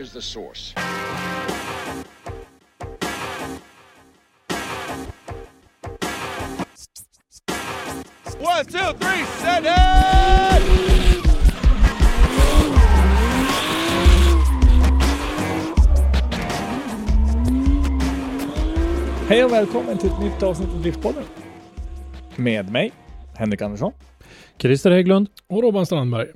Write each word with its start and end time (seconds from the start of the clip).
Is 0.00 0.12
the 0.12 0.22
source? 0.22 0.74
One, 8.38 8.64
two, 8.64 8.92
three, 8.98 9.24
set 9.42 9.64
it! 9.64 9.70
Hej 19.28 19.44
och 19.44 19.52
välkommen 19.52 19.98
till 19.98 20.10
ett 20.10 20.20
nytt 20.20 20.42
avsnitt 20.42 20.68
av 20.68 20.82
Driftpodden. 20.82 21.24
Med 22.36 22.70
mig, 22.70 22.92
Henrik 23.34 23.62
Andersson. 23.62 23.92
Christer 24.58 24.90
Hägglund. 24.90 25.28
Och 25.46 25.62
Robban 25.62 25.86
Strandberg. 25.86 26.28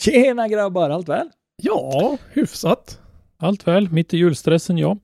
Tjena 0.00 0.48
grabbar, 0.48 0.90
allt 0.90 1.08
väl? 1.08 1.30
Ja, 1.62 2.18
hyfsat. 2.32 3.00
Allt 3.36 3.66
väl, 3.66 3.90
mitt 3.90 4.14
i 4.14 4.16
julstressen 4.16 4.78
ja. 4.78 4.96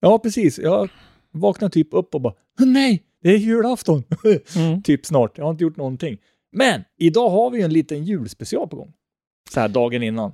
Ja, 0.00 0.18
precis. 0.18 0.58
Jag 0.58 0.88
vaknade 1.32 1.72
typ 1.72 1.88
upp 1.90 2.14
och 2.14 2.20
bara 2.20 2.34
Nej, 2.58 3.02
det 3.22 3.30
är 3.30 3.36
julafton! 3.36 4.02
Mm. 4.56 4.82
typ 4.82 5.06
snart. 5.06 5.38
Jag 5.38 5.44
har 5.44 5.50
inte 5.50 5.64
gjort 5.64 5.76
någonting. 5.76 6.18
Men 6.52 6.84
idag 6.98 7.30
har 7.30 7.50
vi 7.50 7.62
en 7.62 7.72
liten 7.72 8.04
julspecial 8.04 8.68
på 8.68 8.76
gång. 8.76 8.92
Så 9.50 9.60
här 9.60 9.68
dagen 9.68 10.02
innan. 10.02 10.32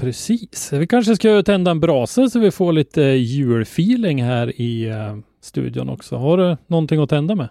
Precis. 0.00 0.72
Vi 0.72 0.86
kanske 0.86 1.16
ska 1.16 1.42
tända 1.42 1.70
en 1.70 1.80
brasa 1.80 2.30
så 2.30 2.38
vi 2.38 2.50
får 2.50 2.72
lite 2.72 3.02
julfeeling 3.02 4.22
här 4.22 4.60
i 4.60 4.88
eh, 4.88 5.16
studion 5.40 5.88
också. 5.88 6.16
Har 6.16 6.36
du 6.36 6.56
någonting 6.66 7.00
att 7.00 7.10
tända 7.10 7.34
med? 7.34 7.48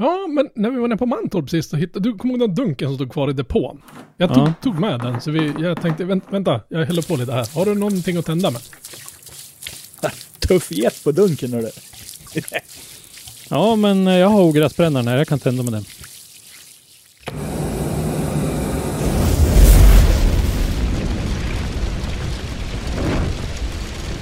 Ja, 0.00 0.26
men 0.28 0.48
när 0.54 0.70
vi 0.70 0.78
var 0.78 0.88
nere 0.88 0.98
på 0.98 1.06
Mantorp 1.06 1.50
sist 1.50 1.70
så 1.70 1.76
hittade 1.76 2.08
du, 2.10 2.16
kommer 2.18 2.34
ihåg 2.34 2.40
den 2.40 2.54
dunken 2.54 2.88
som 2.88 2.94
stod 2.94 3.12
kvar 3.12 3.30
i 3.30 3.32
depån? 3.32 3.82
Jag 4.16 4.34
tog, 4.34 4.48
Ja. 4.48 4.52
tog 4.62 4.78
med 4.80 5.00
den 5.00 5.20
så 5.20 5.30
vi, 5.30 5.54
jag 5.58 5.80
tänkte, 5.82 6.04
vänt, 6.04 6.24
vänta, 6.30 6.60
jag 6.68 6.84
häller 6.86 7.02
på 7.02 7.16
lite 7.16 7.32
här. 7.32 7.54
Har 7.54 7.64
du 7.64 7.74
någonting 7.74 8.16
att 8.16 8.26
tända 8.26 8.50
med? 8.50 8.60
Tuff 10.38 10.70
jet 10.70 11.04
på 11.04 11.12
dunken 11.12 11.52
hörru. 11.52 11.70
Ja, 13.50 13.76
men 13.76 14.06
jag 14.06 14.28
har 14.28 14.42
ogräsbrännaren 14.42 15.08
här. 15.08 15.16
Jag 15.16 15.28
kan 15.28 15.38
tända 15.38 15.62
med 15.62 15.72
den. 15.72 15.84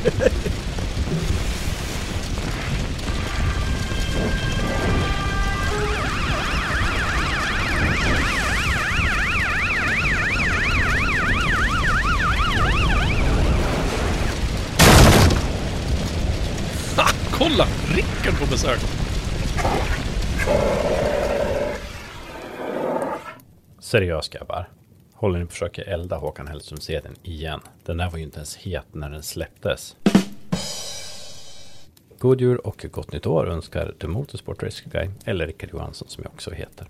på 18.41 18.47
besök! 18.50 18.80
Seriöst 23.78 24.32
grabbar. 24.32 24.69
Håller 25.12 25.38
ni 25.38 25.44
på 25.44 25.48
att 25.48 25.52
försöka 25.52 25.82
elda 25.82 26.16
Håkan 26.16 26.48
Hellström-cdn 26.48 27.14
igen? 27.22 27.60
Den 27.84 27.97
där 27.97 28.10
var 28.10 28.19
ju 28.19 28.24
inte 28.24 28.36
ens 28.36 28.56
het 28.56 28.86
när 28.92 29.10
den 29.10 29.22
släpptes. 29.22 29.97
God 32.19 32.41
jul 32.41 32.58
och 32.58 32.86
gott 32.91 33.12
nytt 33.12 33.26
år 33.26 33.48
önskar 33.48 33.94
The 34.00 34.06
Motorsport 34.06 34.62
Rescue 34.62 34.91
Guy, 34.92 35.10
eller 35.24 35.47
Rickard 35.47 35.70
Johansson 35.72 36.08
som 36.08 36.24
jag 36.24 36.32
också 36.32 36.50
heter. 36.50 36.86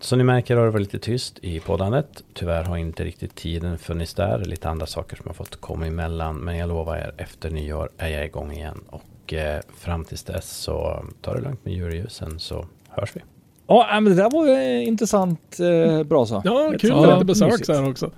Som 0.00 0.18
ni 0.18 0.24
märker 0.24 0.56
har 0.56 0.64
det 0.64 0.70
varit 0.70 0.92
lite 0.92 0.98
tyst 0.98 1.38
i 1.42 1.60
poddandet. 1.60 2.24
Tyvärr 2.34 2.64
har 2.64 2.76
inte 2.76 3.04
riktigt 3.04 3.34
tiden 3.34 3.78
funnits 3.78 4.14
där. 4.14 4.38
Lite 4.38 4.68
andra 4.68 4.86
saker 4.86 5.16
som 5.16 5.26
har 5.26 5.34
fått 5.34 5.60
komma 5.60 5.86
emellan. 5.86 6.36
Men 6.36 6.56
jag 6.56 6.68
lovar 6.68 6.96
er, 6.96 7.14
efter 7.16 7.50
nyår 7.50 7.90
är 7.98 8.08
jag 8.08 8.24
igång 8.24 8.52
igen. 8.52 8.80
Och 8.88 9.02
eh, 9.32 9.60
fram 9.78 10.04
tills 10.04 10.22
dess 10.24 10.50
så 10.50 11.04
ta 11.22 11.34
det 11.34 11.40
lugnt 11.40 11.64
med 11.64 11.74
juljusen 11.74 12.38
så 12.38 12.66
hörs 12.88 13.16
vi. 13.16 13.20
Ja, 13.66 13.88
äh, 13.94 14.00
men 14.00 14.04
det 14.04 14.14
där 14.22 14.30
var 14.30 14.46
ju 14.46 14.52
en 14.52 14.82
intressant 14.82 15.60
eh, 15.60 16.02
brasa. 16.02 16.42
Ja, 16.44 16.72
kul 16.80 16.94
med 16.94 17.12
lite 17.12 17.24
besök 17.24 17.64
så 17.66 17.72
här 17.72 17.90
också. 17.90 18.10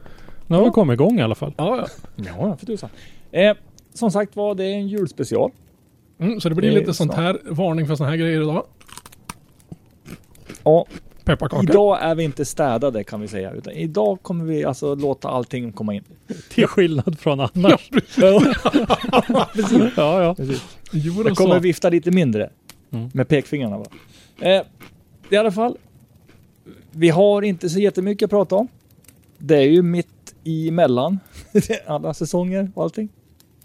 Nu 0.47 0.57
har 0.57 0.65
vi 0.65 0.71
kommit 0.71 0.95
igång 0.95 1.19
i 1.19 1.23
alla 1.23 1.35
fall. 1.35 1.55
Ja, 1.57 1.87
ja. 2.17 2.25
Ja, 2.39 2.57
för 2.57 2.67
tusan. 2.67 2.91
Eh, 3.33 3.57
som 3.95 4.11
sagt 4.11 4.37
var, 4.37 4.55
det 4.55 4.65
är 4.65 4.75
en 4.75 4.89
julspecial. 4.89 5.51
Mm, 6.19 6.41
så 6.41 6.49
det 6.49 6.55
blir 6.55 6.71
Det 6.71 6.79
lite 6.81 6.95
sånt 6.95 7.13
snart. 7.13 7.25
här, 7.25 7.41
varning 7.45 7.87
för 7.87 7.95
såna 7.95 8.11
här 8.11 8.17
grejer 8.17 8.43
idag. 8.43 8.65
Ja, 10.65 10.87
Pepparkaka. 11.37 11.63
idag 11.73 11.99
är 12.03 12.15
vi 12.15 12.25
inte 12.25 12.45
städade 12.45 13.05
kan 13.05 13.21
vi 13.21 13.29
säga. 13.29 13.51
Utan 13.53 13.73
idag 13.73 14.23
kommer 14.23 14.45
vi 14.45 14.65
alltså 14.65 14.95
låta 14.95 15.29
allting 15.29 15.73
komma 15.73 15.95
in. 15.95 16.05
Till 16.51 16.67
skillnad 16.67 17.19
från 17.19 17.41
annars. 17.41 17.91
Ja, 18.17 18.43
Ja, 19.97 20.23
ja. 20.23 20.37
Jo, 20.93 21.23
Jag 21.27 21.37
kommer 21.37 21.55
så. 21.55 21.61
vifta 21.61 21.89
lite 21.89 22.11
mindre. 22.11 22.51
Mm. 22.91 23.11
Med 23.15 23.29
pekfingrarna 23.29 23.79
bara. 23.79 24.49
Eh, 24.55 24.63
I 25.31 25.37
alla 25.37 25.53
fall. 25.53 25.77
Vi 26.91 27.09
har 27.09 27.43
inte 27.43 27.69
så 27.71 27.79
jättemycket 27.79 28.27
att 28.27 28.31
prata 28.31 28.55
om. 28.57 28.69
Det 29.39 29.57
är 29.57 29.69
ju 29.69 29.83
mitt 29.83 30.35
emellan 30.45 31.19
alla 31.87 32.15
säsonger 32.15 32.71
och 32.75 32.83
allting. 32.83 33.09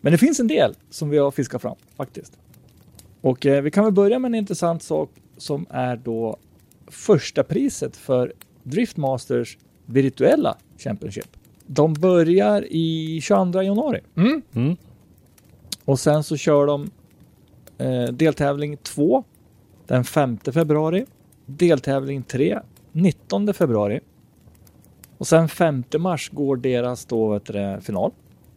Men 0.02 0.12
det 0.12 0.18
finns 0.18 0.40
en 0.40 0.47
del 0.47 0.76
som 0.90 1.09
vi 1.09 1.18
har 1.18 1.32
fiskat 1.32 1.62
fram 1.62 1.76
faktiskt. 1.97 2.34
Och 3.22 3.46
eh, 3.46 3.62
vi 3.62 3.72
kan 3.72 3.84
väl 3.84 3.94
börja 3.94 4.20
med 4.20 4.30
en 4.30 4.36
intressant 4.36 4.84
sak 4.84 5.09
som 5.38 5.66
är 5.70 5.96
då 5.96 6.38
första 6.87 7.43
priset 7.43 7.97
för 7.97 8.34
Driftmasters 8.64 9.58
virtuella 9.85 10.58
Championship. 10.78 11.37
De 11.66 11.93
börjar 11.93 12.66
i 12.70 13.20
22 13.22 13.61
januari. 13.61 14.02
Mm. 14.16 14.41
Mm. 14.55 14.76
Och 15.85 15.99
sen 15.99 16.23
så 16.23 16.37
kör 16.37 16.67
de 16.67 16.90
eh, 17.78 18.03
deltävling 18.14 18.78
2 18.78 19.23
den 19.87 20.03
5 20.03 20.37
februari. 20.37 21.05
Deltävling 21.46 22.23
3 22.23 22.59
19 22.91 23.53
februari. 23.53 23.99
Och 25.17 25.28
sen 25.28 25.49
5 25.49 25.84
mars 25.97 26.29
går 26.29 26.58
deras 26.58 27.05
då 27.05 27.29
vet 27.34 27.46
du, 27.46 27.79
final. 27.82 28.11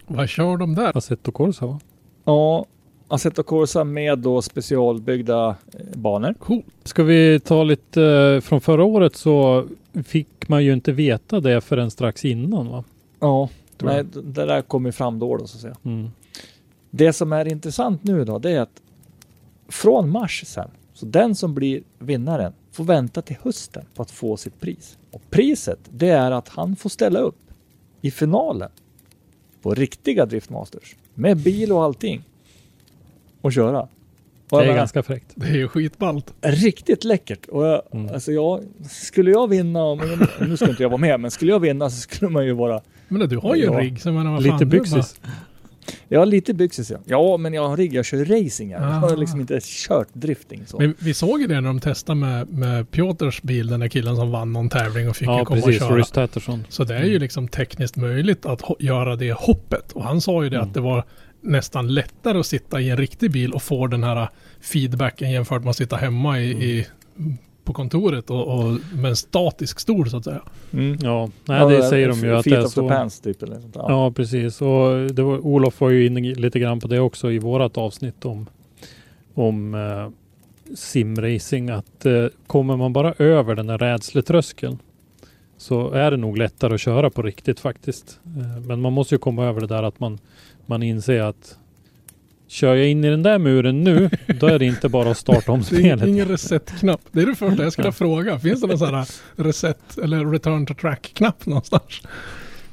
Vad 0.06 0.28
kör 0.28 0.56
de 0.56 0.74
där? 0.74 0.96
Assetto 0.96 1.32
Corsa 1.32 1.66
va? 1.66 1.80
Ja, 2.24 2.66
Assetto 3.08 3.42
Corsa 3.42 3.84
med 3.84 4.18
då 4.18 4.42
specialbyggda 4.42 5.56
eh, 5.72 5.98
banor. 5.98 6.34
Cool. 6.38 6.62
Ska 6.84 7.02
vi 7.02 7.40
ta 7.40 7.64
lite 7.64 8.02
eh, 8.02 8.40
från 8.40 8.60
förra 8.60 8.84
året 8.84 9.16
så 9.16 9.66
fick 10.04 10.48
man 10.48 10.64
ju 10.64 10.72
inte 10.72 10.92
veta 10.92 11.40
det 11.40 11.60
förrän 11.60 11.90
strax 11.90 12.24
innan 12.24 12.68
va? 12.68 12.84
Ja, 13.20 13.48
nej, 13.78 14.04
det 14.04 14.46
där 14.46 14.62
kommer 14.62 14.90
fram 14.90 15.18
då, 15.18 15.36
då 15.36 15.46
så 15.46 15.56
att 15.56 15.60
säga. 15.60 15.76
Mm. 15.84 16.10
Det 16.90 17.12
som 17.12 17.32
är 17.32 17.48
intressant 17.48 18.04
nu 18.04 18.24
då, 18.24 18.38
det 18.38 18.50
är 18.50 18.60
att 18.60 18.82
från 19.68 20.10
mars 20.10 20.44
sen 20.46 20.70
Så 20.94 21.06
den 21.06 21.34
som 21.34 21.54
blir 21.54 21.82
vinnaren 21.98 22.52
får 22.72 22.84
vänta 22.84 23.22
till 23.22 23.36
hösten 23.42 23.84
på 23.94 24.02
att 24.02 24.10
få 24.10 24.36
sitt 24.36 24.60
pris. 24.60 24.98
Och 25.10 25.22
priset, 25.30 25.78
det 25.90 26.08
är 26.08 26.30
att 26.30 26.48
han 26.48 26.76
får 26.76 26.90
ställa 26.90 27.18
upp 27.18 27.40
i 28.00 28.10
finalen 28.10 28.70
på 29.62 29.74
riktiga 29.74 30.26
Driftmasters 30.26 30.96
med 31.14 31.36
bil 31.36 31.72
och 31.72 31.82
allting 31.84 32.22
och 33.40 33.52
köra. 33.52 33.88
Och 34.50 34.60
Det 34.60 34.66
är 34.70 34.74
ganska 34.74 35.02
fräckt. 35.02 35.26
Det 35.34 35.46
är 35.46 35.54
ju 35.56 35.68
skitballt. 35.68 36.34
riktigt 36.42 37.04
läckert. 37.04 37.46
Och 37.48 37.66
jag, 37.66 37.82
Mm. 37.92 38.14
alltså 38.14 38.32
jag, 38.32 38.60
skulle 38.90 39.30
jag 39.30 39.48
vinna, 39.48 39.82
om- 39.82 40.26
nu 40.40 40.56
ska 40.56 40.70
inte 40.70 40.82
jag 40.82 40.90
vara 40.90 41.00
med, 41.00 41.20
men 41.20 41.30
skulle 41.30 41.50
jag 41.52 41.60
vinna 41.60 41.90
så 41.90 41.96
skulle 41.96 42.30
man 42.30 42.44
ju 42.46 42.52
vara 42.52 42.80
Men 43.08 43.28
du 43.28 43.36
har 43.36 43.54
ju 43.56 43.64
en 43.66 43.72
Ja. 43.72 43.78
rigg, 43.80 44.00
så 44.00 44.12
menar 44.12 44.32
vad 44.32 44.42
Lite 44.42 44.58
fan, 44.58 44.68
byxis. 44.68 45.20
Jag 46.08 46.18
har 46.18 46.26
lite 46.26 46.54
byxis 46.54 46.90
ja. 46.90 46.98
Ja, 47.04 47.36
men 47.36 47.54
jag 47.54 47.68
har 47.68 47.76
rigg. 47.76 47.94
Jag 47.94 48.04
kör 48.04 48.24
racing. 48.24 48.74
här. 48.74 48.80
Jag 48.82 48.92
har 48.92 49.12
Ah. 49.12 49.16
liksom 49.16 49.40
inte 49.40 49.58
kört 49.62 50.08
drifting 50.12 50.62
så. 50.66 50.78
Men 50.78 50.94
vi 50.98 51.14
såg 51.14 51.40
ju 51.40 51.46
det 51.46 51.54
när 51.60 51.68
de 51.68 51.80
testade 51.80 52.16
med, 52.20 52.48
med 52.52 52.90
Piotrs 52.90 53.42
bil, 53.42 53.66
den 53.66 53.80
där 53.80 53.88
killen 53.88 54.16
som 54.16 54.30
vann 54.30 54.52
någon 54.52 54.68
tävling 54.68 55.08
och 55.08 55.16
fick 55.16 55.28
ju 55.28 55.34
Ja, 55.34 55.44
komma 55.44 55.60
precis. 55.60 55.82
och 55.82 55.88
köra. 55.88 55.98
Rhys 55.98 56.10
Tatterson. 56.10 56.64
Så 56.68 56.84
det 56.84 56.96
är 56.96 57.04
ju 57.04 57.18
liksom 57.18 57.48
tekniskt 57.48 57.96
möjligt 57.96 58.46
att 58.46 58.62
göra 58.78 59.16
det 59.16 59.32
hoppet. 59.32 59.92
Och 59.92 60.04
han 60.04 60.20
sa 60.20 60.44
ju 60.44 60.50
det 60.50 60.56
Mm. 60.56 60.68
att 60.68 60.74
det 60.74 60.80
var 60.80 61.04
nästan 61.40 61.94
lättare 61.94 62.38
att 62.38 62.46
sitta 62.46 62.80
i 62.80 62.90
en 62.90 62.96
riktig 62.96 63.30
bil 63.30 63.52
och 63.52 63.62
få 63.62 63.86
den 63.86 64.04
här 64.04 64.28
feedbacken 64.60 65.30
jämfört 65.30 65.62
med 65.62 65.70
att 65.70 65.76
sitta 65.76 65.96
hemma 65.96 66.40
i, 66.40 66.50
i 66.50 66.86
på 67.68 67.74
kontoret 67.74 68.30
och, 68.30 68.58
och 68.58 68.78
med 68.94 69.08
en 69.08 69.16
statisk 69.16 69.80
stol 69.80 70.10
så 70.10 70.16
att 70.16 70.24
säga. 70.24 70.42
Mm. 70.72 70.98
Ja, 71.02 71.30
nej, 71.44 71.68
det 71.68 71.82
säger 71.82 72.08
de 72.08 72.18
ju 72.18 72.36
att 72.36 72.44
det 72.44 72.50
är 72.50 72.64
of 72.64 72.64
the 72.64 72.70
så. 72.70 72.88
pants 72.88 73.20
typ 73.20 73.42
eller 73.42 73.60
sånt 73.60 73.74
där. 73.74 73.84
Ja, 73.88 74.10
precis. 74.10 74.60
Och 74.62 75.14
det 75.14 75.22
var, 75.22 75.38
Olof 75.38 75.80
var 75.80 75.90
ju 75.90 76.06
inne 76.06 76.34
lite 76.34 76.58
grann 76.58 76.80
på 76.80 76.88
det 76.88 77.00
också 77.00 77.30
i 77.30 77.38
vårat 77.38 77.78
avsnitt 77.78 78.24
om, 78.24 78.46
om 79.34 79.74
eh, 79.74 80.08
simracing. 80.74 81.70
Att 81.70 82.06
eh, 82.06 82.26
kommer 82.46 82.76
man 82.76 82.92
bara 82.92 83.14
över 83.18 83.54
den 83.54 83.66
där 83.66 83.78
rädsletröskeln 83.78 84.78
så 85.58 85.90
är 85.90 86.10
det 86.10 86.16
nog 86.16 86.38
lättare 86.38 86.74
att 86.74 86.80
köra 86.80 87.10
på 87.10 87.22
riktigt 87.22 87.60
faktiskt. 87.60 88.20
Eh, 88.24 88.60
men 88.66 88.80
man 88.80 88.92
måste 88.92 89.14
ju 89.14 89.18
komma 89.18 89.44
över 89.44 89.60
det 89.60 89.66
där 89.66 89.82
att 89.82 90.00
man, 90.00 90.18
man 90.68 90.82
inser 90.82 91.20
att 91.20 91.58
kör 92.46 92.74
jag 92.74 92.88
in 92.88 93.04
i 93.04 93.10
den 93.10 93.22
där 93.22 93.38
muren 93.38 93.84
nu, 93.84 94.10
då 94.40 94.46
är 94.46 94.58
det 94.58 94.64
inte 94.64 94.88
bara 94.88 95.10
att 95.10 95.18
starta 95.18 95.52
om 95.52 95.60
Det 95.70 95.76
är 95.76 95.78
spelet. 95.78 96.08
ingen 96.08 96.28
reset-knapp. 96.28 97.00
Det 97.12 97.22
är 97.22 97.26
det 97.26 97.34
första 97.34 97.62
jag 97.62 97.72
skulle 97.72 97.92
fråga. 97.92 98.38
Finns 98.38 98.60
det 98.60 98.66
någon 98.66 98.78
sån 98.78 98.94
här 98.94 99.08
reset 99.36 99.98
eller 99.98 100.26
return 100.26 100.66
to 100.66 100.74
track-knapp 100.74 101.46
någonstans? 101.46 102.02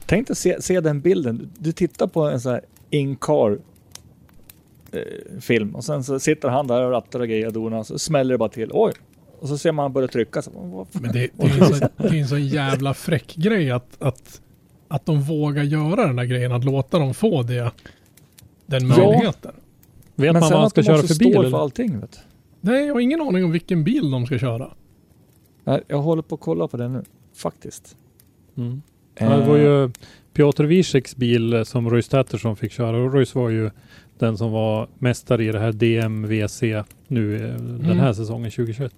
Tänk 0.06 0.28
dig 0.28 0.36
se, 0.36 0.62
se 0.62 0.82
den 0.82 1.02
bilden. 1.02 1.50
Du 1.58 1.72
tittar 1.72 2.08
på 2.08 2.30
en 2.30 2.42
sån 2.42 2.52
här 2.52 2.62
in-car 2.90 3.60
eh, 4.92 5.40
film 5.42 5.76
och 5.76 5.84
sen 5.84 6.04
så 6.04 6.20
sitter 6.20 6.50
han 6.50 6.68
där 6.68 6.82
och 6.82 6.92
rattar 6.92 7.20
och 7.20 7.28
grejer 7.28 7.48
och 7.48 7.54
donar 7.54 7.84
så 7.84 8.00
smäller 8.00 8.34
det 8.34 8.38
bara 8.38 8.50
till. 8.50 8.70
Oj! 8.74 8.94
Och 9.40 9.48
så 9.48 9.58
ser 9.58 9.72
man 9.72 9.94
börja 9.94 10.08
trycka. 10.08 10.42
Så? 10.42 10.88
Men 10.92 11.12
det, 11.12 11.30
det, 11.34 11.48
är 11.48 11.62
en 11.62 11.76
så, 11.76 11.88
det 11.98 12.08
är 12.08 12.14
en 12.14 12.28
så 12.28 12.38
jävla 12.38 12.94
fräck 12.94 13.36
grej 13.36 13.72
att, 13.72 13.98
att, 14.00 14.42
att 14.88 15.06
de 15.06 15.22
vågar 15.22 15.64
göra 15.64 16.08
den 16.08 16.18
här 16.20 16.26
grejen. 16.26 16.52
Att 16.52 16.64
låta 16.64 17.00
dem 17.00 17.14
få 17.14 17.44
det, 17.44 17.72
den 18.66 18.88
Ja. 18.88 18.98
möjligheten. 18.98 19.52
Vet 20.16 20.34
Men 20.34 20.40
man 20.40 20.52
vad 20.52 20.60
man 20.60 20.70
ska 20.70 20.84
köra 20.84 20.98
för 20.98 21.20
bil? 21.20 21.34
för 21.52 21.62
allting. 21.62 22.00
Vet. 22.00 22.20
Nej, 22.62 22.86
jag 22.86 22.94
har 22.94 23.00
ingen 23.02 23.22
aning 23.22 23.46
om 23.46 23.52
vilken 23.52 23.84
bil 23.84 24.12
de 24.12 24.26
ska 24.26 24.38
köra. 24.38 24.70
Nej, 25.64 25.84
Jag 25.88 25.98
håller 26.02 26.22
på 26.22 26.36
att 26.36 26.42
kolla 26.42 26.68
på 26.68 26.78
det 26.78 26.88
nu. 26.90 27.04
Faktiskt. 27.36 27.98
Mm. 28.58 28.82
Ja, 29.20 29.30
det 29.38 29.48
var 29.48 29.58
ju 29.58 29.92
Piotr 30.34 30.64
Wieseks 30.64 31.16
bil 31.16 31.54
eh, 31.54 31.64
som 31.64 31.90
Royce 31.90 32.10
Tatterson 32.12 32.56
fick 32.56 32.72
köra. 32.72 32.98
Och 32.98 33.14
Royce 33.14 33.36
var 33.40 33.50
ju 33.50 33.72
den 34.20 34.38
som 34.38 34.52
var 34.52 34.88
mästare 35.00 35.44
i 35.44 35.52
det 35.52 35.60
här 35.60 35.72
DMVC 35.72 36.62
nu 37.08 37.36
eh, 37.36 37.42
den 37.42 37.82
Mm. 37.86 38.00
här 38.00 38.14
säsongen 38.14 38.52
2021. 38.52 38.94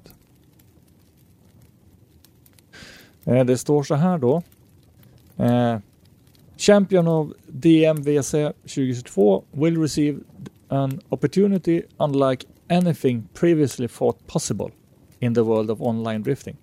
Eh, 3.26 3.46
Det 3.46 3.58
står 3.58 3.84
så 3.84 3.96
här 3.96 4.18
då. 4.18 4.42
Eh, 5.40 5.80
Champion 6.58 7.08
of 7.08 7.34
DMVC 7.60 8.54
2022 8.66 9.44
will 9.54 9.76
receive 9.76 10.24
an 10.72 11.00
opportunity 11.12 11.84
unlike 12.00 12.46
anything 12.70 13.30
previously 13.34 13.88
thought 13.88 14.26
possible 14.28 14.72
in 15.22 15.34
the 15.34 15.44
world 15.44 15.70
of 15.70 15.82
online 15.82 16.24
drifting. 16.24 16.58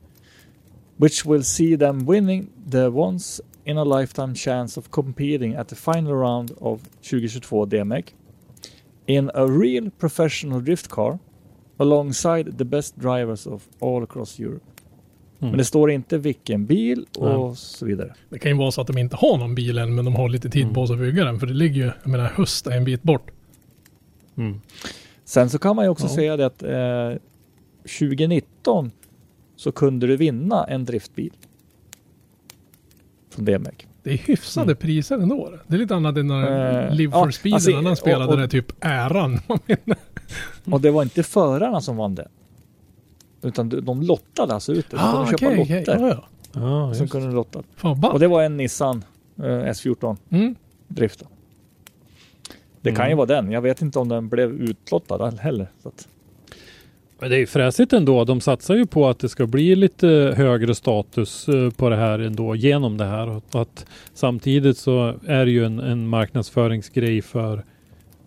Which 0.99 1.25
will 1.25 1.43
see 1.43 1.77
them 1.77 2.05
winning 2.05 2.53
the 2.67 2.91
once 2.91 3.41
in 3.65 3.77
a 3.77 3.85
lifetime 3.85 4.35
chance 4.35 4.77
of 4.77 4.91
competing 4.91 5.55
at 5.55 5.69
the 5.69 5.77
final 5.77 6.15
round 6.15 6.51
of 6.61 6.83
2022 7.03 7.77
DMEC 7.77 8.09
in 9.07 9.31
a 9.35 9.47
real 9.47 9.91
professional 9.91 10.61
drift 10.61 10.89
car 10.89 11.19
alongside 11.79 12.59
the 12.59 12.65
best 12.65 12.99
drivers 12.99 13.47
of 13.47 13.69
all 13.81 14.03
across 14.03 14.39
Europe. 14.39 14.74
Mm. 15.45 15.51
Men 15.51 15.59
det 15.59 15.65
står 15.65 15.91
inte 15.91 16.19
vilken 16.19 16.67
bil 16.67 17.07
och 17.19 17.47
Nej. 17.49 17.57
så 17.57 17.87
vidare. 17.87 18.15
Det 18.31 18.39
kan 18.39 18.51
ju 18.53 18.59
vara 18.59 18.71
så 18.71 18.81
att 18.81 18.87
de 18.87 18.99
inte 18.99 19.17
har 19.17 19.39
någon 19.39 19.55
bil 19.55 19.79
än, 19.79 19.95
men 19.95 20.05
de 20.05 20.15
har 20.15 20.29
lite 20.29 20.51
tid 20.51 20.63
Mm. 20.63 20.75
på 20.75 20.87
sig 20.87 20.95
att 20.95 21.01
bygga 21.01 21.25
den. 21.25 21.41
För 21.41 21.47
det 21.47 21.53
ligger 21.55 21.75
ju, 21.85 21.91
jag 22.03 22.11
menar 22.11 22.25
höst 22.25 22.67
är 22.67 22.71
en 22.77 22.85
bit 22.85 23.03
bort. 23.03 23.31
Mm. 24.37 24.61
Sen 25.25 25.51
så 25.51 25.59
kan 25.59 25.77
man 25.77 25.85
ju 25.85 25.89
också 25.89 26.07
Ja. 26.07 26.15
säga 26.15 26.37
det 26.37 26.47
att 26.47 26.63
eh, 26.63 27.21
2019 27.99 28.91
så 29.57 29.73
kunde 29.73 30.07
du 30.07 30.17
vinna 30.17 30.65
en 30.65 30.85
driftbil. 30.85 31.33
Från 33.31 33.45
DMEC. 33.45 33.75
Det 34.03 34.11
är 34.13 34.17
hyfsade 34.19 34.65
Mm. 34.65 34.77
priser 34.77 35.19
ändå. 35.19 35.53
Det 35.67 35.75
är 35.75 35.79
lite 35.79 35.95
annat 35.95 36.17
än 36.17 36.27
när 36.27 36.87
Eh, 36.89 36.95
Live 36.95 37.13
ja, 37.17 37.25
for 37.25 37.31
Speed 37.31 37.55
alltså, 37.55 37.71
en 37.71 37.77
annan 37.79 37.93
och- 37.93 37.99
spelade 37.99 38.33
och- 38.33 38.39
där 38.39 38.49
typ 38.49 38.73
äran. 38.81 39.41
Och 40.73 40.81
det 40.81 40.91
var 40.91 41.03
inte 41.03 41.23
förarna 41.23 41.81
som 41.81 41.97
vann 41.97 42.15
det. 42.15 42.29
Utan 43.45 43.69
de- 43.69 43.81
de 43.81 44.03
lottade 44.03 44.55
alltså 44.55 44.73
ut 44.73 44.91
det. 44.91 44.97
Ah, 45.01 45.13
kunde 45.13 45.31
köpa 45.31 45.47
okej, 45.47 45.63
okej. 45.63 45.79
lotter 45.79 45.99
Ja, 46.01 46.09
ja. 46.09 46.25
Ja, 46.89 46.95
som 46.95 47.09
kunde 47.09 47.35
lotta. 47.35 47.63
Fan 47.77 48.05
Och 48.05 48.21
det 48.21 48.29
var 48.29 48.43
en 48.43 48.57
Nissan 48.57 49.05
eh, 49.39 49.45
S14 49.45 50.17
Mm. 50.31 50.55
drift. 50.89 51.21
då. 51.21 51.27
Det 52.81 52.93
kan 52.93 53.05
ju 53.07 53.13
Mm. 53.13 53.17
vara 53.19 53.27
den. 53.27 53.51
Jag 53.53 53.61
vet 53.63 53.83
inte 53.83 53.99
om 53.99 54.09
den 54.09 54.29
blev 54.29 54.51
utlottad 54.53 55.31
heller. 55.41 55.67
Så 55.83 55.89
att, 55.89 56.09
Men 57.21 57.31
det 57.31 57.37
är 57.37 57.41
ju 57.41 57.47
fräsigt 57.47 57.93
ändå. 57.93 58.25
De 58.25 58.41
satsar 58.41 58.75
ju 58.75 58.87
på 58.87 59.09
att 59.09 59.19
det 59.19 59.29
ska 59.29 59.47
bli 59.47 59.77
lite 59.77 60.35
högre 60.37 60.75
status 60.75 61.49
eh, 61.49 61.71
på 61.71 61.89
det 61.89 61.97
här 61.97 62.19
ändå 62.19 62.55
genom 62.57 62.97
det 62.97 63.05
här. 63.05 63.29
Och 63.29 63.43
att 63.63 63.87
samtidigt 64.15 64.79
så 64.79 65.15
är 65.27 65.45
det 65.45 65.51
ju 65.51 65.65
en, 65.65 65.79
en 65.79 66.09
marknadsföringsgrej 66.09 67.23
för 67.23 67.65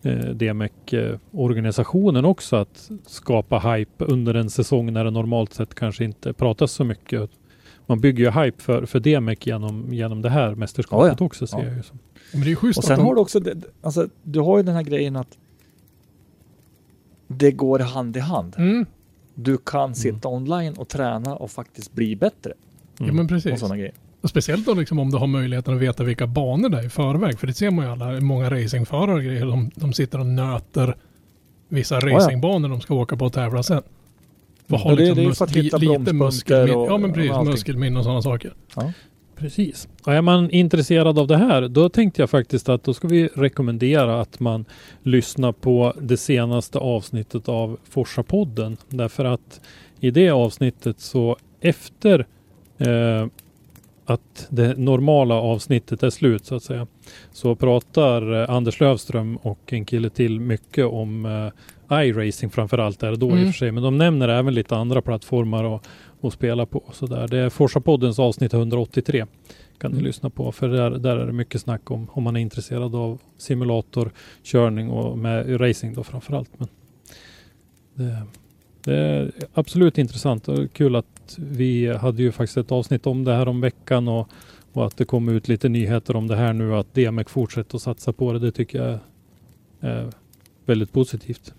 eh, 0.07 0.29
DMEC-organisationen 0.29 2.25
också 2.25 2.55
att 2.55 2.91
skapa 3.05 3.59
hype 3.59 4.05
under 4.05 4.33
en 4.33 4.49
säsong 4.49 4.93
när 4.93 5.03
det 5.03 5.11
normalt 5.11 5.53
sett 5.53 5.75
kanske 5.75 6.03
inte 6.05 6.33
pratas 6.33 6.71
så 6.71 6.83
mycket. 6.83 7.29
Man 7.85 7.99
bygger 7.99 8.23
ju 8.23 8.31
hype 8.43 8.63
för, 8.63 8.85
för 8.85 8.99
DMEC 8.99 9.37
genom, 9.47 9.93
genom 9.93 10.21
det 10.21 10.29
här 10.29 10.55
mästerskapet 10.55 11.07
Ja, 11.07 11.15
ja. 11.19 11.25
också 11.25 11.47
ser 11.47 11.57
Ja. 11.57 11.63
jag 11.65 11.75
ju 11.77 11.83
som. 11.83 11.99
Men 12.31 12.41
det 12.41 12.47
är 12.47 12.49
ju 12.49 12.55
schysst 12.55 12.77
Och 12.77 12.83
sen 12.83 12.97
de... 12.99 13.05
har 13.05 13.15
du 13.15 13.21
också, 13.21 13.39
det- 13.39 13.63
alltså, 13.81 14.07
du 14.23 14.39
har 14.39 14.57
ju 14.57 14.63
den 14.63 14.75
här 14.75 14.83
grejen 14.83 15.15
att 15.15 15.37
det 17.27 17.51
går 17.51 17.79
hand 17.79 18.17
i 18.17 18.19
hand. 18.19 18.55
Mm. 18.57 18.85
Du 19.35 19.57
kan 19.57 19.95
sitta 19.95 20.27
online 20.29 20.73
och 20.77 20.87
träna 20.87 21.35
och 21.35 21.51
faktiskt 21.51 21.93
bli 21.93 22.15
bättre. 22.15 22.53
Ja 22.99 23.05
men 23.05 23.19
Och 23.19 23.29
precis. 23.29 23.59
sådana 23.59 23.77
grejer. 23.77 23.93
Och 24.21 24.29
speciellt 24.29 24.65
då 24.65 24.73
liksom 24.73 24.99
om 24.99 25.11
du 25.11 25.17
har 25.17 25.27
möjligheten 25.27 25.73
att 25.75 25.81
veta 25.81 26.03
vilka 26.03 26.27
banor 26.27 26.69
det 26.69 26.77
är 26.79 26.85
i 26.85 26.89
förväg. 26.89 27.39
För 27.39 27.47
det 27.47 27.53
ser 27.53 27.71
man 27.71 27.85
ju 27.85 27.91
alla, 27.91 28.21
många 28.21 28.49
racingförare 28.49 29.23
grejer. 29.23 29.45
De, 29.45 29.71
de 29.75 29.93
sitter 29.93 30.19
och 30.19 30.25
nöter 30.25 30.95
vissa 31.69 31.95
ja. 31.95 32.01
racingbanor 32.17 32.69
de 32.69 32.81
ska 32.81 32.93
åka 32.95 33.17
på 33.17 33.25
och 33.25 33.33
tävla 33.33 33.63
sen. 33.63 33.81
För 34.69 34.77
Ja, 34.85 34.95
det- 34.95 34.95
liksom 34.95 35.15
det 35.15 35.29
är 35.29 35.33
för 35.33 35.45
att 35.45 35.55
li- 35.55 35.61
hitta 35.61 35.77
lite 35.77 36.13
och- 36.75 36.87
Ja 36.91 36.97
men 36.97 37.13
precis, 37.13 37.31
och 37.31 37.45
muskelminne 37.45 37.99
och 37.99 38.03
sådana 38.05 38.21
saker. 38.21 38.53
Precis. 39.35 39.87
Och 40.03 40.13
är 40.13 40.21
man 40.21 40.51
intresserad 40.51 41.19
av 41.19 41.27
det 41.27 41.37
här, 41.37 41.67
då 41.67 41.89
tänkte 41.89 42.21
jag 42.21 42.29
faktiskt 42.29 42.69
att 42.69 42.83
då 42.83 42.93
ska 42.93 43.07
vi 43.07 43.27
rekommendera 43.35 44.21
att 44.21 44.39
man 44.39 44.65
lyssnar 45.03 45.51
på 45.51 45.93
det 46.01 46.17
senaste 46.17 46.77
avsnittet 46.79 47.49
av 47.49 47.77
Forsa-podden. 47.89 48.77
Därför 48.89 49.25
att 49.25 49.61
i 49.99 50.11
det 50.11 50.29
avsnittet 50.29 50.99
så 50.99 51.37
efter 51.61 52.25
eh, 52.77 53.27
att 54.09 54.47
det 54.49 54.77
normala 54.77 55.35
avsnittet 55.35 56.03
är 56.03 56.09
slut 56.09 56.45
så 56.45 56.55
att 56.55 56.63
säga, 56.63 56.87
så 57.31 57.55
pratar 57.55 58.41
eh, 58.43 58.49
Anders 58.49 58.79
Lövström 58.79 59.37
och 59.37 59.73
en 59.73 59.85
kille 59.85 60.09
till 60.09 60.39
mycket 60.39 60.85
om 60.85 61.25
eh, 61.89 61.99
iRacing 62.05 62.49
framförallt 62.51 63.03
är 63.03 63.11
det 63.11 63.17
då 63.17 63.27
i 63.27 63.31
Mm. 63.31 63.43
och 63.43 63.53
för 63.53 63.57
sig. 63.57 63.71
Men 63.71 63.83
de 63.83 63.97
nämner 63.97 64.29
även 64.29 64.53
lite 64.53 64.75
andra 64.75 65.01
plattformar 65.01 65.63
och, 65.63 65.85
och 66.21 66.33
spela 66.33 66.65
på. 66.65 66.83
Så 66.93 67.07
där. 67.07 67.27
Det 67.27 67.37
är 67.37 67.49
Forsa-poddens 67.49 68.19
avsnitt 68.19 68.53
183 68.53 69.25
kan 69.77 69.91
ni 69.91 69.95
Mm. 69.97 70.05
lyssna 70.05 70.29
på. 70.29 70.51
För 70.51 70.67
där, 70.69 70.89
där 70.91 71.17
är 71.17 71.25
det 71.25 71.33
mycket 71.33 71.61
snack 71.61 71.91
om 71.91 72.07
om 72.11 72.23
man 72.23 72.35
är 72.35 72.39
intresserad 72.39 72.95
av 72.95 73.19
simulatorkörning 73.37 74.89
och 74.89 75.17
med 75.17 75.61
racing 75.61 75.93
då 75.95 76.03
framförallt. 76.03 76.49
Men 76.57 76.67
det, 77.93 78.23
det 78.83 78.95
är 78.97 79.31
absolut 79.53 79.97
intressant 79.97 80.47
och 80.47 80.73
kul 80.73 80.95
att 80.95 81.05
vi 81.37 81.87
hade 81.95 82.23
ju 82.23 82.31
faktiskt 82.31 82.57
ett 82.57 82.71
avsnitt 82.71 83.07
om 83.07 83.23
det 83.23 83.33
här 83.33 83.47
om 83.47 83.61
veckan 83.61 84.07
och, 84.07 84.29
och 84.73 84.85
att 84.85 84.97
det 84.97 85.05
kom 85.05 85.29
ut 85.29 85.47
lite 85.47 85.69
nyheter 85.69 86.15
om 86.15 86.27
det 86.27 86.35
här 86.35 86.53
nu 86.53 86.75
att 86.75 86.93
DMEC 86.93 87.27
fortsätter 87.27 87.75
att 87.75 87.81
satsa 87.81 88.13
på 88.13 88.33
det. 88.33 88.39
Det 88.39 88.51
tycker 88.51 88.83
jag 88.83 88.99
är 89.79 90.09
väldigt 90.65 90.93
positivt. 90.93 91.53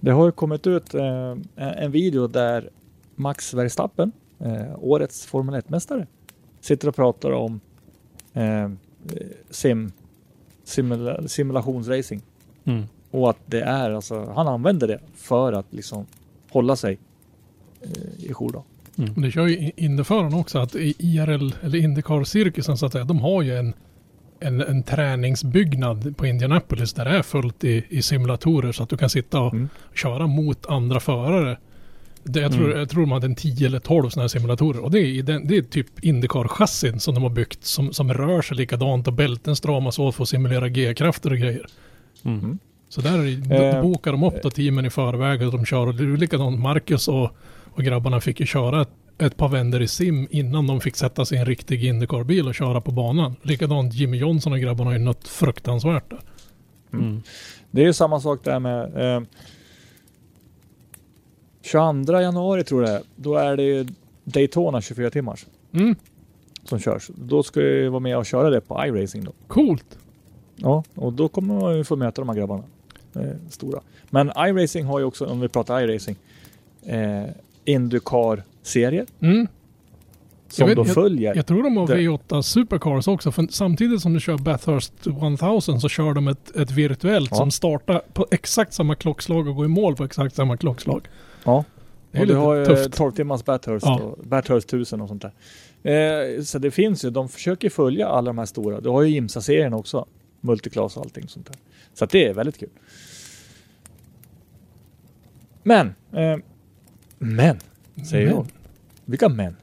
Det 0.00 0.10
har 0.10 0.26
ju 0.26 0.32
kommit 0.32 0.66
ut 0.66 0.94
eh, 0.94 1.36
en 1.56 1.90
video 1.90 2.26
där 2.26 2.70
Max 3.14 3.54
Verstappen, 3.54 4.12
eh, 4.38 4.78
årets 4.78 5.26
Formel 5.26 5.54
1-mästare, 5.54 6.06
sitter 6.60 6.88
och 6.88 6.96
pratar 6.96 7.30
om 7.30 7.60
eh, 8.32 8.70
sim, 9.50 9.92
simula, 10.64 11.28
simulationsracing. 11.28 12.22
Mm. 12.64 12.84
Och 13.10 13.30
att 13.30 13.38
det 13.46 13.60
är 13.60 13.90
alltså, 13.90 14.32
han 14.34 14.48
använder 14.48 14.88
det 14.88 15.00
för 15.14 15.52
att 15.52 15.66
liksom 15.70 16.06
hålla 16.50 16.76
sig 16.76 16.98
i 18.18 18.32
jour 18.32 18.50
då. 18.52 18.64
Och 19.16 19.22
Det 19.22 19.30
kör 19.30 19.46
ju 19.46 19.70
Indyförarna 19.76 20.36
också 20.36 20.58
att 20.58 20.74
i 20.76 20.94
IRL 20.98 21.52
eller 21.62 21.78
Indycar-cirkusen 21.78 22.76
så 22.78 22.86
att 22.86 22.92
säga, 22.92 23.04
de 23.04 23.18
har 23.18 23.42
ju 23.42 23.56
en, 23.56 23.72
en, 24.40 24.60
en 24.60 24.82
träningsbyggnad 24.82 26.16
på 26.16 26.26
Indianapolis 26.26 26.92
där 26.92 27.04
det 27.04 27.10
är 27.10 27.22
fullt 27.22 27.64
i, 27.64 27.84
i 27.88 28.02
simulatorer 28.02 28.72
så 28.72 28.82
att 28.82 28.88
du 28.88 28.96
kan 28.96 29.10
sitta 29.10 29.40
och 29.40 29.52
Mm. 29.54 29.68
köra 29.94 30.26
mot 30.26 30.66
andra 30.66 31.00
förare. 31.00 31.58
Det, 32.22 32.40
jag, 32.40 32.52
tror, 32.52 32.64
Mm. 32.66 32.78
jag 32.78 32.88
tror 32.90 33.00
de 33.00 33.12
hade 33.12 33.26
en 33.26 33.34
10 33.34 33.66
eller 33.66 33.78
12 33.80 34.08
sådana 34.10 34.22
här 34.22 34.28
simulatorer 34.28 34.84
och 34.84 34.90
det 34.90 34.98
är, 34.98 35.04
i 35.06 35.22
den, 35.22 35.46
det 35.46 35.56
är 35.56 35.62
typ 35.62 36.00
Indycar-chassin 36.04 36.98
som 36.98 37.14
de 37.14 37.22
har 37.22 37.30
byggt 37.30 37.64
som, 37.64 37.92
som 37.92 38.14
rör 38.14 38.42
sig 38.42 38.56
likadant 38.56 39.06
och 39.06 39.12
bälten 39.12 39.56
stramas 39.56 39.98
åt 39.98 40.14
för 40.14 40.22
att 40.22 40.28
simulera 40.28 40.68
G-krafter 40.68 41.30
och 41.30 41.38
grejer. 41.38 41.66
Mm. 42.24 42.58
Så 42.88 43.00
där 43.00 43.18
är 43.18 43.36
då, 43.48 43.54
Eh, 43.54 43.74
då 43.76 43.82
bokar 43.82 44.12
de 44.12 44.22
upp 44.22 44.42
då 44.42 44.50
teamen 44.50 44.84
i 44.86 44.90
förväg 44.90 45.42
och 45.42 45.52
de 45.52 45.64
kör. 45.64 45.86
Och 45.86 45.94
det 45.94 46.02
är 46.02 46.16
likadant 46.16 46.60
Marcus 46.60 47.08
och, 47.08 47.30
och 47.78 47.84
grabbarna 47.84 48.20
fick 48.20 48.40
ju 48.40 48.46
köra 48.46 48.82
ett, 48.82 48.88
ett 49.18 49.36
par 49.36 49.48
vändor 49.48 49.82
i 49.82 49.88
sim 49.88 50.28
innan 50.30 50.66
de 50.66 50.80
fick 50.80 50.96
sätta 50.96 51.24
sig 51.24 51.36
i 51.36 51.40
en 51.40 51.46
riktig 51.46 51.84
Indycar-bil 51.84 52.48
och 52.48 52.54
köra 52.54 52.80
på 52.80 52.90
banan. 52.90 53.36
Likadant 53.42 53.94
Jimmy 53.94 54.16
Johnson 54.16 54.52
och 54.52 54.58
grabbarna 54.58 54.90
har 54.90 54.98
ju 54.98 55.04
något 55.04 55.28
fruktansvärt 55.28 56.10
där. 56.10 56.20
Mm. 56.92 57.22
Det 57.70 57.80
är 57.80 57.86
ju 57.86 57.92
samma 57.92 58.20
sak 58.20 58.44
där 58.44 58.58
med 58.58 59.16
eh, 59.16 59.22
22 61.62 62.20
januari 62.20 62.64
tror 62.64 62.84
jag. 62.84 63.02
Då 63.16 63.36
är 63.36 63.56
det 63.56 63.62
ju 63.62 63.86
Daytona 64.24 64.80
24 64.80 65.10
timmars 65.10 65.46
Mm, 65.72 65.94
som 66.64 66.78
körs. 66.78 67.10
Då 67.14 67.42
ska 67.42 67.60
jag 67.60 67.70
ju 67.70 67.88
vara 67.88 68.00
med 68.00 68.18
och 68.18 68.26
köra 68.26 68.50
det 68.50 68.60
på 68.60 68.86
iRacing 68.86 69.24
då. 69.24 69.32
coolt. 69.46 69.98
Ja, 70.56 70.84
och 70.94 71.12
då 71.12 71.28
kommer 71.28 71.60
man 71.60 71.76
ju 71.76 71.84
få 71.84 71.96
möta 71.96 72.22
de 72.22 72.28
här 72.28 72.36
grabbarna. 72.36 72.62
Eh, 73.14 73.22
stora. 73.50 73.80
Men 74.10 74.32
iRacing 74.36 74.86
har 74.86 74.98
ju 74.98 75.04
också, 75.04 75.26
om 75.26 75.40
vi 75.40 75.48
pratar 75.48 75.80
iRacing, 75.80 76.16
eh, 76.82 77.24
Indycar-serier 77.68 79.06
Mm. 79.20 79.46
som 80.48 80.66
vet- 80.68 80.76
då 80.76 80.84
följer. 80.84 81.36
Jag 81.36 81.46
tror 81.46 81.62
de 81.62 81.76
har 81.76 81.86
Det- 81.86 81.94
V8 81.94 82.42
Supercars 82.42 83.08
också. 83.08 83.32
För 83.32 83.46
samtidigt 83.50 84.00
som 84.00 84.14
du 84.14 84.20
kör 84.20 84.38
Bathurst 84.38 84.92
1000 85.06 85.80
så 85.80 85.88
kör 85.88 86.14
de 86.14 86.28
ett, 86.28 86.56
ett 86.56 86.70
virtuellt 86.70 87.30
Ja. 87.30 87.36
som 87.36 87.50
startar 87.50 88.02
på 88.12 88.26
exakt 88.30 88.72
samma 88.74 88.94
klockslag 88.94 89.48
och 89.48 89.54
går 89.56 89.64
i 89.64 89.68
mål 89.68 89.96
på 89.96 90.04
exakt 90.04 90.34
samma 90.34 90.56
klockslag. 90.56 91.08
ja. 91.44 91.64
Det 92.12 92.18
är 92.18 92.22
och 92.22 92.26
du 92.26 92.32
lite 92.32 92.38
har 92.46 92.54
ju 92.54 92.66
tufft. 92.66 92.92
12 92.96 93.12
timmars 93.12 93.44
Bathurst 93.44 93.86
Ja. 93.86 94.00
och 94.00 94.18
Bathurst 94.26 94.68
1000 94.68 95.00
och 95.00 95.08
sånt 95.08 95.22
där. 95.22 95.32
Eh, 96.36 96.42
så 96.42 96.58
det 96.58 96.70
finns 96.70 97.04
ju, 97.04 97.10
de 97.10 97.28
försöker 97.28 97.70
följa 97.70 98.08
alla 98.08 98.26
de 98.26 98.38
här 98.38 98.46
stora. 98.46 98.80
Du 98.80 98.88
har 98.88 99.02
ju 99.02 99.16
IMSA-serien 99.16 99.72
också. 99.74 100.06
Multiclass 100.40 100.96
och 100.96 101.02
allting 101.02 101.28
sånt 101.28 101.46
där. 101.46 101.56
Så 101.94 102.06
det 102.06 102.26
är 102.26 102.34
väldigt 102.34 102.58
kul. 102.58 102.68
Men, 105.62 105.94
eh, 106.12 106.36
men, 107.18 107.56
säger 108.10 108.26
Men. 108.26 108.34
jag. 108.34 108.46
Vilka 109.04 109.28
män? 109.28 109.56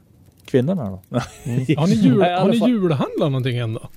Kvinnorna 0.46 0.90
då? 0.90 1.00
Har 1.78 1.88
ni, 1.88 1.94
jul, 1.94 2.22
har 2.22 2.50
ni 2.50 2.58
julhandlat 2.58 3.32
någonting 3.32 3.58
än 3.58 3.74
då? 3.74 3.90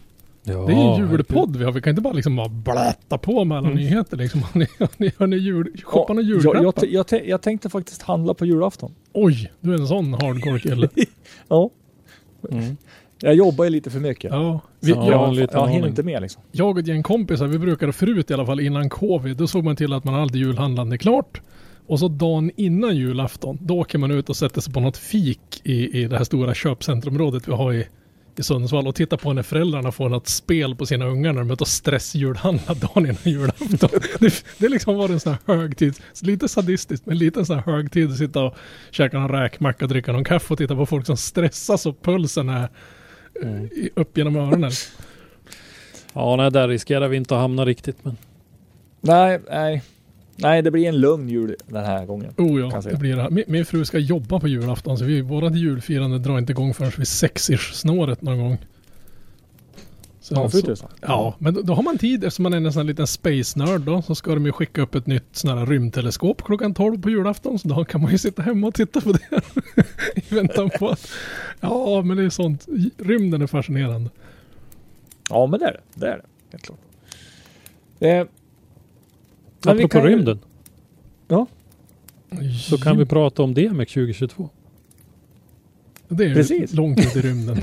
Ja, 0.42 0.54
Det 0.66 0.72
är 0.72 0.76
ju 0.98 1.04
en 1.04 1.10
julpodd 1.10 1.56
vi 1.56 1.64
har. 1.64 1.72
Vi 1.72 1.80
kan 1.80 1.90
inte 1.90 2.02
bara 2.02 2.12
liksom 2.12 2.36
bara 2.36 2.48
bläta 2.48 3.18
på 3.18 3.44
med 3.44 3.58
alla 3.58 3.66
Mm. 3.66 3.78
nyheter 3.78 4.16
liksom. 4.16 4.42
Har 4.52 4.58
ni, 4.58 4.66
har 4.78 4.88
ni, 4.96 5.12
har 5.18 5.26
ni 5.26 5.36
jul, 5.36 5.72
shoppar 5.84 6.14
jag, 6.14 6.24
julklappar? 6.24 6.62
jag, 6.62 6.74
jag, 6.90 7.06
jag, 7.10 7.26
jag 7.28 7.42
tänkte 7.42 7.68
faktiskt 7.68 8.02
handla 8.02 8.34
på 8.34 8.46
julafton. 8.46 8.94
Oj, 9.12 9.52
du 9.60 9.74
är 9.74 9.78
en 9.78 9.86
sån 9.86 10.12
hardcore 10.12 10.58
kille. 10.60 10.88
Ja. 11.48 11.70
Mm. 12.50 12.76
Jag 13.20 13.34
jobbar 13.34 13.64
ju 13.64 13.70
lite 13.70 13.90
för 13.90 14.00
mycket. 14.00 14.32
ja. 14.32 14.60
Vi, 14.80 14.90
Ja, 14.92 15.10
jag, 15.10 15.34
liten 15.34 15.60
jag 15.60 15.68
hinner 15.68 15.88
inte 15.88 16.02
med 16.02 16.22
liksom. 16.22 16.42
jag 16.52 16.70
och 16.70 16.78
ett 16.78 16.86
gäng 16.86 17.02
kompisar, 17.02 17.46
vi 17.46 17.58
brukade 17.58 17.92
förut 17.92 18.30
i 18.30 18.34
alla 18.34 18.46
fall 18.46 18.60
innan 18.60 18.88
covid, 18.88 19.36
då 19.36 19.46
såg 19.46 19.64
man 19.64 19.76
till 19.76 19.92
att 19.92 20.04
man 20.04 20.14
hade 20.14 20.38
julhandlande 20.38 20.98
klart. 20.98 21.40
Och 21.88 21.98
så 21.98 22.08
dagen 22.08 22.50
innan 22.56 22.96
julafton, 22.96 23.58
då 23.60 23.78
åker 23.78 23.98
man 23.98 24.10
ut 24.10 24.28
och 24.28 24.36
sätter 24.36 24.60
sig 24.60 24.72
på 24.72 24.80
något 24.80 24.96
fik 24.96 25.60
i, 25.64 26.00
i 26.02 26.04
det 26.08 26.16
här 26.16 26.24
stora 26.24 26.54
köpcentrumområdet 26.54 27.48
vi 27.48 27.52
har 27.52 27.72
i, 27.72 27.86
i 28.36 28.42
Sundsvall 28.42 28.86
och 28.86 28.94
tittar 28.94 29.16
på 29.16 29.32
när 29.32 29.42
föräldrarna 29.42 29.92
får 29.92 30.08
något 30.08 30.28
spel 30.28 30.74
på 30.76 30.86
sina 30.86 31.06
ungar 31.06 31.32
när 31.32 31.40
de 31.40 31.48
är 31.50 31.54
ute 31.54 31.64
och 31.64 31.68
stressjulhandlar 31.68 32.74
dagen 32.74 33.06
innan 33.06 33.16
julafton. 33.24 33.90
det, 34.20 34.44
det 34.58 34.68
liksom 34.68 34.96
var 34.96 35.08
en 35.08 35.20
sån 35.20 35.36
här 35.46 35.56
högtid, 35.56 35.94
lite 36.22 36.48
sadistiskt, 36.48 37.06
men 37.06 37.18
lite 37.18 37.40
en 37.40 37.46
sån 37.46 37.56
här 37.58 37.72
högtid 37.72 38.10
att 38.10 38.16
sitta 38.18 38.42
och 38.42 38.54
käka 38.90 39.18
någon 39.18 39.30
räkmacka, 39.30 39.86
dricka 39.86 40.12
någon 40.12 40.24
kaffe 40.24 40.52
och 40.54 40.58
titta 40.58 40.76
på 40.76 40.86
folk 40.86 41.06
som 41.06 41.16
stressas 41.16 41.86
och 41.86 42.02
pulsen 42.02 42.48
är 42.48 42.68
Mm. 43.42 43.64
i- 43.64 43.90
upp 43.96 44.18
genom 44.18 44.36
öronen. 44.36 44.70
Ja, 46.12 46.36
nej, 46.36 46.50
där 46.50 46.68
riskerar 46.68 47.08
vi 47.08 47.16
inte 47.16 47.34
att 47.34 47.40
hamna 47.40 47.64
riktigt. 47.64 47.96
Men 48.04 48.16
Nej, 49.00 49.40
nej. 49.50 49.82
Nej, 50.40 50.62
det 50.62 50.70
blir 50.70 50.88
en 50.88 51.00
lugn 51.00 51.28
jul 51.28 51.56
den 51.66 51.84
här 51.84 52.06
gången. 52.06 52.34
Oh 52.36 52.60
ja, 52.60 52.80
det 52.80 52.96
blir 52.98 53.16
det. 53.16 53.30
Min, 53.30 53.44
min 53.46 53.66
fru 53.66 53.84
ska 53.84 53.98
jobba 53.98 54.40
på 54.40 54.48
julafton 54.48 54.98
så 54.98 55.04
vi, 55.04 55.20
vårat 55.20 55.56
julfirande 55.56 56.18
drar 56.18 56.38
inte 56.38 56.52
igång 56.52 56.74
förrän 56.74 56.90
vid 56.96 57.06
sex-ish 57.06 57.72
snåret 57.72 58.22
någon 58.22 58.38
gång. 58.38 58.58
Så, 60.20 60.34
Ja, 60.34 60.48
för 60.48 60.58
så, 60.58 60.66
tusan. 60.66 60.90
ja, 61.00 61.34
men 61.38 61.54
då, 61.54 61.62
då 61.62 61.74
har 61.74 61.82
man 61.82 61.98
tid 61.98 62.24
eftersom 62.24 62.42
man 62.42 62.52
är 62.52 62.56
en 62.56 62.72
sån 62.72 62.86
liten 62.86 63.06
space-nörd 63.06 63.80
då. 63.80 64.02
Så 64.02 64.14
ska 64.14 64.34
de 64.34 64.46
ju 64.46 64.52
skicka 64.52 64.82
upp 64.82 64.94
ett 64.94 65.06
nytt 65.06 65.24
sån 65.32 65.58
här 65.58 65.66
rymdteleskop 65.66 66.42
klockan 66.44 66.74
12 66.74 67.02
på 67.02 67.10
julafton. 67.10 67.58
Så 67.58 67.68
då 67.68 67.84
kan 67.84 68.02
man 68.02 68.12
ju 68.12 68.18
sitta 68.18 68.42
hemma 68.42 68.66
och 68.66 68.74
titta 68.74 69.00
på 69.00 69.12
det. 69.12 69.20
I 70.30 70.34
väntan 70.34 70.70
på 70.78 70.88
att... 70.88 71.08
Ja, 71.60 72.02
men 72.02 72.16
det 72.16 72.22
är 72.24 72.30
sånt. 72.30 72.66
Rymden 72.98 73.42
är 73.42 73.46
fascinerande. 73.46 74.10
Ja, 75.30 75.46
men 75.46 75.60
det 75.60 75.66
är 75.66 75.72
det. 75.72 75.80
Det 75.94 76.06
är 76.06 76.16
det. 76.16 76.24
Helt 76.52 76.64
klart. 76.64 76.78
Eh, 78.00 78.26
men 79.64 79.76
apropå 79.76 79.88
kan 79.88 80.02
rymden 80.02 80.38
så 82.68 82.78
kan 82.78 82.98
vi 82.98 83.06
prata 83.06 83.42
om 83.42 83.54
DMX 83.54 83.92
2022. 83.92 84.48
Det 86.08 86.24
är 86.24 86.34
Precis. 86.34 86.72
långt 86.74 86.98
ut 87.00 87.16
i 87.16 87.20
rymden. 87.20 87.62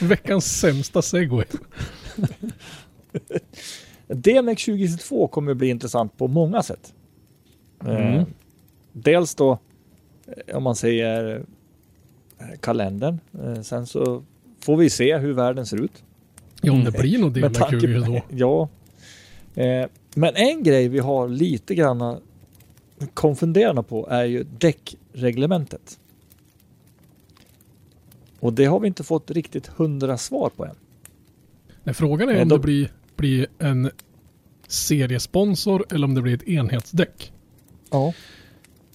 Veckans 0.00 0.58
sämsta 0.60 1.02
segway. 1.02 1.44
DMX 4.08 4.64
2022 4.64 5.28
kommer 5.28 5.54
bli 5.54 5.68
intressant 5.68 6.18
på 6.18 6.28
många 6.28 6.62
sätt. 6.62 6.94
Eh, 7.84 8.12
Mm. 8.14 8.24
dels 8.92 9.34
då, 9.34 9.58
eh, 10.46 10.56
om 10.56 10.62
man 10.62 10.76
säger 10.76 11.44
eh, 12.38 12.46
kalendern. 12.60 13.18
Eh, 13.44 13.62
sen 13.62 13.86
så 13.86 14.22
får 14.60 14.76
vi 14.76 14.90
se 14.90 15.18
hur 15.18 15.32
världen 15.32 15.66
ser 15.66 15.82
ut. 15.84 16.02
Ja, 16.60 16.72
om 16.72 16.84
det 16.84 16.90
blir 16.92 17.18
tanke 17.42 17.76
på- 17.76 17.80
2022. 17.80 18.20
Ja. 18.30 18.68
Eh, 19.62 19.86
men 20.14 20.36
en 20.36 20.62
grej 20.62 20.88
vi 20.88 20.98
har 20.98 21.28
lite 21.28 21.74
grann 21.74 22.20
konfunderande 23.14 23.82
på 23.82 24.08
är 24.10 24.24
ju 24.24 24.44
däckreglementet. 24.58 25.98
Och 28.40 28.52
det 28.52 28.64
har 28.64 28.80
vi 28.80 28.86
inte 28.88 29.04
fått 29.04 29.30
riktigt 29.30 29.66
hundra 29.66 30.18
svar 30.18 30.50
på 30.56 30.64
än. 30.64 30.76
Nej, 31.84 31.94
frågan 31.94 32.28
är 32.28 32.42
om 32.42 32.48
de- 32.48 32.54
det 32.54 32.62
blir, 32.62 32.92
blir 33.16 33.46
en 33.58 33.90
seriesponsor 34.68 35.84
eller 35.90 36.04
om 36.06 36.14
det 36.14 36.22
blir 36.22 36.34
ett 36.34 36.48
enhetsdäck. 36.48 37.32
Ja. 37.90 38.12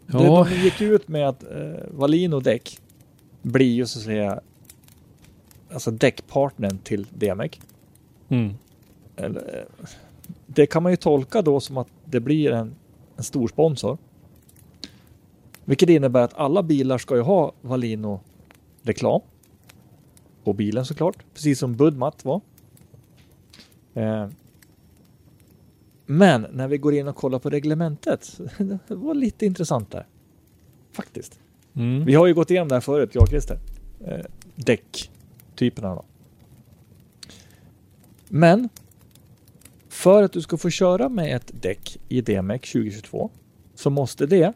Ja. 0.05 0.19
Det, 0.19 0.25
de 0.55 0.63
gick 0.63 0.81
ut 0.81 1.07
med 1.07 1.29
att 1.29 1.43
eh, 1.43 1.83
Valino 1.91 2.39
däck 2.39 2.79
blir 3.41 3.73
ju 3.73 3.85
så 3.85 3.99
att 3.99 4.05
säga 4.05 4.41
alltså 5.73 5.91
däckpartnern 5.91 6.77
till 6.77 7.05
DMX. 7.13 7.59
Mm. 8.29 8.53
Eller, 9.15 9.39
eh, 9.81 9.87
det 10.57 10.67
kan 10.67 10.83
man 10.83 10.91
ju 10.91 10.95
tolka 10.95 11.41
då 11.41 11.59
som 11.59 11.77
att 11.77 11.87
det 12.05 12.19
blir 12.19 12.51
en, 12.51 12.75
en 13.15 13.23
stor 13.23 13.47
sponsor. 13.47 13.97
Vilket 15.65 15.89
innebär 15.89 16.21
att 16.21 16.33
alla 16.33 16.63
bilar 16.63 16.97
ska 16.97 17.15
ju 17.15 17.21
ha 17.21 17.51
Valino 17.61 18.19
reklam. 18.81 19.21
På 20.43 20.53
bilen 20.53 20.85
såklart, 20.85 21.17
precis 21.33 21.59
som 21.59 21.75
Budmat 21.75 22.25
var. 22.25 22.41
Eh, 23.93 24.27
men 26.05 26.47
när 26.51 26.67
vi 26.67 26.77
går 26.77 26.93
in 26.93 27.07
och 27.07 27.15
kollar 27.15 27.39
på 27.39 27.49
reglementet, 27.49 28.39
det 28.87 28.95
var 28.95 29.13
lite 29.13 29.45
intressant 29.45 29.91
där. 29.91 30.05
Faktiskt. 30.91 31.39
Mm. 31.73 32.05
Vi 32.05 32.13
har 32.13 32.27
ju 32.27 32.33
gått 32.33 32.51
igenom 32.51 32.67
det 32.67 32.75
här 32.75 32.81
förut, 32.81 33.09
jag 33.13 33.23
och 33.23 33.29
Christer. 33.29 33.59
Eh, 34.05 34.25
däcktyperna 34.55 35.95
då. 35.95 36.05
Men 38.29 38.69
för 39.97 40.23
att 40.23 40.31
du 40.31 40.41
ska 40.41 40.57
få 40.57 40.69
köra 40.69 41.09
med 41.09 41.35
ett 41.35 41.51
däck 41.61 41.97
i 42.09 42.21
DMX 42.21 42.71
2022 42.71 43.29
så 43.75 43.89
måste 43.89 44.25
det 44.25 44.53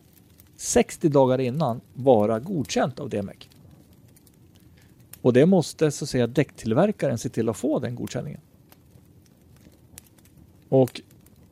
60 0.57 1.09
dagar 1.09 1.39
innan 1.39 1.81
vara 1.93 2.39
godkänt 2.39 2.99
av 2.99 3.09
DMX. 3.09 3.47
Och 5.21 5.33
det 5.33 5.45
måste 5.45 5.91
så 5.91 6.05
att 6.05 6.09
säga 6.09 6.27
däcktillverkaren 6.27 7.17
se 7.17 7.29
till 7.29 7.49
att 7.49 7.57
få 7.57 7.79
den 7.79 7.95
godkänningen. 7.95 8.41
Och 10.69 11.01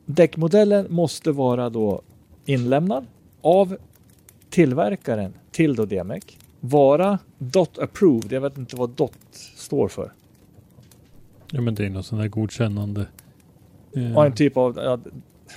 däckmodellen 0.06 0.86
måste 0.90 1.32
vara 1.32 1.70
då 1.70 2.02
inlämnad 2.44 3.06
av 3.42 3.76
tillverkaren 4.50 5.34
till 5.50 5.74
då 5.74 5.84
DMEC. 5.84 6.24
Vara 6.60 7.18
DOT 7.38 7.78
approved. 7.78 8.32
Jag 8.32 8.40
vet 8.40 8.58
inte 8.58 8.76
vad 8.76 8.90
DOT 8.90 9.18
står 9.56 9.88
för. 9.88 10.12
Ja 11.50 11.60
men 11.60 11.74
det 11.74 11.86
är 11.86 11.90
något 11.90 12.06
sånt 12.06 12.22
där 12.22 12.28
godkännande. 12.28 13.06
Eh, 13.96 14.12
Ja, 14.12 14.26
en 14.26 14.32
typ 14.32 14.56
av... 14.56 14.76
Ja, 14.76 14.98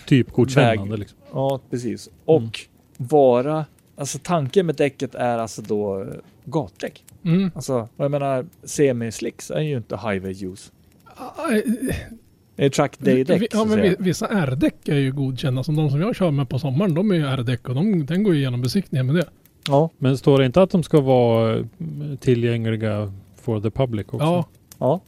typgodkännande 0.08 0.98
liksom. 0.98 1.18
ja 1.34 1.60
precis. 1.70 2.10
Och 2.26 2.40
Mm. 2.42 2.52
vara... 2.98 3.66
Alltså 3.96 4.20
tanken 4.24 4.66
med 4.66 4.76
däcket 4.76 5.16
är 5.16 5.38
alltså 5.38 5.62
då 5.62 6.02
eh, 6.02 6.08
gatdäck. 6.46 7.04
Mm. 7.26 7.52
Alltså, 7.56 7.88
jag 7.98 8.12
menar, 8.12 8.46
semi-slicks 8.64 9.52
är 9.52 9.62
ju 9.62 9.78
inte 9.78 9.96
highway 9.98 10.46
use. 10.46 10.72
Ah, 11.16 11.52
eh, 11.52 11.62
Det 12.56 12.66
är 12.66 12.70
track 12.70 13.00
day-däck. 13.00 13.48
Ja, 13.54 13.66
men 13.66 13.96
vissa 14.00 14.28
R-däck 14.28 14.88
är 14.88 14.96
ju 14.98 15.12
godkända. 15.12 15.64
Som 15.64 15.76
de 15.76 15.90
som 15.90 16.02
jag 16.02 16.16
kör 16.16 16.32
med 16.32 16.50
på 16.50 16.60
sommaren, 16.60 16.94
de 16.94 17.12
är 17.12 17.16
ju 17.16 17.26
R-däck 17.26 17.70
och 17.70 17.76
de, 17.76 18.06
den 18.06 18.24
går 18.24 18.34
ju 18.34 18.40
igenom 18.40 18.62
besiktningen 18.62 19.06
med 19.06 19.16
det. 19.16 19.26
Ja, 19.68 19.90
Men 19.98 20.18
står 20.18 20.38
det 20.40 20.46
inte 20.46 20.62
att 20.62 20.70
de 20.70 20.84
ska 20.84 21.02
vara 21.02 21.56
eh, 21.58 21.66
tillgängliga 22.20 23.14
for 23.42 23.62
the 23.62 23.70
public 23.72 24.06
också? 24.08 24.18
Ja, 24.26 24.46
ja. 24.80 25.02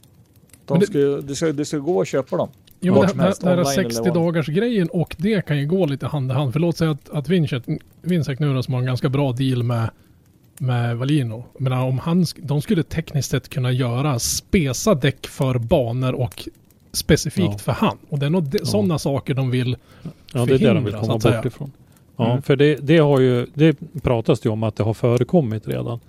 De 0.66 0.80
det- 0.80 0.86
ska, 0.86 0.98
det, 0.98 1.34
ska, 1.36 1.52
det 1.52 1.64
ska 1.64 1.78
gå 1.78 2.00
att 2.00 2.08
köpa 2.08 2.36
dem. 2.36 2.48
Jo, 2.86 2.94
men 2.94 3.16
det, 3.16 3.22
helst, 3.22 3.40
det 3.40 3.48
här 3.48 3.58
online 3.58 3.78
eller 3.78 3.90
60 3.90 4.02
vad. 4.04 4.14
dagars 4.14 4.46
grejen 4.46 4.88
och 4.88 5.16
det 5.18 5.46
kan 5.46 5.58
ju 5.58 5.66
gå 5.66 5.86
lite 5.86 6.06
hand 6.06 6.30
i 6.30 6.34
hand. 6.34 6.52
För 6.52 6.60
låt 6.60 6.76
säga 6.76 6.90
att, 6.90 7.10
att 7.10 7.28
Vincent, 7.28 7.66
Vincent 8.02 8.38
nu 8.40 8.54
då, 8.54 8.62
som 8.62 8.74
har 8.74 8.80
en 8.80 8.86
ganska 8.86 9.08
bra 9.08 9.32
deal 9.32 9.62
med, 9.62 9.90
med 10.58 10.96
Valino. 10.96 11.44
Menar, 11.58 11.84
om 11.84 11.98
han, 11.98 12.24
de 12.36 12.62
skulle 12.62 12.82
tekniskt 12.82 13.30
sett 13.30 13.48
kunna 13.48 13.72
göra 13.72 14.18
spesa 14.18 14.94
däck 14.94 15.26
för 15.26 15.58
banor 15.58 16.12
och 16.12 16.48
specifikt 16.92 17.48
Ja. 17.52 17.58
för 17.58 17.72
han. 17.72 17.96
Och 18.08 18.18
det 18.18 18.26
är 18.26 18.30
nog 18.30 18.42
de, 18.44 18.58
sådana 18.58 18.98
saker 18.98 19.34
de 19.34 19.50
vill. 19.50 19.76
Ja, 20.32 20.44
det 20.46 20.54
är 20.54 20.58
det 20.58 20.72
de 20.74 20.84
vill 20.84 20.94
komma 20.94 21.20
säga. 21.20 21.36
bort 21.36 21.44
ifrån. 21.46 21.72
Ja, 22.16 22.30
Mm. 22.30 22.42
för 22.42 22.56
det, 22.56 22.74
det 22.76 22.98
har 22.98 23.20
ju, 23.20 23.46
det 23.54 23.76
pratas 24.02 24.46
ju 24.46 24.50
om 24.50 24.62
att 24.62 24.76
det 24.76 24.84
har 24.84 24.94
förekommit 24.94 25.68
redan. 25.68 26.00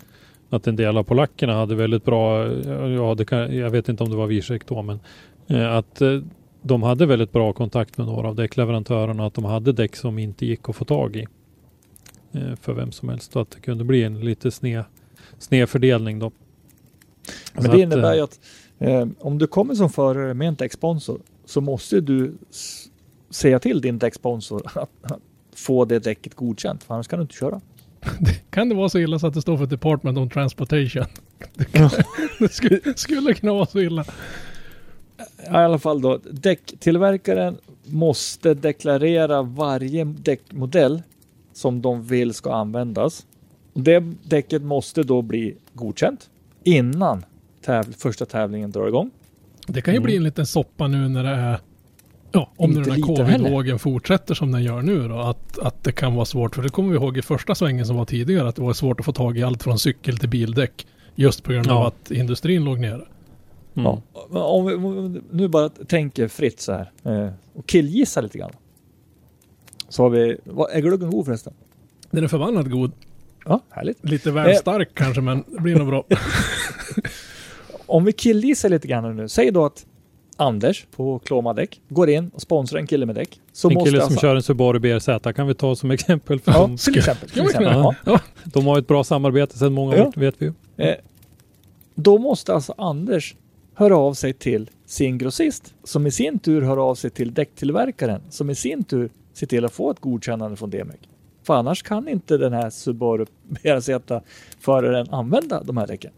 Att 0.50 0.66
en 0.66 0.76
del 0.76 0.96
av 0.96 1.02
polackerna 1.02 1.54
hade 1.54 1.74
väldigt 1.74 2.04
bra, 2.04 2.46
ja 2.88 3.14
det 3.18 3.24
kan, 3.24 3.56
jag 3.56 3.70
vet 3.70 3.88
inte 3.88 4.02
om 4.02 4.10
det 4.10 4.16
var 4.16 4.26
Wiesek 4.26 4.66
då, 4.66 4.82
men 4.82 5.00
eh, 5.46 5.76
att 5.76 6.00
eh, 6.00 6.18
de 6.62 6.82
hade 6.82 7.06
väldigt 7.06 7.32
bra 7.32 7.52
kontakt 7.52 7.98
med 7.98 8.06
några 8.06 8.28
av 8.28 8.34
däckleverantörerna, 8.34 9.26
att 9.26 9.34
de 9.34 9.44
hade 9.44 9.72
däck 9.72 9.96
som 9.96 10.18
inte 10.18 10.46
gick 10.46 10.68
att 10.68 10.76
få 10.76 10.84
tag 10.84 11.16
i. 11.16 11.26
Eh, 12.32 12.54
för 12.60 12.72
vem 12.72 12.92
som 12.92 13.08
helst, 13.08 13.36
och 13.36 13.42
att 13.42 13.50
det 13.50 13.60
kunde 13.60 13.84
bli 13.84 14.02
en 14.02 14.20
lite 14.20 14.50
sned, 14.50 14.84
snedfördelning 15.38 16.18
då. 16.18 16.32
Men 17.52 17.64
Så 17.64 17.68
det 17.68 17.74
att, 17.74 17.80
innebär 17.80 18.10
eh, 18.10 18.16
ju 18.16 18.22
att 18.22 18.40
eh, 18.78 19.06
om 19.18 19.38
du 19.38 19.46
kommer 19.46 19.74
som 19.74 19.90
förare 19.90 20.34
med 20.34 20.48
en 20.48 20.54
däcksponsor 20.54 21.20
så 21.44 21.60
måste 21.60 22.00
du 22.00 22.34
säga 23.30 23.58
till 23.58 23.80
din 23.80 23.98
däcksponsor 23.98 24.62
att, 24.74 24.90
att 25.02 25.20
få 25.56 25.84
det 25.84 25.98
däcket 25.98 26.34
godkänt. 26.34 26.84
För 26.84 26.94
annars 26.94 27.08
kan 27.08 27.18
du 27.18 27.22
inte 27.22 27.34
köra. 27.34 27.60
Kan 28.50 28.68
det 28.68 28.74
vara 28.74 28.88
så 28.88 28.98
illa 28.98 29.18
så 29.18 29.26
att 29.26 29.34
det 29.34 29.42
står 29.42 29.56
för 29.56 29.66
Department 29.66 30.18
of 30.18 30.32
Transportation? 30.32 31.04
Det, 31.54 31.64
kan, 31.64 31.90
det 32.38 32.52
skulle, 32.52 32.80
skulle 32.96 33.34
kunna 33.34 33.52
vara 33.52 33.66
så 33.66 33.80
illa. 33.80 34.04
I 35.44 35.48
alla 35.48 35.78
fall 35.78 36.00
då, 36.00 36.20
däcktillverkaren 36.30 37.56
måste 37.84 38.54
deklarera 38.54 39.42
varje 39.42 40.04
däckmodell 40.04 41.02
som 41.52 41.82
de 41.82 42.02
vill 42.02 42.34
ska 42.34 42.52
användas. 42.52 43.26
Det 43.74 44.04
däcket 44.22 44.62
måste 44.62 45.02
då 45.02 45.22
bli 45.22 45.54
godkänt 45.74 46.30
innan 46.64 47.24
täv 47.64 47.94
första 47.98 48.26
tävlingen 48.26 48.70
drar 48.70 48.88
igång. 48.88 49.10
Det 49.66 49.82
kan 49.82 49.94
ju 49.94 50.00
bli 50.00 50.16
en 50.16 50.24
liten 50.24 50.46
soppa 50.46 50.88
nu 50.88 51.08
när 51.08 51.24
det 51.24 51.30
är 51.30 51.60
Ja, 52.32 52.50
om 52.56 52.70
nu 52.70 52.78
Inte 52.78 52.90
den 52.90 53.02
här 53.02 53.16
covid-vågen 53.16 53.78
fortsätter 53.78 54.34
som 54.34 54.52
den 54.52 54.62
gör 54.62 54.82
nu 54.82 55.08
då. 55.08 55.18
Att, 55.18 55.58
att 55.58 55.84
det 55.84 55.92
kan 55.92 56.14
vara 56.14 56.24
svårt. 56.24 56.54
För 56.54 56.62
det 56.62 56.68
kommer 56.68 56.90
vi 56.90 56.96
ihåg 56.96 57.18
i 57.18 57.22
första 57.22 57.54
svängen 57.54 57.86
som 57.86 57.96
var 57.96 58.04
tidigare. 58.04 58.48
Att 58.48 58.56
det 58.56 58.62
var 58.62 58.72
svårt 58.72 59.00
att 59.00 59.06
få 59.06 59.12
tag 59.12 59.38
i 59.38 59.42
allt 59.42 59.62
från 59.62 59.78
cykel 59.78 60.18
till 60.18 60.28
bildäck. 60.28 60.86
Just 61.14 61.42
på 61.42 61.52
grund 61.52 61.70
av 61.70 61.82
Ja. 61.82 61.88
att 61.88 62.10
industrin 62.10 62.64
låg 62.64 62.80
nere. 62.80 63.04
Mm. 63.86 64.00
Ja. 64.32 64.42
Om 64.44 64.66
vi 64.66 64.74
om 64.74 65.12
vi 65.12 65.20
nu 65.30 65.48
bara 65.48 65.68
tänker 65.68 66.28
fritt 66.28 66.60
så 66.60 66.72
här 66.72 66.90
eh, 67.04 67.28
och 67.54 67.66
killgissar 67.66 68.22
lite 68.22 68.38
grann. 68.38 68.50
Så 69.88 70.02
har 70.02 70.10
vi, 70.10 70.36
vad, 70.44 70.70
är 70.70 70.80
gluggen 70.80 71.10
god 71.10 71.26
förresten? 71.26 71.52
Den 72.10 72.24
är 72.24 72.28
förbannat 72.28 72.66
god. 72.70 72.92
Ja, 73.44 73.60
härligt. 73.70 74.04
Lite 74.04 74.30
väl 74.30 74.50
Eh. 74.50 74.56
stark 74.56 74.88
kanske 74.94 75.20
men 75.20 75.44
det 75.46 75.60
blir 75.60 75.76
nog 75.76 75.86
bra. 75.88 76.04
Om 77.86 78.04
vi 78.04 78.12
killgissar 78.12 78.68
lite 78.68 78.88
grann 78.88 79.16
nu. 79.16 79.28
Säg 79.28 79.50
då 79.50 79.64
att 79.64 79.86
Anders 80.36 80.86
på 80.96 81.18
Kloma 81.18 81.52
däck 81.54 81.80
går 81.88 82.10
in 82.10 82.28
och 82.34 82.42
sponsrar 82.42 82.80
en 82.80 82.86
kille 82.86 83.06
med 83.06 83.14
däck. 83.14 83.40
Så 83.52 83.68
en 83.68 83.74
måste 83.74 83.90
kille 83.90 84.02
alltså, 84.02 84.14
som 84.14 84.20
kör 84.20 84.36
en 84.36 84.42
Subaru 84.42 84.78
BRZ 84.78 85.08
kan 85.36 85.46
vi 85.46 85.54
ta 85.54 85.76
som 85.76 85.90
exempel. 85.90 86.40
För 86.40 86.52
Ja, 86.52 86.58
de, 86.60 86.76
till 86.76 86.98
exempel. 86.98 87.28
Till 87.28 87.42
exempel. 87.42 87.72
ja. 87.72 87.94
Ja. 88.04 88.20
de 88.44 88.66
har 88.66 88.78
ett 88.78 88.86
bra 88.86 89.04
samarbete 89.04 89.58
sedan 89.58 89.72
många 89.72 89.96
Ja. 89.96 90.04
år, 90.06 90.12
vet 90.16 90.34
vi 90.38 90.46
ju. 90.46 90.52
Eh, 90.86 90.94
då 91.94 92.18
måste 92.18 92.54
alltså 92.54 92.74
Anders 92.78 93.34
höra 93.78 93.96
av 93.96 94.14
sig 94.14 94.32
till 94.32 94.70
sin 94.86 95.18
grossist 95.18 95.74
som 95.84 96.06
i 96.06 96.10
sin 96.10 96.38
tur 96.38 96.62
hör 96.62 96.76
av 96.76 96.94
sig 96.94 97.10
till 97.10 97.34
däcktillverkaren 97.34 98.20
som 98.30 98.50
i 98.50 98.54
sin 98.54 98.84
tur 98.84 99.10
ser 99.32 99.46
till 99.46 99.64
att 99.64 99.72
få 99.72 99.90
ett 99.90 100.00
godkännande 100.00 100.56
från 100.56 100.70
DMEC. 100.70 100.96
För 101.42 101.54
annars 101.54 101.82
kan 101.82 102.08
inte 102.08 102.36
den 102.36 102.52
här 102.52 102.70
Subaru 102.70 103.26
BRZ-föraren 103.48 105.10
använda 105.10 105.62
de 105.62 105.76
här 105.76 105.86
däcken. 105.86 106.12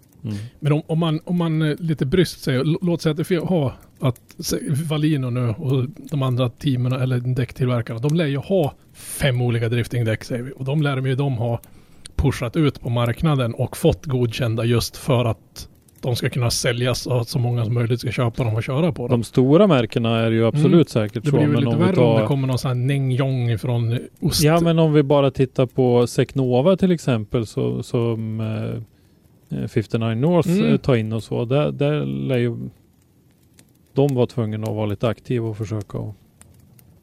Men 0.61 0.73
om, 0.73 0.83
om, 0.87 0.99
man, 0.99 1.21
om 1.25 1.39
man 1.39 1.63
eh, 1.63 1.77
lite 1.79 2.07
bryskt 2.07 2.43
säger, 2.43 2.85
låt 2.85 3.03
säga 3.03 3.11
att 3.11 3.17
det 3.17 3.25
får 3.25 3.37
ha 3.37 3.73
att 4.01 4.53
Valino 4.89 5.31
nu 5.31 5.49
och 5.49 5.89
de 6.11 6.23
andra 6.23 6.51
teamen 6.51 6.93
eller 6.93 7.19
däcktillverkarna, 7.19 8.01
de 8.01 8.15
lär 8.15 8.27
ju 8.27 8.37
ha 8.37 8.75
fem 8.93 9.41
olika 9.41 9.69
driftingdäck 9.69 10.25
säger 10.25 10.43
vi. 10.43 10.53
Och 10.57 10.65
de 10.65 10.83
lär 10.83 11.07
ju 11.07 11.15
de 11.15 11.37
ha 11.37 11.61
pushat 12.17 12.57
ut 12.57 12.81
på 12.81 12.91
marknaden 12.91 13.55
och 13.55 13.77
fått 13.77 14.07
godkända 14.07 14.65
just 14.65 14.97
för 14.97 15.25
att 15.25 15.69
de 16.01 16.17
ska 16.17 16.29
kunna 16.31 16.51
säljas 16.51 17.07
och 17.07 17.21
att 17.21 17.29
så 17.29 17.39
många 17.39 17.65
som 17.65 17.75
möjligt 17.75 18.01
ska 18.01 18.11
köpa 18.11 18.45
dem 18.45 18.55
och 18.55 18.63
köra 18.63 18.93
på 18.93 19.09
dem. 19.09 19.21
De 19.21 19.25
stora 19.25 19.67
märkena 19.67 20.19
är 20.19 20.31
ju 20.31 20.47
absolut 20.47 20.73
Mm. 20.73 20.85
säkert 21.09 21.25
det 21.25 21.31
så. 21.31 21.37
blir 21.37 21.47
väl 21.47 21.51
Men 21.51 21.61
lite 21.65 21.71
om 21.77 21.79
vi 21.79 21.85
värre 21.85 22.01
om 22.07 22.15
det 22.15 22.21
tar, 22.21 22.27
kommer 22.27 22.49
någon 22.49 22.59
sån 22.59 22.69
här 22.69 22.75
Neng 22.75 23.13
Yong 23.13 23.59
från 23.59 23.99
ost. 24.21 24.43
ja, 24.43 24.61
men 24.61 24.79
om 24.79 24.93
vi 24.93 25.03
bara 25.03 25.31
tittar 25.31 25.67
på 25.67 26.07
Secnova 26.07 26.77
till 26.77 26.91
exempel 26.93 27.47
så, 27.47 27.83
som 27.83 28.41
eh, 29.51 29.67
59 29.69 30.15
North 30.15 30.49
Mm. 30.51 30.67
eh, 30.73 30.77
tar 30.77 30.95
in 30.95 31.13
och 31.13 31.23
så. 31.23 31.45
Där, 31.45 31.73
där 31.73 32.05
lär 32.05 32.37
ju 32.37 32.57
de 33.95 34.15
vara 34.15 34.27
tvungna 34.27 34.67
att 34.67 34.75
vara 34.77 34.87
lite 34.87 35.09
aktiva 35.09 35.49
och 35.49 35.57
försöka 35.57 35.99
och 35.99 36.15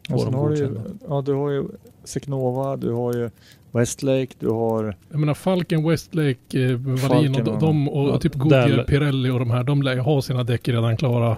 få 0.09 0.13
Och 0.15 0.21
sen 0.21 0.31
dem 0.31 0.41
har 0.41 0.49
du, 0.49 0.55
ju, 0.55 0.67
godkända. 0.67 0.89
ja, 1.09 1.21
du 1.25 1.33
har 1.33 1.49
ju 1.49 1.63
Secnova, 2.03 2.75
du 2.77 2.91
har 2.93 3.13
ju 3.13 3.29
Westlake, 3.77 4.27
du 4.39 4.49
har 4.49 4.95
Jag 5.09 5.19
menar 5.19 5.33
Falken, 5.33 5.83
Westlake, 5.89 6.37
eh, 6.53 6.75
Valino, 6.75 6.97
Falken, 6.97 7.45
de, 7.45 7.59
de 7.59 7.89
och 7.89 8.09
Ja, 8.09 8.19
typ 8.19 8.33
Goodyear, 8.35 8.83
Pirelli 8.83 9.29
och 9.29 9.39
de 9.39 9.51
här, 9.51 9.63
de 9.63 9.81
lär 9.83 9.93
ju 9.93 9.99
ha 9.99 10.21
sina 10.21 10.43
däck 10.43 10.67
redan 10.67 10.97
klara. 10.97 11.37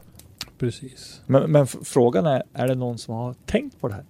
Precis. 0.59 1.21
Men, 1.25 1.51
men 1.51 1.67
frågan 1.67 2.25
är, 2.25 2.43
är 2.53 2.67
det 2.67 2.75
någon 2.75 2.97
som 2.97 3.13
har 3.13 3.35
tänkt 3.45 3.81
på 3.81 3.87
det 3.87 3.93
här? 3.93 4.03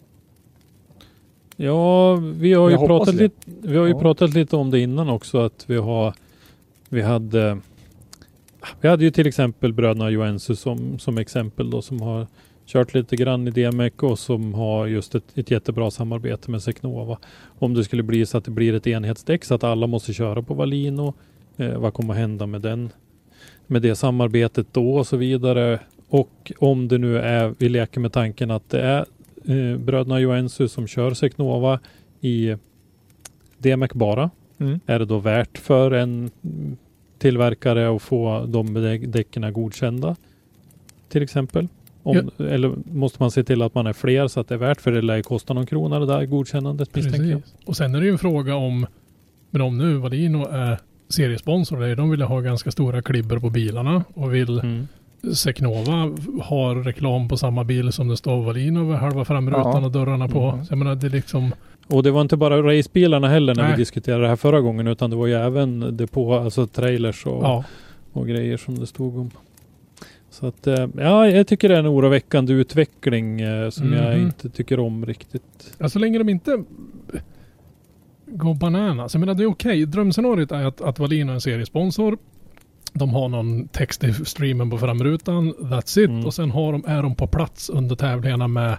Ja, 1.56 2.16
vi 2.16 2.54
har 2.54 2.70
ju, 2.70 2.76
Jag 2.76 2.88
pratat 2.88 3.18
det. 3.18 3.24
lite, 3.24 3.36
vi 3.62 3.78
har 3.78 3.86
ju 3.86 3.92
Ja. 3.92 4.00
pratat 4.00 4.34
lite 4.34 4.56
om 4.56 4.72
det 4.72 4.80
innan 4.80 5.10
också 5.10 5.38
att 5.40 5.64
vi 5.68 5.78
har 5.78 6.14
vi 6.90 7.02
hade 7.02 7.58
vi 8.82 8.88
hade 8.90 9.04
ju 9.04 9.12
till 9.12 9.28
exempel 9.28 9.74
bröderna 9.74 10.10
Joensu 10.10 10.56
som, 10.56 11.00
som 11.00 11.18
exempel 11.18 11.70
då 11.70 11.82
som 11.82 12.02
har 12.02 12.28
kört 12.70 12.94
lite 12.94 13.16
grann 13.16 13.48
i 13.48 13.52
DMEC 13.52 13.94
och 14.00 14.20
som 14.20 14.54
har 14.54 14.88
just 14.88 15.16
ett, 15.16 15.24
ett 15.36 15.52
jättebra 15.52 15.92
samarbete 15.92 16.52
med 16.52 16.64
Secnova. 16.64 17.18
Om 17.60 17.74
det 17.74 17.84
skulle 17.84 18.04
bli 18.04 18.26
så 18.26 18.38
att 18.38 18.46
det 18.46 18.52
blir 18.52 18.74
ett 18.74 18.88
enhetsdäck 18.88 19.46
så 19.46 19.56
att 19.56 19.64
alla 19.64 19.88
måste 19.88 20.14
köra 20.14 20.42
på 20.42 20.54
Valino. 20.54 21.14
Eh, 21.58 21.78
vad 21.78 21.94
kommer 21.94 22.14
att 22.14 22.20
hända 22.20 22.46
med 22.46 22.62
den? 22.62 22.90
Med 23.68 23.82
det 23.82 23.96
samarbetet 23.96 24.68
då 24.72 24.96
och 24.96 25.08
så 25.08 25.18
vidare. 25.18 25.80
Och 26.10 26.52
om 26.58 26.88
det 26.88 26.98
nu 26.98 27.18
är, 27.18 27.56
vi 27.58 27.70
leker 27.70 28.00
med 28.00 28.14
tanken 28.14 28.52
att 28.52 28.70
det 28.70 28.82
är 28.82 29.06
eh, 29.46 29.78
bröderna 29.78 30.20
Joensu 30.20 30.68
som 30.68 30.88
kör 30.88 31.14
Secnova 31.14 31.80
i 32.22 32.56
DMEC 33.58 33.92
bara. 33.94 34.30
Mm. 34.58 34.80
Är 34.86 35.00
det 35.00 35.06
då 35.06 35.20
värt 35.20 35.58
för 35.58 35.92
en 35.92 36.32
tillverkare 37.18 37.96
att 37.96 38.02
få 38.02 38.46
de 38.48 38.78
dä- 38.78 39.08
däcken 39.08 39.54
godkända? 39.54 40.16
Till 41.10 41.24
exempel. 41.24 41.68
Om, 42.10 42.46
Eller 42.46 42.74
måste 42.92 43.24
man 43.24 43.32
se 43.32 43.44
till 43.44 43.62
att 43.62 43.76
man 43.76 43.88
är 43.88 43.94
fler 43.94 44.28
så 44.28 44.40
att 44.40 44.48
det 44.48 44.54
är 44.56 44.60
värt 44.60 44.82
för 44.82 44.92
det 44.92 45.02
lär 45.02 45.22
kosta 45.22 45.54
någon 45.54 45.66
krona 45.66 46.00
det 46.00 46.06
där 46.06 46.26
godkännandet 46.26 46.96
misstänker 46.96 47.24
jag. 47.30 47.42
Precis. 47.42 47.56
Och 47.66 47.78
sen 47.78 47.96
är 47.96 48.00
det 48.00 48.06
ju 48.06 48.12
en 48.12 48.18
fråga 48.18 48.56
om, 48.56 48.86
men 49.50 49.62
om 49.62 49.78
nu 49.78 49.94
Valino 49.98 50.46
är 50.52 50.78
seriesponsor, 51.10 51.80
där 51.80 51.96
de 51.96 52.10
vill 52.10 52.22
ha 52.22 52.40
ganska 52.40 52.72
stora 52.72 53.02
klibber 53.02 53.40
på 53.40 53.50
bilarna 53.50 54.04
och 54.14 54.34
vill 54.34 54.60
Mm. 54.60 54.88
Secnova 55.34 56.12
ha 56.44 56.76
reklam 56.76 57.28
på 57.30 57.38
samma 57.38 57.64
bil 57.64 57.92
som 57.92 58.08
det 58.08 58.18
står 58.18 58.44
Valino 58.44 58.80
över 58.80 58.96
halva 58.96 59.26
framrutan 59.26 59.64
Ja. 59.82 59.86
och 59.86 59.92
dörrarna 59.92 60.28
på. 60.28 60.44
Mm. 60.50 60.66
Så 60.66 60.72
jag 60.72 60.78
menar 60.78 60.96
det 60.96 61.08
är 61.08 61.12
liksom, 61.12 61.52
Och 61.88 62.04
det 62.04 62.12
var 62.12 62.22
inte 62.22 62.38
bara 62.38 62.62
racebilarna 62.62 63.28
heller 63.28 63.56
när 63.56 63.64
Nej. 63.64 63.72
vi 63.72 63.78
diskuterade 63.78 64.22
det 64.22 64.28
här 64.30 64.36
förra 64.36 64.62
gången 64.62 64.88
utan 64.88 65.10
det 65.10 65.16
var 65.16 65.28
ju 65.28 65.34
även 65.34 65.98
depå, 65.98 66.36
alltså 66.36 66.68
trailers 66.68 67.26
och, 67.26 67.44
ja. 67.44 67.64
och 68.14 68.28
grejer 68.28 68.58
som 68.58 68.80
det 68.80 68.86
stod 68.88 69.18
om. 69.18 69.32
Så 70.40 70.48
att, 70.48 70.68
eh, 70.68 70.88
ja, 70.98 71.28
jag 71.30 71.48
tycker 71.48 71.70
det 71.70 71.76
är 71.76 71.80
en 71.80 71.88
oroväckande 71.88 72.54
utveckling 72.54 73.42
eh, 73.42 73.70
som 73.70 73.94
jag 73.94 74.14
Mhm. 74.18 74.26
inte 74.26 74.50
tycker 74.50 74.80
om 74.80 75.06
riktigt. 75.06 75.74
Ja, 75.78 75.90
så 75.90 76.00
länge 76.00 76.18
de 76.18 76.30
inte 76.30 76.64
går 78.26 78.54
bananas. 78.56 79.14
Jag 79.14 79.20
menar 79.20 79.34
det 79.34 79.44
är 79.44 79.50
okej. 79.52 79.86
Drömscenariot 79.86 80.52
är 80.52 80.66
att, 80.66 80.82
att 80.82 81.00
Wallin 81.00 81.30
är 81.30 81.34
en 81.34 81.42
seriesponsor. 81.42 82.18
De 82.94 83.10
har 83.10 83.30
någon 83.30 83.68
text 83.68 84.04
i 84.04 84.14
streamen 84.14 84.70
på 84.70 84.78
framrutan. 84.78 85.54
That's 85.54 86.00
it. 86.00 86.10
Mm. 86.10 86.26
Och 86.26 86.34
sen 86.34 86.52
har 86.52 86.72
de, 86.72 86.84
är 86.88 87.02
de 87.04 87.16
på 87.16 87.28
plats 87.28 87.70
under 87.70 87.96
tävlingarna 87.96 88.48
med 88.48 88.78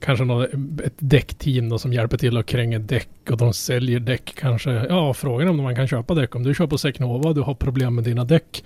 kanske 0.00 0.24
något, 0.24 0.48
ett 0.84 0.94
däckteam 0.98 1.78
som 1.78 1.92
hjälper 1.92 2.16
till 2.18 2.36
att 2.36 2.46
kränga 2.46 2.78
däck 2.78 3.08
och 3.30 3.36
de 3.36 3.52
säljer 3.52 4.00
däck 4.00 4.32
kanske. 4.36 4.70
Ja, 4.70 5.14
frågan 5.14 5.46
är 5.46 5.50
om 5.50 5.62
man 5.62 5.76
kan 5.76 5.86
köpa 5.88 6.14
däck. 6.14 6.34
Om 6.34 6.42
du 6.42 6.54
kör 6.54 6.66
på 6.66 6.78
Secnova 6.78 7.32
du 7.32 7.40
har 7.40 7.54
problem 7.54 7.94
med 7.94 8.04
dina 8.04 8.24
däck. 8.24 8.64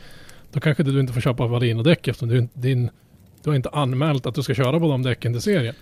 Då 0.53 0.61
kanske 0.61 0.83
du 0.83 1.01
inte 1.01 1.13
får 1.13 1.21
köpa 1.21 1.47
Wallin-däck 1.47 2.09
eftersom 2.09 2.29
du, 2.29 2.49
din, 2.55 2.91
du 3.43 3.51
har 3.51 3.57
inte 3.57 3.69
anmält 3.69 4.27
att 4.27 4.35
du 4.35 4.43
ska 4.43 4.55
köra 4.55 4.81
på 4.81 4.89
de 4.89 5.03
däcken 5.03 5.33
till 5.33 5.43
serien. 5.43 5.75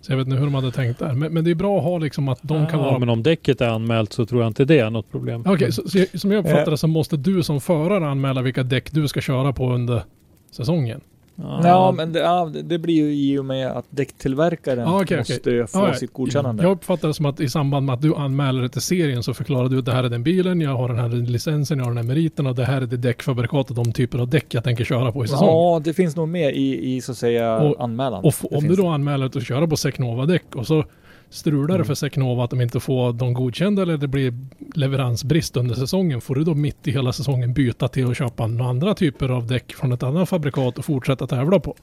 Så 0.00 0.12
jag 0.12 0.16
vet 0.16 0.26
inte 0.26 0.36
hur 0.36 0.44
de 0.44 0.54
hade 0.54 0.72
tänkt 0.72 0.98
där. 0.98 1.12
Men, 1.12 1.32
men 1.32 1.44
det 1.44 1.50
är 1.50 1.54
bra 1.54 1.78
att 1.78 1.84
ha 1.84 1.98
liksom 1.98 2.28
att 2.28 2.38
de 2.42 2.66
kan 2.66 2.80
ja, 2.80 2.86
vara... 2.86 2.98
Men 2.98 3.08
om 3.08 3.22
däcket 3.22 3.60
är 3.60 3.68
anmält 3.68 4.12
så 4.12 4.26
tror 4.26 4.42
jag 4.42 4.50
inte 4.50 4.64
det 4.64 4.78
är 4.78 4.90
något 4.90 5.10
problem. 5.10 5.44
Okej, 5.46 5.72
så, 5.72 5.88
så 5.88 5.98
jag, 5.98 6.20
som 6.20 6.32
jag 6.32 6.38
uppfattar 6.38 6.62
Eh. 6.66 6.70
det 6.70 6.78
så 6.78 6.86
måste 6.86 7.16
du 7.16 7.42
som 7.42 7.60
förare 7.60 8.08
anmäla 8.08 8.42
vilka 8.42 8.62
däck 8.62 8.92
du 8.92 9.08
ska 9.08 9.20
köra 9.20 9.52
på 9.52 9.72
under 9.72 10.02
säsongen. 10.50 11.00
Ja, 11.42 11.92
men 11.96 12.12
det, 12.12 12.18
ja, 12.18 12.50
det- 12.64 12.78
blir 12.78 12.94
ju 12.94 13.14
i 13.14 13.38
och 13.38 13.44
med 13.44 13.66
att 13.70 13.84
däcktillverkaren 13.90 14.78
Ja, 14.78 15.02
okej, 15.02 15.18
måste 15.18 15.34
okej. 15.40 15.66
få 15.66 15.78
Ja, 15.78 15.94
sitt 15.94 16.12
godkännande. 16.12 16.62
Jag 16.62 16.72
uppfattar 16.72 17.08
det 17.08 17.14
som 17.14 17.26
att 17.26 17.40
i 17.40 17.48
samband 17.48 17.86
med 17.86 17.94
att 17.94 18.02
du 18.02 18.14
anmäler 18.14 18.62
det 18.62 18.68
till 18.68 18.80
serien 18.80 19.22
så 19.22 19.34
förklarar 19.34 19.68
du 19.68 19.78
att 19.78 19.84
det 19.84 19.92
här 19.92 20.04
är 20.04 20.08
den 20.08 20.22
bilen, 20.22 20.60
jag 20.60 20.76
har 20.76 20.88
den 20.88 20.98
här 20.98 21.08
licensen, 21.08 21.78
jag 21.78 21.84
har 21.84 21.90
den 21.90 21.96
här 21.96 22.14
meriten 22.14 22.46
och 22.46 22.54
det 22.54 22.64
här 22.64 22.82
är 22.82 22.86
det 22.86 22.96
däckfabrikat 22.96 23.70
och 23.70 23.76
de 23.76 23.92
typer 23.92 24.18
av 24.18 24.28
däck 24.28 24.54
jag 24.54 24.64
tänker 24.64 24.84
köra 24.84 25.12
på 25.12 25.24
i 25.24 25.28
säsongen. 25.28 25.54
Ja, 25.54 25.80
det 25.84 25.92
finns 25.94 26.16
nog 26.16 26.28
med 26.28 26.54
i, 26.56 26.94
i 26.96 27.00
så 27.00 27.12
att 27.12 27.18
säga 27.18 27.58
Och- 27.58 27.84
anmälan. 27.84 28.24
Och 28.24 28.34
om 28.52 28.68
du 28.68 28.74
då 28.76 28.88
anmäler 28.88 29.26
att 29.26 29.32
du 29.32 29.40
köra 29.40 29.66
på 29.66 29.76
Secnova-däck 29.76 30.56
och 30.56 30.66
så 30.66 30.84
strular 31.30 31.68
det 31.68 31.74
Mm. 31.74 31.86
för 31.86 31.94
Secnova 31.94 32.44
att 32.44 32.50
de 32.50 32.60
inte 32.60 32.80
får 32.80 33.12
de 33.12 33.34
godkända 33.34 33.82
eller 33.82 33.96
det 33.96 34.08
blir 34.08 34.34
leveransbrist 34.74 35.56
under 35.56 35.74
säsongen. 35.74 36.20
Får 36.20 36.34
du 36.34 36.44
då 36.44 36.54
mitt 36.54 36.88
i 36.88 36.90
hela 36.90 37.12
säsongen 37.12 37.52
byta 37.52 37.88
till 37.88 38.10
att 38.10 38.16
köpa 38.16 38.46
några 38.46 38.70
andra 38.70 38.94
typer 38.94 39.28
av 39.28 39.46
däck 39.46 39.72
från 39.74 39.92
ett 39.92 40.02
annat 40.02 40.28
fabrikat 40.28 40.78
och 40.78 40.84
fortsätta 40.84 41.26
tävla 41.26 41.60
på? 41.60 41.74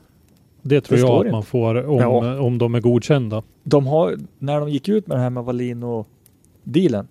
Det 0.62 0.82
tror 0.82 0.98
Förstår 0.98 1.10
jag 1.10 1.20
att 1.20 1.26
inte. 1.26 1.32
man 1.32 1.44
får 1.44 1.86
om, 1.88 2.00
Ja. 2.00 2.40
om 2.40 2.58
de 2.58 2.76
är 2.76 2.82
godkända. 2.82 3.44
De 3.64 3.88
har, 3.88 4.18
när 4.40 4.60
de 4.60 4.70
gick 4.70 4.90
ut 4.90 5.08
med 5.08 5.18
det 5.18 5.22
här 5.22 5.30
med 5.30 5.44
Valino-dealen 5.44 7.08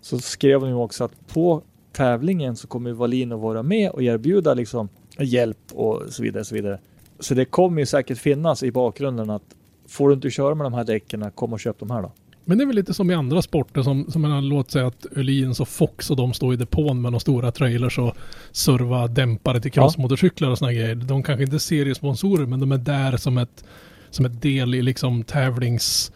så 0.00 0.18
skrev 0.18 0.60
de 0.60 0.68
ju 0.68 0.74
också 0.74 1.04
att 1.04 1.26
på 1.34 1.62
tävlingen 1.92 2.56
så 2.56 2.66
kommer 2.66 2.92
Valino 2.92 3.36
vara 3.36 3.62
med 3.62 3.90
och 3.90 4.02
erbjuda 4.02 4.54
liksom 4.54 4.88
hjälp 5.18 5.58
och 5.74 6.02
så 6.10 6.22
vidare. 6.22 6.44
Så, 6.44 6.54
vidare. 6.54 6.78
så 7.20 7.34
det 7.34 7.44
kommer 7.44 7.80
ju 7.82 7.86
säkert 7.86 8.18
finnas 8.18 8.62
i 8.62 8.72
bakgrunden 8.72 9.30
att 9.30 9.42
får 9.88 10.08
du 10.08 10.14
inte 10.14 10.30
köra 10.30 10.54
med 10.54 10.64
de 10.64 10.74
här 10.74 10.84
däcken, 10.84 11.30
kom 11.34 11.52
och 11.52 11.60
köp 11.60 11.78
de 11.78 11.90
här 11.90 12.02
då. 12.02 12.12
Men 12.48 12.58
det 12.58 12.64
är 12.64 12.66
väl 12.66 12.76
lite 12.76 12.94
som 12.94 13.10
i 13.10 13.14
andra 13.14 13.42
sporter 13.42 13.82
som, 13.82 14.10
som 14.10 14.22
man 14.22 14.48
låt 14.48 14.70
säga 14.70 14.86
att 14.86 15.06
Öhlins 15.16 15.60
och 15.60 15.68
Fox 15.68 16.10
och 16.10 16.16
de 16.16 16.32
står 16.32 16.54
i 16.54 16.56
depån 16.56 17.02
med 17.02 17.12
de 17.12 17.20
stora 17.20 17.52
trailers 17.52 17.98
och 17.98 18.16
serva 18.52 19.06
dämpare 19.06 19.60
till 19.60 19.72
crossmotorcyklar 19.72 20.50
och 20.50 20.58
såna 20.58 20.72
grejer. 20.72 20.94
De 20.94 21.22
kanske 21.22 21.44
inte 21.44 21.56
är 21.56 21.58
seriesponsorer 21.58 22.46
men 22.46 22.60
de 22.60 22.72
är 22.72 22.78
där 22.78 23.16
som 23.16 23.38
ett, 23.38 23.64
som 24.10 24.24
ett 24.24 24.42
del 24.42 24.74
i 24.74 24.82
liksom 24.82 25.24
tävlings 25.24 26.12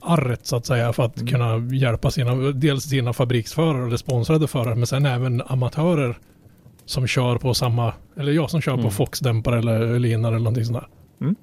arret 0.00 0.46
så 0.46 0.56
att 0.56 0.66
säga 0.66 0.92
för 0.92 1.02
att 1.02 1.28
kunna 1.28 1.74
hjälpa 1.74 2.10
sina, 2.10 2.34
dels 2.34 2.84
sina 2.84 3.12
fabriksförare 3.12 3.86
eller 3.86 3.96
sponsrade 3.96 4.46
förare 4.46 4.74
men 4.74 4.86
sen 4.86 5.06
även 5.06 5.42
amatörer 5.46 6.18
som 6.84 7.06
kör 7.06 7.38
på 7.38 7.54
samma, 7.54 7.92
eller 8.16 8.32
jag 8.32 8.50
som 8.50 8.60
kör 8.60 8.74
på 8.74 8.80
Mm. 8.80 8.90
Fox-dämpare 8.90 9.58
eller 9.58 9.80
Öhlinare 9.80 10.34
eller 10.34 10.44
någonting 10.44 10.64
sånt 10.64 10.78
där. 10.78 10.88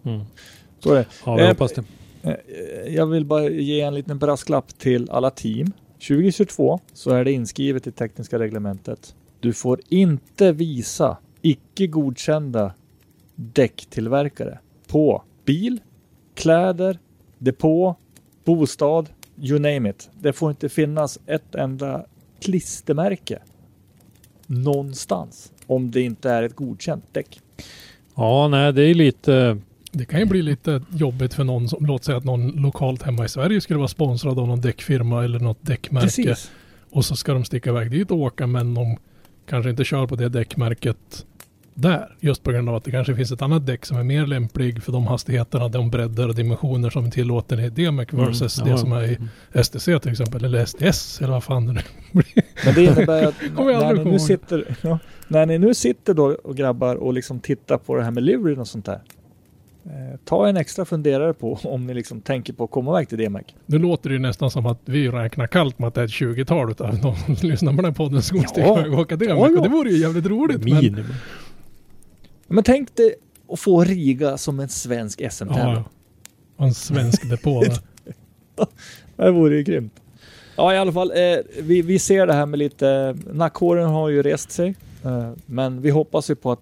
Mm. 0.03 0.25
Så 0.83 0.91
är 0.93 0.95
det. 0.95 1.05
Ja, 1.25 1.31
jag 1.31 1.41
Eh, 1.41 1.47
hoppas 1.47 1.71
det. 1.73 1.83
Eh, 2.23 2.95
Jag 2.95 3.05
vill 3.05 3.25
bara 3.25 3.49
ge 3.49 3.81
en 3.81 3.93
liten 3.95 4.19
brasklapp 4.19 4.77
till 4.79 5.09
alla 5.09 5.29
team. 5.31 5.71
2022 6.07 6.79
så 6.93 7.11
är 7.11 7.25
det 7.25 7.31
inskrivet 7.31 7.87
i 7.87 7.91
tekniska 7.91 8.39
reglementet. 8.39 9.15
Du 9.39 9.53
får 9.53 9.79
inte 9.89 10.51
visa 10.51 11.17
icke 11.41 11.87
godkända 11.87 12.73
däcktillverkare 13.35 14.59
på 14.87 15.23
bil, 15.45 15.79
kläder, 16.35 16.99
depå, 17.37 17.95
bostad, 18.43 19.09
you 19.41 19.59
name 19.59 19.89
it. 19.89 20.09
Det 20.19 20.33
får 20.33 20.49
inte 20.51 20.69
finnas 20.69 21.19
ett 21.25 21.55
enda 21.55 22.05
klistermärke 22.41 23.39
någonstans 24.47 25.51
om 25.67 25.91
det 25.91 26.01
inte 26.01 26.29
är 26.29 26.43
ett 26.43 26.55
godkänt 26.55 27.05
däck. 27.11 27.39
Ja, 28.15 28.47
nej, 28.47 28.73
det 28.73 28.83
är 28.83 28.93
lite... 28.93 29.57
Det 29.91 30.05
kan 30.05 30.19
ju 30.19 30.25
bli 30.25 30.41
lite 30.41 30.81
jobbigt 30.89 31.33
för 31.33 31.43
någon 31.43 31.69
som, 31.69 31.85
låt 31.85 32.03
säga 32.03 32.17
att 32.17 32.23
någon 32.23 32.47
lokalt 32.51 33.03
hemma 33.03 33.25
i 33.25 33.29
Sverige 33.29 33.61
skulle 33.61 33.77
vara 33.77 33.87
sponsrad 33.87 34.39
av 34.39 34.47
någon 34.47 34.61
däckfirma 34.61 35.23
eller 35.23 35.39
något 35.39 35.57
däckmärke. 35.61 36.05
Precis. 36.05 36.51
Och 36.91 37.05
så 37.05 37.15
ska 37.15 37.33
de 37.33 37.45
sticka 37.45 37.69
iväg 37.69 37.91
dit 37.91 38.11
och 38.11 38.17
åka 38.17 38.47
men 38.47 38.73
de 38.73 38.97
kanske 39.49 39.69
inte 39.69 39.83
kör 39.83 40.07
på 40.07 40.15
det 40.15 40.29
däckmärket 40.29 41.25
där. 41.73 42.15
Just 42.19 42.43
på 42.43 42.51
grund 42.51 42.69
av 42.69 42.75
att 42.75 42.83
det 42.83 42.91
kanske 42.91 43.15
finns 43.15 43.31
ett 43.31 43.41
annat 43.41 43.65
däck 43.65 43.85
som 43.85 43.97
är 43.97 44.03
mer 44.03 44.25
lämplig 44.25 44.83
för 44.83 44.91
de 44.91 45.07
hastigheterna, 45.07 45.67
de 45.69 45.89
bredder 45.89 46.27
och 46.27 46.35
dimensioner 46.35 46.89
som 46.89 47.05
är 47.05 47.11
tillåten 47.11 47.59
i 47.59 47.69
DMEC 47.69 48.13
Mm, 48.13 48.25
versus 48.25 48.57
ja. 48.57 48.65
det 48.65 48.77
som 48.77 48.91
är 48.91 49.03
i 49.03 49.17
STC 49.63 49.99
till 49.99 50.11
exempel. 50.11 50.45
Eller 50.45 50.65
SDS 50.65 51.21
eller 51.21 51.31
vad 51.31 51.43
fan 51.43 51.65
det 51.65 51.73
nu 51.73 51.81
blir. 52.11 52.43
Men 52.65 52.73
det 52.75 52.83
innebär 52.83 53.27
att 53.27 53.35
när, 53.55 53.93
ni 53.93 54.11
nu 54.11 54.19
sitter, 54.19 54.77
ja, 54.81 54.99
när 55.27 55.45
ni 55.45 55.57
nu 55.57 55.73
sitter 55.73 56.13
då 56.13 56.37
och 56.43 56.57
grabbar 56.57 56.95
och 56.95 57.13
liksom 57.13 57.39
tittar 57.39 57.77
på 57.77 57.95
det 57.95 58.03
här 58.03 58.11
med 58.11 58.23
liveryn 58.23 58.59
och 58.59 58.67
sånt 58.67 58.85
där. 58.85 59.01
Eh, 59.85 60.17
ta 60.25 60.47
en 60.47 60.57
extra 60.57 60.85
funderare 60.85 61.33
på 61.33 61.53
om 61.63 61.87
ni 61.87 61.93
liksom 61.93 62.21
tänker 62.21 62.53
på 62.53 62.63
att 62.63 62.71
komma 62.71 62.91
iväg 62.91 63.09
till 63.09 63.17
DMEC. 63.17 63.45
Nu 63.65 63.79
låter 63.79 64.09
det 64.09 64.13
ju 64.13 64.19
nästan 64.21 64.51
som 64.51 64.65
att 64.65 64.79
vi 64.85 65.07
räknar 65.07 65.47
kallt 65.47 65.79
med 65.79 65.87
att 65.87 65.93
det 65.93 66.01
är 66.01 66.05
ett 66.05 66.11
20-tal 66.11 66.71
utav 66.71 66.99
de 67.01 67.15
som 67.35 67.35
lyssnar 67.49 67.71
på 67.71 67.75
den 67.75 67.85
här 67.85 67.91
podden 67.91 68.21
som 68.21 68.43
Ja. 68.55 68.87
och 68.87 68.99
åka 68.99 69.15
DMEC. 69.15 69.29
Ja, 69.29 69.49
ja. 69.49 69.57
Och 69.57 69.63
det 69.63 69.69
vore 69.69 69.89
ju 69.89 69.97
jävligt 69.97 70.25
roligt. 70.25 70.63
Men. 70.63 71.05
Men 72.47 72.63
tänk 72.63 72.95
dig 72.95 73.15
att 73.51 73.59
få 73.59 73.83
Riga 73.83 74.37
som 74.37 74.59
en 74.59 74.69
svensk 74.69 75.21
ja, 75.21 75.29
SM-tävling. 75.29 75.73
ja. 75.73 75.83
Och 76.55 76.65
en 76.65 76.73
svensk 76.73 77.29
depå. 77.29 77.63
Det 79.15 79.31
vore 79.31 79.55
ju 79.55 79.63
grymt. 79.63 79.93
Ja 80.55 80.73
i 80.73 80.77
alla 80.77 80.91
fall, 80.91 81.11
eh, 81.11 81.37
vi, 81.61 81.81
vi 81.81 81.99
ser 81.99 82.27
det 82.27 82.33
här 82.33 82.45
med 82.45 82.59
lite, 82.59 83.17
nackhåren 83.33 83.89
har 83.89 84.09
ju 84.09 84.23
rest 84.23 84.51
sig. 84.51 84.75
Eh, 85.05 85.31
men 85.45 85.81
vi 85.81 85.89
hoppas 85.89 86.29
ju 86.29 86.35
på 86.35 86.51
att 86.51 86.59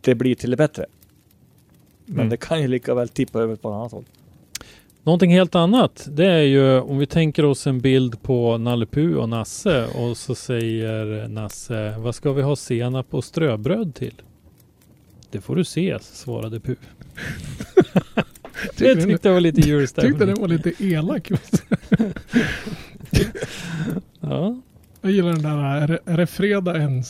det 0.00 0.14
blir 0.14 0.34
till 0.34 0.50
det 0.50 0.56
bättre. 0.56 0.86
Men 2.12 2.20
Mm. 2.20 2.30
det 2.30 2.36
kan 2.36 2.60
ju 2.62 2.68
lika 2.68 2.94
väl 2.94 3.08
tippa 3.08 3.40
över 3.40 3.56
på 3.56 3.68
ett 3.68 3.74
annat 3.74 3.92
håll. 3.92 4.04
Någonting 5.04 5.30
helt 5.32 5.54
annat, 5.54 6.08
det 6.10 6.26
är 6.26 6.42
ju 6.42 6.80
om 6.80 6.98
vi 6.98 7.06
tänker 7.06 7.44
oss 7.44 7.66
en 7.66 7.80
bild 7.80 8.22
på 8.22 8.58
Nalle 8.58 8.86
Puh 8.86 9.14
och 9.16 9.28
Nasse 9.28 9.86
och 9.86 10.16
så 10.16 10.34
säger 10.34 11.28
Nasse, 11.28 11.94
vad 11.98 12.14
ska 12.14 12.32
vi 12.32 12.42
ha 12.42 12.56
senap 12.56 13.14
och 13.14 13.24
ströbröd 13.24 13.94
till? 13.94 14.14
Det 15.30 15.40
får 15.40 15.56
du 15.56 15.64
se, 15.64 15.98
svarade. 16.00 16.60
Tyckte 18.76 18.94
Det 18.94 19.02
tyckte 19.04 19.28
jag 19.28 19.32
var 19.34 19.40
lite 19.40 19.56
Tyckte 19.56 19.70
julstämning. 19.70 20.18
den 20.18 20.34
var 20.40 20.48
lite 20.48 20.72
elak. 20.84 21.30
Ja. 24.20 24.60
Jag 25.02 25.12
gillar 25.12 25.32
den 25.32 25.42
där, 25.42 25.58
är 25.82 25.88
det, 25.88 25.98
är 26.04 26.16
det 26.16 26.26
fredag 26.26 26.76
än? 26.76 27.02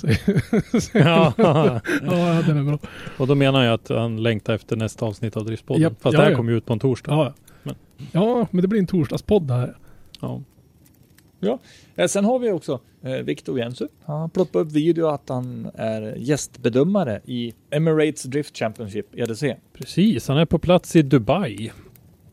ja. 0.94 1.32
ja, 2.02 2.42
den 2.46 2.56
är 2.58 2.62
bra. 2.64 2.78
Och 3.18 3.26
då 3.26 3.34
menar 3.34 3.64
jag 3.64 3.74
att 3.74 3.88
han 3.88 4.22
längtar 4.22 4.54
efter 4.54 4.76
nästa 4.76 5.06
avsnitt 5.06 5.36
av 5.36 5.44
Driftspodden. 5.44 5.82
Japp, 5.82 5.92
Fast 6.00 6.12
ja, 6.14 6.18
det 6.18 6.24
här 6.24 6.30
ja. 6.30 6.36
kommer 6.36 6.52
ju 6.52 6.58
ut 6.58 6.66
på 6.66 6.72
en 6.72 6.78
torsdag. 6.78 7.12
Ja. 7.12 7.32
Men- 7.62 7.74
ja, 8.12 8.46
men 8.50 8.62
det 8.62 8.68
blir 8.68 8.80
en 8.80 8.86
torsdagspodd 8.86 9.50
här. 9.50 9.76
Ja. 10.20 11.58
Eh, 11.96 12.06
Sen 12.06 12.24
har 12.24 12.38
vi 12.38 12.50
också 12.50 12.80
eh, 13.02 13.10
Viktor 13.12 13.58
Jensu. 13.58 13.88
Han 14.04 14.30
ploppade 14.30 14.64
upp 14.64 14.72
video 14.72 15.06
att 15.06 15.28
han 15.28 15.70
är 15.74 16.14
gästbedömare 16.18 17.20
i 17.24 17.52
Emirates 17.70 18.22
Drift 18.22 18.56
Championship, 18.58 19.06
EDC. 19.18 19.56
Precis, 19.78 20.28
han 20.28 20.36
är 20.38 20.44
på 20.44 20.58
plats 20.58 20.96
i 20.96 21.02
Dubai. 21.02 21.70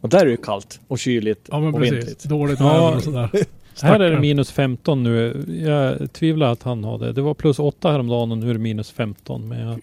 Och 0.01 0.09
där 0.09 0.19
är 0.19 0.25
det 0.25 0.31
ju 0.31 0.37
kallt 0.37 0.79
och 0.87 0.99
kyligt 0.99 1.47
Ja, 1.51 1.59
men 1.59 1.73
och 1.73 1.79
precis. 1.79 1.93
vintrigt. 1.97 2.23
Dåligt 2.23 2.59
Ja. 2.59 2.73
väder 2.85 2.95
och 2.97 3.03
sådär. 3.03 3.29
Här 3.81 3.99
är 3.99 4.11
det 4.11 4.19
minus 4.19 4.51
15 4.51 5.03
nu. 5.03 5.45
Jag 5.65 6.13
tvivlar 6.13 6.51
att 6.51 6.63
han 6.63 6.83
har 6.83 6.97
det. 6.99 7.13
Det 7.13 7.21
var 7.21 7.33
plus 7.33 7.59
8 7.59 7.91
häromdagen 7.91 8.31
och 8.31 8.37
nu 8.37 8.49
är 8.49 8.53
det 8.53 8.59
minus 8.59 8.91
15. 8.91 9.47
Men 9.47 9.59
jag 9.67 9.79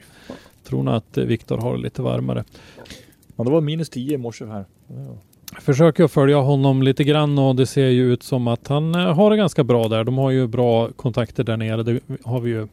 tror 0.64 0.82
nog 0.82 0.94
att 0.94 1.18
Viktor 1.18 1.58
har 1.58 1.76
det 1.76 1.82
lite 1.82 2.02
varmare. 2.02 2.44
Ja, 3.36 3.44
det 3.44 3.50
var 3.50 3.60
minus 3.60 3.90
10 3.90 4.14
i 4.14 4.16
morse 4.18 4.44
här. 4.44 4.64
Ja. 4.88 5.16
Jag 5.52 5.62
försöker 5.62 6.04
att 6.04 6.12
följa 6.12 6.36
honom 6.38 6.82
lite 6.82 7.04
grann 7.04 7.38
och 7.38 7.56
det 7.56 7.66
ser 7.66 7.88
ju 7.88 8.12
ut 8.12 8.22
som 8.22 8.48
att 8.48 8.68
han 8.68 8.94
eh, 8.94 9.14
har 9.14 9.30
det 9.30 9.36
ganska 9.36 9.64
bra 9.64 9.88
där. 9.88 10.04
De 10.04 10.18
har 10.18 10.30
ju 10.30 10.46
bra 10.46 10.88
kontakter 10.96 11.44
där 11.44 11.56
nere. 11.56 11.82
Det 11.82 12.00
har 12.24 12.40
vi 12.40 12.50
ju 12.50 12.66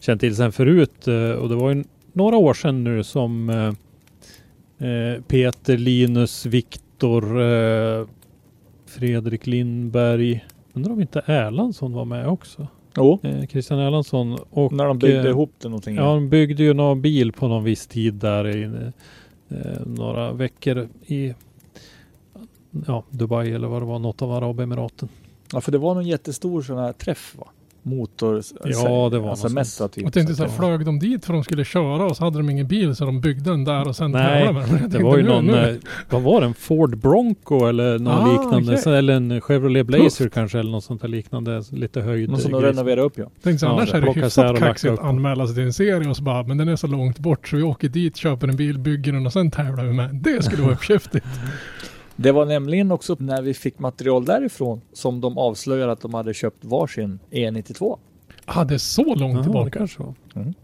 känt 0.00 0.20
till 0.20 0.36
sedan 0.36 0.52
förut. 0.52 1.08
eh, 1.08 1.30
Och 1.30 1.48
det 1.48 1.54
var 1.54 1.70
ju 1.74 1.84
några 2.12 2.36
år 2.36 2.54
sedan 2.54 2.84
nu 2.84 3.04
som 3.04 3.50
eh, 3.50 5.22
Peter, 5.28 5.76
Linus, 5.78 6.46
Viktor, 6.46 7.22
Fredrik 8.86 9.46
Lindberg. 9.46 10.44
Undrar 10.72 10.92
om 10.92 11.00
inte 11.00 11.22
Erlandsson 11.26 11.92
var 11.92 12.04
med 12.04 12.28
också. 12.28 12.68
Jo, 12.96 13.18
eh, 13.22 13.46
Christian 13.46 13.78
Erlandsson. 13.78 14.38
Och, 14.50 14.72
när 14.72 14.84
de 14.84 14.98
byggde 14.98 15.20
eh, 15.20 15.28
ihop 15.28 15.52
det 15.58 15.68
någonting. 15.68 15.96
Ja, 15.96 16.02
de 16.02 16.28
byggde 16.28 16.62
ju 16.62 16.74
någon 16.74 17.02
bil 17.02 17.32
på 17.32 17.48
någon 17.48 17.64
viss 17.64 17.86
tid 17.86 18.14
där 18.14 18.56
i 18.56 18.62
eh, 19.48 19.86
några 19.86 20.32
veckor 20.32 20.88
i 21.06 21.34
ja, 22.86 23.04
Dubai 23.10 23.52
eller 23.52 23.68
vad 23.68 23.82
det 23.82 23.86
var, 23.86 23.98
något 23.98 24.22
av 24.22 24.32
Arabemiraten. 24.32 25.08
Ja, 25.52 25.60
för 25.60 25.72
det 25.72 25.78
var 25.78 25.94
någon 25.94 26.06
jättestor 26.06 26.62
sån 26.62 26.78
här 26.78 26.92
träff 26.92 27.36
va? 27.38 27.46
Motor... 27.82 28.42
Ja, 28.64 29.08
det 29.12 29.18
var 29.18 29.30
alltså 29.30 29.46
något 29.46 29.54
mässa 29.54 29.88
typ. 29.88 30.04
Jag 30.04 30.12
tänkte 30.12 30.34
så 30.34 30.42
här, 30.42 30.50
att- 30.50 30.56
flög 30.56 30.84
de 30.84 30.98
dit 30.98 31.24
för 31.24 31.32
de 31.32 31.44
skulle 31.44 31.64
köra 31.64 32.04
och 32.04 32.16
så 32.16 32.24
hade 32.24 32.38
de 32.38 32.50
ingen 32.50 32.66
bil 32.66 32.96
så 32.96 33.04
de 33.04 33.20
byggde 33.20 33.50
den 33.50 33.64
där 33.64 33.88
och 33.88 33.96
sen 33.96 34.10
Nej, 34.10 34.52
med 34.52 34.64
den. 34.68 34.90
Det 34.90 35.02
var 35.02 35.16
ju 35.16 35.22
nu- 35.22 35.28
någon, 35.28 35.46
nu- 35.46 35.70
eh, 35.70 35.76
vad 36.10 36.22
var 36.22 36.40
det, 36.40 36.46
en 36.46 36.54
Ford 36.54 36.98
Bronco 36.98 37.66
eller 37.66 37.98
något 37.98 38.14
Ah, 38.14 38.32
liknande. 38.32 38.78
Så, 38.78 38.90
eller 38.92 39.12
en 39.14 39.40
Chevrolet 39.40 39.86
Blazer 39.86 40.24
Tufft. 40.24 40.34
kanske 40.34 40.58
eller 40.58 40.70
något 40.70 40.84
sånt 40.84 41.00
där 41.02 41.08
liknande. 41.08 41.62
Lite 41.70 42.00
höjd. 42.00 42.30
Någon 42.30 42.38
som 42.40 42.52
de 42.52 42.62
renoverade 42.62 43.02
upp 43.02 43.12
ja. 43.18 43.24
Tänkte 43.42 43.58
så, 43.58 43.66
Ja, 43.66 43.70
annars 43.70 43.88
så 43.88 43.96
är 43.96 44.00
det 44.00 44.12
hyfsat 44.12 44.58
kaxigt 44.58 44.92
att 44.92 45.00
anmäla 45.00 45.46
sig 45.46 45.54
till 45.56 45.64
en 45.64 45.72
serie 45.72 46.08
och 46.08 46.16
så 46.16 46.22
bara, 46.22 46.42
men 46.42 46.56
den 46.58 46.68
är 46.68 46.76
så 46.76 46.86
långt 46.86 47.18
bort 47.18 47.48
så 47.48 47.56
vi 47.56 47.62
åker 47.62 47.88
dit, 47.88 48.16
köper 48.16 48.48
en 48.48 48.56
bil, 48.56 48.78
bygger 48.78 49.12
den 49.12 49.26
och 49.26 49.32
sen 49.32 49.50
tävlar 49.50 49.84
vi 49.84 49.92
med. 49.92 50.14
Det 50.14 50.42
skulle 50.44 50.62
vara 50.62 50.72
uppkäftigt. 50.80 51.26
Det 52.22 52.32
var 52.32 52.46
nämligen 52.46 52.92
också 52.92 53.16
när 53.18 53.42
vi 53.42 53.54
fick 53.54 53.78
material 53.78 54.24
därifrån 54.24 54.80
som 54.92 55.20
de 55.20 55.38
avslöjade 55.38 55.92
att 55.92 56.00
de 56.00 56.14
hade 56.14 56.34
köpt 56.34 56.64
varsin 56.64 57.18
E92. 57.30 57.98
Ah, 58.44 58.64
det 58.64 58.74
är 58.74 58.78
så 58.78 59.14
långt 59.14 59.36
det 59.36 59.42
tillbaka. 59.42 59.78
kanske 59.78 60.02
var. 60.02 60.14
Mm. 60.34 60.54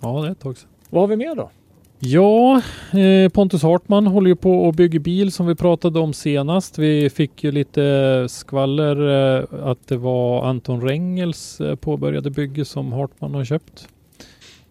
Ja, 0.00 0.20
det 0.22 0.28
är 0.28 0.32
ett 0.32 0.40
tag 0.40 0.58
sedan. 0.58 0.68
Vad 0.90 1.02
har 1.02 1.08
vi 1.08 1.16
mer 1.16 1.34
då? 1.34 1.50
Ja, 1.98 2.62
eh, 2.98 3.28
Pontus 3.28 3.62
Hartman 3.62 4.06
håller 4.06 4.28
ju 4.28 4.36
på 4.36 4.52
och 4.64 4.74
bygger 4.74 4.98
bil 4.98 5.32
som 5.32 5.46
vi 5.46 5.54
pratade 5.54 6.00
om 6.00 6.12
senast. 6.12 6.78
Vi 6.78 7.10
fick 7.10 7.44
ju 7.44 7.52
lite 7.52 8.26
skvaller 8.28 9.08
eh, 9.38 9.44
att 9.70 9.86
det 9.88 9.96
var 9.96 10.44
Anton 10.44 10.80
Rengels 10.80 11.60
eh, 11.60 11.74
påbörjade 11.74 12.30
bygge 12.30 12.64
som 12.64 12.92
Hartman 12.92 13.34
har 13.34 13.44
köpt. 13.44 13.88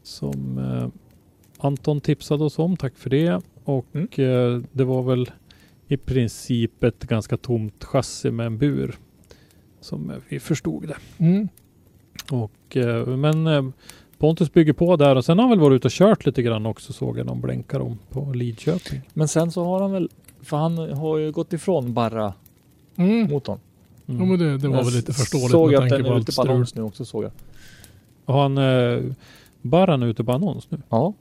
Som 0.03 0.59
Anton 1.57 2.01
tipsade 2.01 2.43
oss 2.43 2.59
om. 2.59 2.77
Tack 2.77 2.97
för 2.97 3.09
det. 3.09 3.41
Och 3.63 3.85
Mm. 4.19 4.65
det 4.71 4.83
var 4.83 5.03
väl 5.03 5.31
i 5.91 5.97
princip 5.97 6.83
ett 6.83 7.03
ganska 7.03 7.37
tomt 7.37 7.83
chassi 7.83 8.31
med 8.31 8.45
en 8.45 8.57
bur. 8.57 8.95
Som 9.81 10.09
eh, 10.09 10.15
vi 10.29 10.39
förstod 10.39 10.87
det. 10.87 10.97
Mm. 11.25 11.47
Och, 12.31 12.77
eh, 12.77 13.07
men 13.07 13.47
eh, 13.47 13.65
Pontus 14.17 14.53
bygger 14.53 14.73
på 14.73 14.95
där 14.95 15.15
och 15.15 15.25
sen 15.25 15.37
har 15.39 15.43
han 15.43 15.49
väl 15.49 15.59
varit 15.59 15.75
ute 15.75 15.87
och 15.87 15.91
kört 15.91 16.25
lite 16.25 16.41
grann 16.41 16.65
också 16.65 16.93
såg 16.93 17.19
jag 17.19 17.25
de 17.27 17.41
blänkar 17.41 17.79
om 17.79 17.97
på 18.09 18.33
Lidköping. 18.33 19.01
Men 19.13 19.27
sen 19.27 19.51
så 19.51 19.63
har 19.65 19.81
han 19.81 19.91
väl, 19.91 20.09
för 20.41 20.57
han 20.57 20.77
har 20.77 21.17
ju 21.17 21.31
gått 21.31 21.53
ifrån 21.53 21.93
bara 21.93 22.33
Mm. 22.95 23.31
motorn. 23.31 23.59
Ja, 24.05 24.13
men 24.13 24.39
det, 24.39 24.57
det 24.57 24.67
var 24.67 24.77
Jag 24.77 24.83
väl 24.83 24.93
lite 24.93 25.13
förståeligt 25.13 25.51
Såg 25.51 25.67
med 25.67 25.73
jag 25.75 25.83
att 25.83 25.89
tanke 25.89 25.95
den 26.03 26.05
på 26.05 26.11
är 26.11 26.15
allt 26.15 26.21
ute 26.29 26.35
på 26.35 26.41
strul. 26.41 26.49
annons 26.51 26.75
nu 26.75 26.81
också 26.81 27.05
såg 27.05 27.23
jag. 27.23 27.31
Har 28.25 28.41
han 28.41 28.57
eh, 28.57 29.13
Barran 29.61 30.03
ute 30.03 30.23
på 30.23 30.31
annons 30.31 30.71
nu? 30.71 30.81
Ja. 30.89 31.13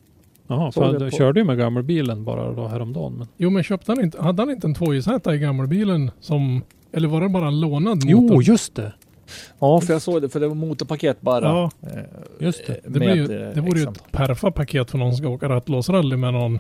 Jaha, 0.51 0.73
för 0.73 1.01
han 1.01 1.11
körde 1.11 1.41
ju 1.41 1.47
med 1.47 1.59
gammelbilen 1.59 2.25
bara 2.25 2.53
då 2.53 2.67
häromdagen. 2.69 3.15
Men... 3.19 3.27
Jo 3.37 3.51
men 3.51 3.63
köpte 3.63 3.93
han 3.93 4.01
inte, 4.05 4.23
hade 4.23 4.43
han 4.43 4.51
inte 4.51 4.67
en 4.67 4.75
2JZ 4.75 5.33
i 5.35 5.39
gammelbilen 5.39 6.11
som, 6.21 6.63
eller 6.93 7.09
var 7.09 7.21
det 7.21 7.29
bara 7.29 7.47
en 7.49 7.61
lånad 7.61 8.05
motor? 8.11 8.35
Jo, 8.35 8.43
just 8.43 8.75
det! 8.75 8.93
Ja, 9.59 9.81
för 9.81 9.93
jag 9.93 10.03
såg 10.03 10.23
det, 10.23 10.29
för 10.29 10.41
det 10.41 10.49
var 10.49 10.55
motorpaket 10.55 11.21
bara. 11.21 11.45
Ja, 11.45 11.71
Eh, 11.83 11.89
Just 12.39 12.67
det. 12.67 12.81
det, 12.85 12.99
blir 12.99 13.15
ju, 13.15 13.23
eh, 13.23 13.55
det 13.55 13.61
vore 13.61 13.81
ju 13.81 13.87
ett 13.89 14.13
perfa-paket 14.13 14.91
för 14.91 14.99
någon 14.99 15.13
som 15.13 15.19
ska 15.25 15.29
åka 15.29 15.49
rattlåsrally 15.49 16.17
med 16.17 16.33
någon 16.33 16.59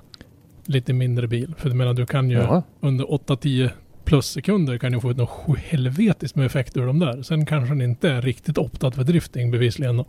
lite 0.67 0.93
mindre 0.93 1.27
bil. 1.29 1.55
För 1.59 1.69
jag 1.69 1.77
menar 1.77 1.95
du 1.95 2.07
kan 2.07 2.31
ju 2.31 2.37
Ja. 2.37 2.63
under 2.81 3.05
8-10 3.05 3.71
plus 4.05 4.27
sekunder 4.27 4.79
kan 4.79 4.93
du 4.93 5.01
få 5.01 5.11
ut 5.11 5.17
något 5.17 5.59
helvetiskt 5.59 6.37
med 6.37 6.47
effekt 6.47 6.77
ur 6.77 6.87
de 6.87 6.99
där. 6.99 7.23
Sen 7.23 7.47
kanske 7.47 7.75
den 7.75 7.83
inte 7.83 8.11
är 8.11 8.23
riktigt 8.23 8.59
optad 8.59 8.95
för 8.95 9.05
drifting 9.05 9.51
bevisligen. 9.51 10.05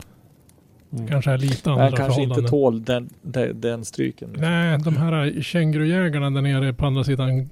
Mm. 0.93 1.07
Kanske 1.07 1.31
är 1.31 1.37
lite 1.37 1.71
andra 1.71 1.91
kanske 1.91 2.21
inte 2.21 2.41
tål 2.41 2.83
den, 2.83 3.09
den, 3.21 3.61
den 3.61 3.85
stryken. 3.85 4.35
Nej, 4.37 4.77
de 4.79 4.97
här 4.97 5.41
kängurujägarna 5.41 6.29
där 6.29 6.41
nere 6.41 6.73
på 6.73 6.85
andra 6.85 7.03
sidan 7.03 7.49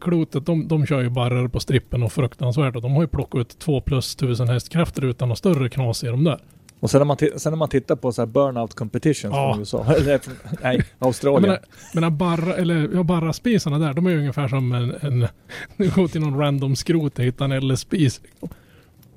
klotet, 0.00 0.46
de, 0.46 0.68
de 0.68 0.86
kör 0.86 1.00
ju 1.02 1.08
barrar 1.08 1.48
på 1.48 1.60
strippen 1.60 2.02
och 2.02 2.12
fruktansvärt. 2.12 2.76
Och 2.76 2.82
de 2.82 2.92
har 2.92 3.02
ju 3.02 3.08
plockat 3.08 3.40
ut 3.40 3.58
2 3.58 3.80
plus 3.80 4.14
1000 4.14 4.48
hästkrafter 4.48 5.04
utan 5.04 5.28
något 5.28 5.38
större 5.38 5.68
knas 5.68 6.04
i 6.04 6.06
de 6.06 6.24
där. 6.24 6.38
Och 6.80 6.90
sen 6.90 6.98
när 6.98 7.04
man, 7.04 7.16
sen 7.36 7.52
när 7.52 7.56
man 7.56 7.68
tittar 7.68 7.96
på 7.96 8.12
så 8.12 8.22
här 8.22 8.26
burnout 8.26 8.74
competitions 8.74 9.34
Ja. 9.34 9.52
från 9.52 9.60
USA, 9.60 9.84
eller 9.96 10.18
från, 10.18 10.34
nej, 10.62 10.84
Australien. 10.98 11.42
menar, 11.42 11.58
menar 11.94 12.10
barra, 12.10 12.54
eller 12.56 12.90
ja, 12.94 13.02
barraspisarna 13.02 13.78
där, 13.78 13.92
de 13.94 14.06
är 14.06 14.10
ju 14.10 14.18
ungefär 14.18 14.48
som 14.48 14.72
en, 14.72 14.94
en 15.00 15.28
du 15.76 15.90
går 15.90 16.08
till 16.08 16.20
någon 16.20 16.38
random 16.38 16.76
skrot 16.76 17.18
och 17.18 17.24
hittar 17.24 17.44
en 17.44 17.68
LS-spis. 17.68 18.20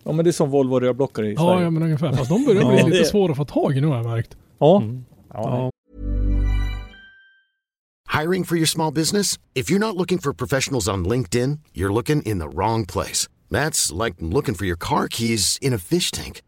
Ja 0.03 0.11
men 0.11 0.25
det 0.25 0.29
är 0.29 0.31
som 0.31 0.49
Volvo 0.49 0.79
rörblockare 0.79 1.27
i 1.27 1.33
Ja, 1.33 1.39
Sverige. 1.39 1.63
ja 1.63 1.69
men 1.69 1.83
ungefär. 1.83 2.13
Fast 2.13 2.29
de 2.29 2.45
börjar 2.45 2.83
bli 2.83 2.91
lite 2.91 3.05
svåra 3.05 3.31
att 3.31 3.37
få 3.37 3.45
tag 3.45 3.77
i 3.77 3.81
nu 3.81 3.87
har 3.87 3.95
jag 3.95 4.05
märkt. 4.05 4.37
Ja. 4.59 4.81
Mm. 4.81 5.05
Ja. 5.33 5.71
Hiring 8.21 8.43
for 8.43 8.57
your 8.57 8.67
small 8.67 8.91
business? 8.93 9.37
If 9.55 9.69
you're 9.71 9.79
not 9.79 9.95
looking 9.95 10.17
for 10.19 10.33
professionals 10.33 10.87
on 10.87 11.05
LinkedIn, 11.07 11.59
you're 11.73 11.93
looking 11.93 12.21
in 12.23 12.39
the 12.39 12.47
wrong 12.49 12.85
place. 12.85 13.27
That's 13.51 13.91
like 14.05 14.15
looking 14.19 14.55
for 14.55 14.65
your 14.65 14.77
car 14.77 15.07
keys 15.07 15.57
in 15.61 15.73
a 15.73 15.77
fish 15.77 16.11
tank. 16.11 16.41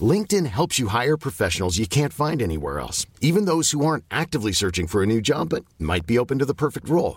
LinkedIn 0.00 0.46
helps 0.46 0.78
you 0.78 0.88
hire 0.88 1.16
professionals 1.16 1.78
you 1.78 1.86
can't 1.86 2.12
find 2.12 2.42
anywhere 2.42 2.80
else, 2.80 3.06
even 3.20 3.46
those 3.46 3.70
who 3.70 3.84
aren't 3.86 4.04
actively 4.10 4.52
searching 4.52 4.86
for 4.86 5.02
a 5.02 5.06
new 5.06 5.20
job 5.20 5.48
but 5.48 5.64
might 5.78 6.06
be 6.06 6.18
open 6.18 6.38
to 6.38 6.44
the 6.44 6.54
perfect 6.54 6.88
role. 6.88 7.16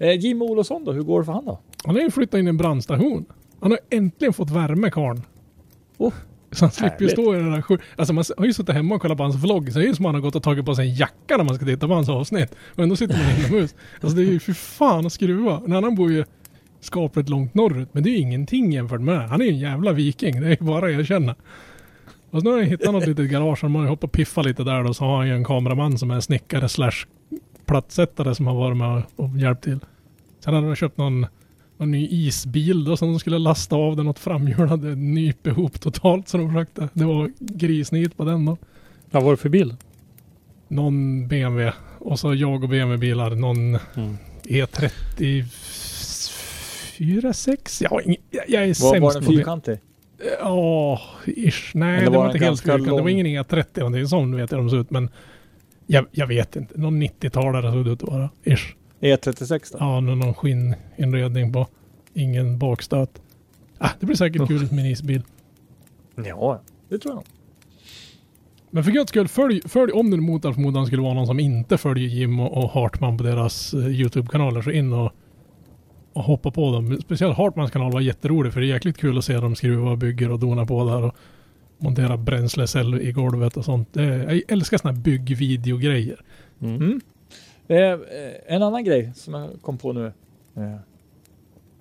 Eh, 0.00 0.12
Jim 0.12 0.42
Olofsson 0.42 0.84
då, 0.84 0.92
hur 0.92 1.02
går 1.02 1.18
det 1.20 1.24
för 1.24 1.32
han 1.32 1.44
då? 1.44 1.60
Han 1.84 1.94
har 1.94 2.02
ju 2.02 2.10
flyttat 2.10 2.38
in 2.38 2.46
i 2.46 2.48
en 2.48 2.56
brandstation. 2.56 3.24
Han 3.60 3.70
har 3.70 3.80
äntligen 3.90 4.32
fått 4.32 4.50
värme 4.50 4.90
karln. 4.90 5.22
Oh, 5.98 6.12
Så 6.52 6.64
han 6.64 6.72
slipper 6.72 7.04
ju 7.04 7.08
stå 7.08 7.34
i 7.34 7.38
den 7.38 7.52
där 7.52 7.62
sju... 7.62 7.78
Alltså 7.96 8.12
man 8.12 8.24
har 8.36 8.46
ju 8.46 8.52
suttit 8.52 8.74
hemma 8.74 8.94
och 8.94 9.02
kollat 9.02 9.16
på 9.18 9.22
hans 9.24 9.36
vlogg. 9.36 9.72
Så 9.72 9.78
det 9.78 9.84
är 9.84 9.88
ju 9.88 9.94
som 9.94 10.06
att 10.06 10.08
han 10.08 10.14
har 10.14 10.22
gått 10.22 10.36
och 10.36 10.42
tagit 10.42 10.64
på 10.64 10.74
sig 10.74 10.88
en 10.88 10.94
jacka 10.94 11.36
när 11.36 11.44
man 11.44 11.54
ska 11.54 11.64
titta 11.64 11.88
på 11.88 11.94
hans 11.94 12.08
avsnitt. 12.08 12.54
Och 12.74 12.82
ändå 12.82 12.96
sitter 12.96 13.14
man 13.18 13.46
inomhus. 13.46 13.74
Alltså 14.00 14.16
det 14.16 14.22
är 14.22 14.26
ju 14.32 14.40
för 14.40 14.52
fan 14.52 15.06
att 15.06 15.12
skruva. 15.12 15.62
En 15.66 15.72
annan 15.72 15.94
bor 15.94 16.12
ju 16.12 16.24
skapligt 16.80 17.28
långt 17.28 17.54
norrut. 17.54 17.88
Men 17.92 18.02
det 18.02 18.10
är 18.10 18.12
ju 18.12 18.18
ingenting 18.18 18.72
jämfört 18.72 19.00
med 19.00 19.14
det. 19.14 19.26
Han 19.26 19.40
är 19.40 19.44
ju 19.44 19.50
en 19.50 19.58
jävla 19.58 19.92
viking. 19.92 20.40
Det 20.40 20.46
är 20.46 20.50
ju 20.50 20.56
bara 20.66 20.86
att 20.86 20.92
erkänna. 20.92 21.34
Och 22.30 22.40
så 22.40 22.44
nu 22.44 22.50
har 22.50 22.58
jag 22.58 22.66
hittat 22.66 22.92
något 22.92 23.06
litet 23.06 23.30
garage. 23.30 23.58
Han 23.62 23.74
har 23.74 23.82
ju 23.82 23.88
hoppat 23.88 24.04
och 24.04 24.12
piffa 24.12 24.42
lite 24.42 24.64
där 24.64 24.84
då. 24.84 24.94
Så 24.94 25.04
har 25.04 25.16
han 25.16 25.26
ju 25.26 25.34
en 25.34 25.44
kameraman 25.44 25.98
som 25.98 26.10
är 26.10 26.20
snickare 26.20 26.68
slash 26.68 27.06
plattsättare 27.70 28.34
som 28.34 28.46
har 28.46 28.54
varit 28.54 28.76
med 28.76 29.02
och 29.16 29.38
hjälpt 29.38 29.64
till. 29.64 29.78
Sen 30.44 30.54
hade 30.54 30.66
de 30.66 30.76
köpt 30.76 30.96
någon, 30.96 31.26
någon 31.78 31.90
ny 31.90 32.08
isbil 32.10 32.84
då 32.84 32.96
som 32.96 33.08
de 33.12 33.18
skulle 33.18 33.38
lasta 33.38 33.76
av 33.76 33.96
den 33.96 34.08
åt 34.08 34.18
framhjul 34.18 34.68
hade 34.68 34.94
nyp 34.94 35.46
ihop 35.46 35.80
totalt 35.80 36.28
så 36.28 36.38
de 36.38 36.48
försökte. 36.52 36.88
Det 36.92 37.04
var 37.04 37.30
grisnit 37.38 38.16
på 38.16 38.24
den 38.24 38.44
då. 38.46 38.56
Vad 39.10 39.22
var 39.22 39.30
det 39.30 39.36
för 39.36 39.48
bil? 39.48 39.74
Någon 40.68 41.28
BMW 41.28 41.72
och 41.98 42.18
så 42.20 42.34
jag 42.34 42.62
och 42.64 42.68
BMW-bilar. 42.68 43.30
Någon 43.34 43.58
Mm. 43.96 44.16
E30 44.44 45.44
4 46.98 47.32
6 47.32 47.82
Jag, 47.82 47.90
har 47.90 48.00
ing- 48.00 48.16
jag, 48.30 48.44
jag 48.48 48.62
är 48.62 48.66
Var, 48.66 48.74
sämst 48.74 49.00
var 49.02 49.12
den 49.12 49.22
fyrkantig? 49.22 49.78
Ja, 50.40 51.00
ish. 51.26 51.70
Nej, 51.74 51.94
Eller 51.94 52.04
det 52.04 52.10
var 52.10 52.18
var 52.18 52.26
inte 52.26 52.38
helt 52.38 52.48
ganska 52.50 52.64
fyrkantigt. 52.66 52.86
Det 52.86 52.90
var 52.92 52.98
lång? 52.98 53.08
ingen 53.08 53.26
E30 53.26 53.64
eller 53.74 53.80
någonting 53.80 54.08
sånt 54.08 54.36
vet 54.36 54.50
jag 54.52 54.60
de 54.60 54.70
ser 54.70 54.76
ut. 54.80 54.90
Men 54.90 55.08
jag, 55.90 56.06
jag 56.10 56.26
vet 56.26 56.56
inte. 56.56 56.80
Någon 56.80 57.02
90-talare 57.02 57.72
såg 57.72 57.84
det 57.84 57.90
ut 57.90 58.02
att 58.02 58.08
vara. 58.08 58.30
Ish. 58.44 58.74
E36 59.00 59.72
då? 59.72 59.78
Ja, 59.80 60.00
någon 60.00 60.18
någon 60.18 60.34
skinninredning 60.34 61.52
på. 61.52 61.66
Ingen 62.14 62.58
bakstöt. 62.58 63.22
Ah, 63.78 63.88
det 64.00 64.06
blir 64.06 64.16
säkert 64.16 64.48
kul 64.48 64.60
med 64.70 64.78
en 64.78 64.86
isbil. 64.86 65.22
Ja, 66.14 66.60
det 66.88 66.98
tror 66.98 67.14
jag. 67.14 67.24
Men 68.70 68.84
för 68.84 68.90
guds 68.90 69.08
skull, 69.08 69.28
följ, 69.28 69.60
följ 69.68 69.92
om 69.92 70.10
det 70.10 70.16
mot 70.16 70.44
all 70.44 70.54
förmodan 70.54 70.86
skulle 70.86 71.02
vara 71.02 71.14
någon 71.14 71.26
som 71.26 71.40
inte 71.40 71.78
följer 71.78 72.08
Jim 72.08 72.40
och, 72.40 72.64
och 72.64 72.70
Hartman 72.70 73.18
på 73.18 73.24
deras 73.24 73.74
eh, 73.74 73.86
YouTube-kanaler 73.86 74.62
så 74.62 74.70
in 74.70 74.92
och 74.92 75.12
och 76.12 76.22
hoppa 76.22 76.50
på 76.50 76.72
dem. 76.72 76.98
Speciellt 77.00 77.36
Hartmans 77.36 77.70
kanal 77.70 77.92
var 77.92 78.00
jätterolig 78.00 78.52
för 78.52 78.60
det 78.60 78.66
är 78.66 78.68
jäkligt 78.68 78.98
kul 78.98 79.18
att 79.18 79.24
se 79.24 79.36
dem 79.36 79.56
skruva 79.56 79.90
och 79.90 79.98
bygger 79.98 80.30
och 80.30 80.38
dona 80.38 80.66
på 80.66 80.84
där 80.84 81.02
och 81.02 81.14
montera 81.80 82.16
bränslecell 82.16 83.00
i 83.00 83.12
golvet 83.12 83.56
och 83.56 83.64
sånt. 83.64 83.88
Det, 83.92 84.02
jag 84.04 84.42
älskar 84.48 84.78
sådana 84.78 84.96
här 84.96 85.02
byggvideogrejer. 85.02 86.20
Mm. 86.60 87.00
Eh, 87.68 87.98
en 88.46 88.62
annan 88.62 88.84
grej 88.84 89.12
som 89.16 89.34
jag 89.34 89.50
kom 89.62 89.78
på 89.78 89.92
nu. 89.92 90.06
Eh, 90.56 90.74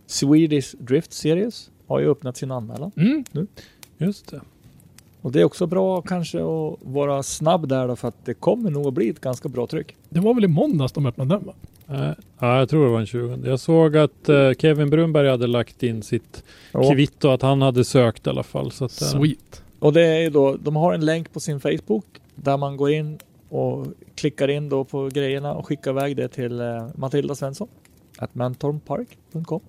Swedish 0.08 0.76
Drift 0.80 1.14
Series 1.14 1.70
har 1.88 2.00
ju 2.00 2.12
öppnat 2.12 2.38
sin 2.38 2.52
anmälan. 2.52 2.92
Mm. 2.96 3.24
Nu. 3.32 3.48
Just 3.98 4.32
det. 4.32 4.42
Och 5.22 5.32
det 5.32 5.40
är 5.42 5.44
också 5.44 5.68
bra 5.68 6.02
kanske 6.02 6.38
att 6.40 6.78
vara 6.82 7.24
snabb 7.24 7.68
där 7.68 7.88
då 7.88 7.96
för 7.96 8.08
att 8.08 8.26
det 8.26 8.34
kommer 8.34 8.70
nog 8.70 8.88
att 8.88 8.94
bli 8.94 9.10
ett 9.10 9.22
ganska 9.22 9.50
bra 9.50 9.68
tryck. 9.68 9.96
Det 10.10 10.20
var 10.20 10.34
väl 10.34 10.44
i 10.44 10.48
måndags 10.48 10.92
de 10.94 11.06
öppnade 11.06 11.36
den 11.36 11.44
va? 11.46 11.54
Eh, 12.08 12.14
Ja, 12.40 12.58
jag 12.60 12.70
tror 12.70 12.86
det 12.86 12.92
var 12.92 12.98
den 12.98 13.08
20. 13.08 13.40
Jag 13.50 13.60
såg 13.60 13.98
att 13.98 14.30
eh, 14.30 14.52
Kevin 14.54 14.90
Brunberg 14.90 15.30
hade 15.30 15.48
lagt 15.48 15.84
in 15.84 16.04
sitt 16.04 16.44
Ja. 16.72 16.92
kvitto 16.94 17.30
att 17.30 17.42
han 17.42 17.62
hade 17.62 17.84
sökt 17.86 18.28
i 18.28 18.30
alla 18.30 18.44
fall. 18.44 18.72
Så 18.72 18.86
att, 18.86 19.02
eh, 19.02 19.08
Sweet. 19.08 19.64
Och 19.80 19.94
det 19.94 20.02
är 20.06 20.20
ju 20.20 20.30
då, 20.30 20.56
de 20.56 20.76
har 20.76 20.94
en 20.94 21.06
länk 21.06 21.34
på 21.34 21.40
sin 21.40 21.60
Facebook 21.60 22.06
där 22.36 22.58
man 22.58 22.78
går 22.78 22.92
in 22.92 23.20
och 23.50 23.86
klickar 24.16 24.48
in 24.48 24.70
då 24.70 24.84
på 24.84 25.10
grejerna 25.14 25.54
och 25.54 25.68
skickar 25.68 25.92
iväg 25.92 26.18
det 26.18 26.28
till 26.28 26.60
eh, 26.62 26.88
Matilda 26.96 27.36
Svensson. 27.36 27.68
At 28.18 28.36
mantormpark.com. 28.36 29.62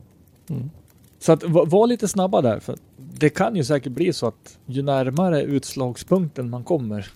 Mm. 0.51 0.70
Så 1.18 1.33
att 1.33 1.44
va- 1.44 1.64
var 1.66 1.87
lite 1.87 2.09
snabba 2.09 2.40
där 2.42 2.61
för 2.61 2.77
det 2.96 3.29
kan 3.31 3.57
ju 3.57 3.64
säkert 3.64 3.92
bli 3.92 4.12
så 4.12 4.27
att 4.27 4.59
ju 4.66 4.83
närmare 4.83 5.42
utslagspunkten 5.42 6.51
man 6.51 6.64
kommer 6.64 7.07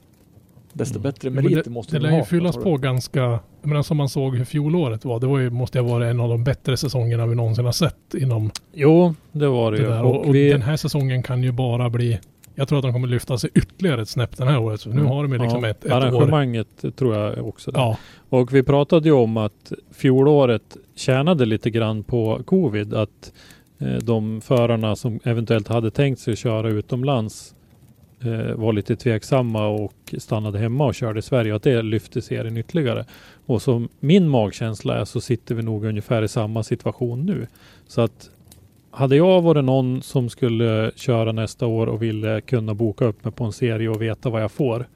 desto 0.73 0.95
Mm. 0.99 1.03
bättre 1.03 1.31
meriter 1.31 1.63
det, 1.65 1.71
måste 1.71 1.93
det 1.97 1.99
de 1.99 2.03
lär 2.03 2.11
ha. 2.11 2.19
ju 2.19 2.25
fyllas 2.25 2.57
Vad 2.57 2.65
tror 2.65 2.77
på 2.77 2.83
ganska, 2.83 3.21
jag 3.21 3.41
menar 3.69 3.83
som 3.83 3.97
man 3.97 4.09
såg 4.09 4.37
hur 4.37 4.45
fjolåret 4.45 5.05
var. 5.05 5.21
Det 5.21 5.27
var 5.27 5.39
ju, 5.39 5.51
måste 5.51 5.81
ha 5.81 5.89
varit 5.89 6.11
en 6.11 6.21
av 6.21 6.29
de 6.29 6.45
bättre 6.45 6.77
säsongerna 6.77 7.27
vi 7.27 7.35
någonsin 7.35 7.65
har 7.65 7.73
sett 7.73 8.15
inom 8.15 8.51
Jo, 8.73 9.15
det 9.33 9.49
var 9.49 9.73
det, 9.73 9.77
det 9.79 9.83
ju. 9.85 10.01
Och, 10.01 10.15
Och 10.17 10.27
och 10.27 10.35
vi, 10.35 10.49
den 10.53 10.63
här 10.63 10.77
säsongen 10.77 11.23
kan 11.23 11.43
ju 11.43 11.53
bara 11.53 11.91
bli, 11.91 12.21
jag 12.55 12.69
tror 12.69 12.79
att 12.79 12.83
de 12.85 12.93
kommer 12.93 13.09
lyfta 13.09 13.39
sig 13.39 13.51
ytterligare 13.55 14.03
ett 14.03 14.09
snäpp 14.09 14.37
den 14.37 14.49
här 14.49 14.59
året. 14.59 14.81
Så 14.81 14.89
nu 14.89 14.95
Mm. 14.95 15.07
har 15.07 15.23
de 15.23 15.33
ju 15.33 15.39
liksom 15.39 15.63
ja, 15.65 15.71
ett, 15.71 15.85
ett 15.85 15.93
år. 15.93 15.97
arrangemanget 15.97 16.97
tror 16.97 17.15
jag 17.17 17.49
också. 17.49 17.71
det. 17.71 17.79
Ja, 17.79 17.99
Och 18.29 18.55
vi 18.55 18.63
pratade 18.63 19.09
ju 19.09 19.15
om 19.15 19.37
att 19.37 19.73
fjolåret 19.93 20.77
tjänade 20.95 21.47
lite 21.47 21.71
grann 21.71 22.03
på 22.03 22.41
covid. 22.45 22.95
Att 22.95 23.33
eh, 23.79 23.95
de 23.95 24.41
förarna 24.41 24.97
som 24.97 25.21
eventuellt 25.25 25.69
hade 25.69 25.91
tänkt 25.91 26.21
sig 26.21 26.37
köra 26.37 26.69
utomlands 26.69 27.55
eh, 28.21 28.55
var 28.55 28.73
lite 28.73 28.97
tveksamma 28.97 29.67
och 29.67 30.15
stannade 30.19 30.59
hemma 30.59 30.87
och 30.87 30.95
körde 30.95 31.19
i 31.19 31.23
Sverige. 31.23 31.53
Och 31.53 31.57
att 31.57 31.63
det 31.63 31.83
lyfte 31.83 32.23
serien 32.23 32.57
ytterligare. 32.57 33.05
Och 33.47 33.63
som 33.63 33.89
min 34.01 34.29
magkänsla 34.29 34.95
är 35.01 35.05
så 35.05 35.21
sitter 35.21 35.55
vi 35.55 35.63
nog 35.63 35.85
ungefär 35.85 36.23
i 36.23 36.29
samma 36.29 36.63
situation 36.63 37.27
nu. 37.27 37.47
Så 37.87 38.01
att 38.01 38.31
hade 38.95 39.17
jag 39.17 39.43
varit 39.43 39.65
någon 39.65 40.03
som 40.03 40.29
skulle 40.29 40.91
köra 40.97 41.33
nästa 41.33 41.67
år 41.67 41.87
och 41.87 42.03
ville 42.03 42.41
kunna 42.41 42.75
boka 42.75 43.05
upp 43.05 43.25
mig 43.25 43.33
på 43.33 43.45
en 43.45 43.53
serie 43.53 43.89
och 43.89 44.03
veta 44.03 44.31
vad 44.31 44.43
jag 44.43 44.53
får. 44.53 44.87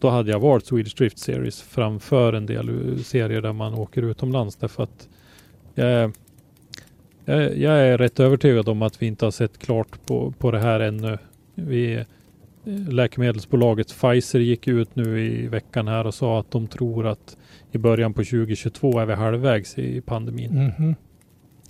Då 0.00 0.08
hade 0.08 0.30
jag 0.30 0.40
valt 0.40 0.66
Swedish 0.66 0.96
Drift 0.96 1.18
Series 1.18 1.62
framför 1.62 2.32
en 2.32 2.46
del 2.46 2.98
serier 3.04 3.42
där 3.42 3.52
man 3.52 3.74
åker 3.74 4.02
utomlands. 4.02 4.56
Därför 4.56 4.82
att 4.82 5.08
jag, 5.74 5.86
är- 5.90 6.12
jag, 7.24 7.36
är- 7.44 7.54
jag 7.56 7.78
är 7.88 7.98
rätt 7.98 8.20
övertygad 8.20 8.68
om 8.68 8.82
att 8.82 9.02
vi 9.02 9.06
inte 9.06 9.24
har 9.26 9.30
sett 9.30 9.58
klart 9.58 10.06
på, 10.06 10.34
på 10.38 10.50
det 10.50 10.58
här 10.60 10.80
ännu. 10.80 11.18
Vi, 11.54 11.94
eh, 11.94 12.02
läkemedelsbolaget 12.88 13.88
Pfizer 14.00 14.38
gick 14.40 14.68
ut 14.68 14.96
nu 14.96 15.20
i 15.26 15.46
veckan 15.48 15.88
här 15.88 16.06
och 16.06 16.14
sa 16.14 16.40
att 16.40 16.50
de 16.50 16.66
tror 16.66 17.06
att 17.06 17.36
i 17.72 17.78
början 17.78 18.12
på 18.14 18.24
2022 18.24 18.98
är 18.98 19.06
vi 19.06 19.14
halvvägs 19.14 19.78
i 19.78 20.00
pandemin. 20.00 20.50
mhm. 20.78 20.94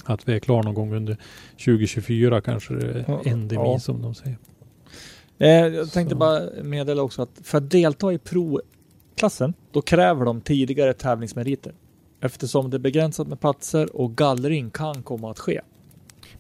Att 0.05 0.29
vi 0.29 0.35
är 0.35 0.39
klara 0.39 0.63
någon 0.63 0.75
gång 0.75 0.95
under 0.95 1.17
2024 1.65 2.41
kanske 2.41 2.75
det 2.75 3.01
är 3.01 3.29
endemi 3.29 3.63
ja. 3.73 3.79
som 3.79 4.03
de 4.03 4.15
säger. 4.15 4.39
Eh, 5.39 5.49
jag 5.51 5.91
tänkte 5.93 6.15
Så. 6.15 6.19
bara 6.19 6.41
meddela 6.63 7.03
också 7.03 7.23
att 7.23 7.31
för 7.43 7.59
att 7.59 7.71
delta 7.71 8.13
i 8.13 8.19
pro-klassen, 8.19 9.55
då 9.73 9.83
kräver 9.83 10.25
de 10.25 10.41
tidigare 10.41 10.93
tävlingsmeriter. 10.95 11.75
Eftersom 12.21 12.71
det 12.71 12.77
är 12.77 12.79
begränsat 12.79 13.29
med 13.29 13.41
platser 13.41 13.97
och 13.97 14.17
gallring 14.17 14.71
kan 14.71 15.03
komma 15.03 15.31
att 15.31 15.39
ske. 15.39 15.61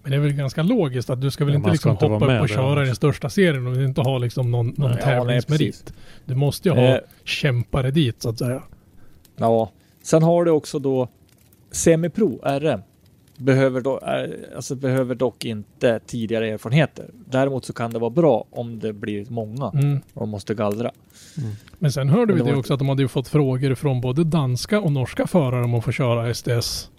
Men 0.03 0.11
det 0.11 0.16
är 0.16 0.20
väl 0.20 0.33
ganska 0.33 0.62
logiskt 0.62 1.11
att 1.11 1.20
du 1.20 1.31
ska 1.31 1.44
väl 1.44 1.55
Ja, 1.55 1.57
inte 1.57 1.66
ska 1.68 1.72
liksom 1.72 1.90
inte 1.90 2.05
hoppa 2.07 2.37
upp 2.37 2.42
och 2.42 2.48
köra 2.48 2.72
i 2.72 2.75
den 2.75 2.83
också. 2.83 2.94
största 2.94 3.31
serien 3.31 3.66
om 3.66 3.75
du 3.75 3.85
inte 3.85 4.01
har 4.01 4.18
liksom 4.18 4.51
någon, 4.51 4.66
någon 4.66 4.90
Nej, 4.90 4.98
ja, 5.01 5.07
nej, 5.25 5.42
tävlingsmerit. 5.42 5.92
du 6.25 6.35
måste 6.35 6.68
ju 6.68 6.75
ha 6.75 6.83
Eh. 6.83 6.98
kämpare 7.25 7.90
dit 7.90 8.22
så 8.22 8.29
att 8.29 8.38
säga. 8.38 8.62
Ja, 9.37 9.70
sen 10.03 10.22
har 10.22 10.44
du 10.44 10.51
också 10.51 10.79
då 10.79 11.09
semipro, 11.70 12.40
RM. 12.44 12.81
Behöver, 13.43 13.81
då, 13.81 13.99
är, 14.03 14.49
alltså 14.57 14.75
behöver 14.75 15.15
dock 15.15 15.45
inte 15.45 16.01
tidigare 16.07 16.49
erfarenheter. 16.49 17.11
Däremot 17.31 17.65
så 17.65 17.73
kan 17.73 17.91
det 17.91 17.99
vara 17.99 18.11
bra 18.11 18.45
om 18.51 18.79
det 18.79 18.93
blir 18.93 19.27
många 19.29 19.71
Mm. 19.75 20.01
och 20.15 20.21
de 20.21 20.29
måste 20.31 20.55
gallra. 20.55 20.91
Men 21.79 21.93
sen 21.93 22.09
hörde 22.09 22.35
Men 22.35 22.45
vi 22.45 22.51
det 22.51 22.57
också 22.59 22.73
att 22.73 22.79
de 22.79 22.89
hade 22.89 23.03
ju 23.03 23.09
fått 23.09 23.29
frågor 23.29 23.75
från 23.75 24.01
både 24.01 24.25
danska 24.25 24.81
och 24.81 24.93
norska 24.93 25.27
förare 25.27 25.65
om 25.65 25.75
att 25.75 25.85
få 25.85 25.93
köra 25.93 26.35
SDS 26.35 26.91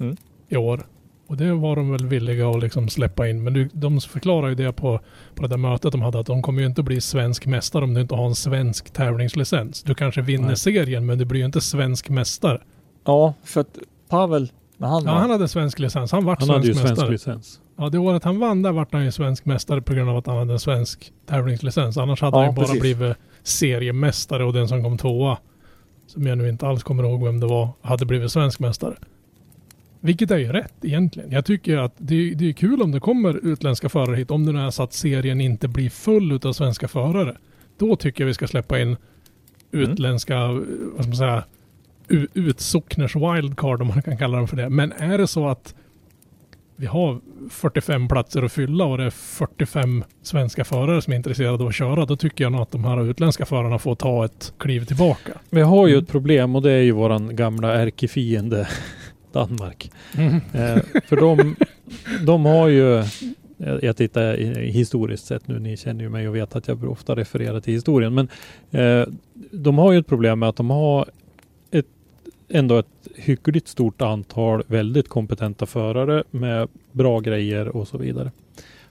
Mm. 0.00 0.16
i 0.48 0.56
år. 0.56 0.86
Och 1.26 1.36
det 1.36 1.52
var 1.52 1.76
de 1.76 1.90
väl 1.90 2.06
villiga 2.06 2.48
att 2.48 2.62
liksom 2.62 2.88
släppa 2.88 3.28
in. 3.28 3.44
Men 3.44 3.70
de 3.72 4.00
förklarar 4.00 4.48
ju 4.48 4.54
det 4.54 4.72
på, 4.72 5.00
på 5.34 5.42
det 5.42 5.48
där 5.48 5.56
mötet 5.56 5.92
de 5.92 6.02
hade 6.02 6.18
att 6.20 6.26
de 6.26 6.42
kommer 6.42 6.60
ju 6.60 6.66
inte 6.66 6.82
bli 6.82 7.00
svensk 7.00 7.46
mästare 7.46 7.84
om 7.84 7.94
du 7.94 8.00
inte 8.00 8.14
har 8.14 8.26
en 8.26 8.34
svensk 8.34 8.90
tävlingslicens. 8.90 9.82
Du 9.82 9.94
kanske 9.94 10.22
vinner 10.22 10.46
Nej. 10.46 10.56
serien 10.56 11.06
men 11.06 11.18
du 11.18 11.24
blir 11.24 11.40
ju 11.40 11.46
inte 11.46 11.60
svensk 11.60 12.08
mästare. 12.08 12.60
Ja, 13.04 13.34
för 13.44 13.60
att 13.60 13.78
Pavel, 14.08 14.52
när 14.76 14.88
han 14.88 15.02
Ja, 15.04 15.12
var... 15.12 15.20
han 15.20 15.30
hade 15.30 15.48
svensk 15.48 15.78
licens. 15.78 16.12
Han 16.12 16.24
vart 16.24 16.38
Han 16.38 16.46
svensk 16.48 16.56
hade 16.58 16.66
ju 16.66 16.74
mästare. 16.74 16.96
svensk 16.96 17.10
licens. 17.12 17.60
Ja, 17.76 17.88
det 17.88 17.98
året 17.98 18.24
han 18.24 18.38
vann 18.38 18.62
där 18.62 18.72
vart 18.72 18.92
han 18.92 19.04
ju 19.04 19.12
svensk 19.12 19.44
mästare 19.44 19.82
på 19.82 19.94
grund 19.94 20.10
av 20.10 20.16
att 20.16 20.26
han 20.26 20.36
hade 20.36 20.52
en 20.52 20.58
svensk 20.60 21.12
tävlingslicens. 21.26 21.96
Annars 21.96 22.20
hade 22.22 22.36
Ja, 22.36 22.40
han 22.40 22.50
ju 22.50 22.54
bara 22.56 22.66
precis. 22.66 22.80
blivit 22.80 23.16
seriemästare 23.42 24.44
och 24.44 24.52
den 24.52 24.68
som 24.68 24.82
kom 24.82 24.98
tvåa, 24.98 25.38
som 26.06 26.26
jag 26.26 26.38
nu 26.38 26.48
inte 26.48 26.66
alls 26.66 26.82
kommer 26.82 27.02
ihåg 27.04 27.24
vem 27.24 27.40
det 27.40 27.46
var, 27.46 27.68
hade 27.82 28.06
blivit 28.06 28.32
svensk 28.32 28.60
mästare. 28.60 28.94
Vilket 30.00 30.30
är 30.30 30.38
ju 30.38 30.52
rätt 30.52 30.74
egentligen. 30.82 31.32
Jag 31.32 31.44
tycker 31.44 31.76
att 31.78 31.92
det, 31.98 32.14
är- 32.14 32.34
det 32.34 32.48
är 32.48 32.52
kul 32.52 32.82
om 32.82 32.92
det 32.92 33.00
kommer 33.00 33.46
utländska 33.46 33.88
förare 33.88 34.16
hit, 34.16 34.30
om 34.30 34.46
det 34.46 34.52
nu 34.52 34.60
är 34.60 34.70
så 34.70 34.82
att 34.82 34.92
serien 34.92 35.40
inte 35.40 35.68
blir 35.68 35.90
full 35.90 36.32
utav 36.32 36.52
svenska 36.52 36.88
förare. 36.88 37.36
Då 37.78 37.96
tycker 37.96 38.22
jag 38.24 38.26
vi 38.26 38.34
ska 38.34 38.46
släppa 38.46 38.80
in 38.80 38.96
utländska, 39.70 40.46
vad 40.48 40.64
ska 40.94 41.06
man 41.06 41.16
säga, 41.16 41.44
utsockners 42.34 43.16
wildcard 43.16 43.82
om 43.82 43.88
man 43.88 44.02
kan 44.02 44.16
kalla 44.16 44.38
dem 44.38 44.48
för 44.48 44.56
det. 44.56 44.68
Men 44.68 44.92
är 44.92 45.18
det 45.18 45.26
så 45.26 45.48
att 45.48 45.74
vi 46.76 46.86
har 46.86 47.20
45 47.50 48.08
platser 48.08 48.42
att 48.42 48.52
fylla 48.52 48.84
och 48.84 48.98
det 48.98 49.04
är 49.04 49.10
45 49.10 50.04
svenska 50.22 50.64
förare 50.64 51.02
som 51.02 51.12
är 51.12 51.16
intresserade 51.16 51.54
av 51.62 51.68
att 51.68 51.74
köra, 51.74 52.04
då 52.06 52.16
tycker 52.16 52.44
jag 52.44 52.52
nog 52.52 52.60
att 52.60 52.70
de 52.70 52.84
här 52.84 53.04
utländska 53.10 53.46
förarna 53.46 53.78
får 53.78 53.94
ta 53.94 54.24
ett 54.24 54.52
kliv 54.58 54.84
tillbaka. 54.84 55.32
Vi 55.50 55.60
har 55.60 55.86
ju 55.86 55.92
Mm. 55.92 56.04
ett 56.04 56.10
problem 56.10 56.56
och 56.56 56.62
det 56.62 56.72
är 56.72 56.82
ju 56.82 56.92
våran 56.92 57.36
gamla 57.36 57.74
ärkefiende 57.74 58.68
Danmark. 59.32 59.90
Eh, 60.52 60.76
för 61.08 61.16
de, 61.16 61.56
de 62.26 62.44
har 62.44 62.68
ju, 62.68 63.04
jag 63.82 63.96
tittar 63.96 64.36
i- 64.36 64.70
historiskt 64.70 65.26
sett 65.26 65.48
nu, 65.48 65.58
ni 65.58 65.76
känner 65.76 66.04
ju 66.04 66.10
mig 66.10 66.28
och 66.28 66.36
vet 66.36 66.56
att 66.56 66.68
jag 66.68 66.84
ofta 66.90 67.16
refererar 67.16 67.60
till 67.60 67.74
historien, 67.74 68.14
men 68.14 68.28
eh, 68.70 69.06
de 69.50 69.78
har 69.78 69.92
ju 69.92 69.98
ett 69.98 70.06
problem 70.06 70.38
med 70.38 70.48
att 70.48 70.56
de 70.56 70.70
har 70.70 71.08
ändå 72.54 72.78
ett 72.78 72.86
hyggligt 73.16 73.68
stort 73.68 74.02
antal 74.02 74.62
väldigt 74.66 75.08
kompetenta 75.08 75.66
förare 75.66 76.24
med 76.30 76.68
bra 76.92 77.20
grejer 77.20 77.68
och 77.76 77.88
så 77.88 77.98
vidare. 77.98 78.32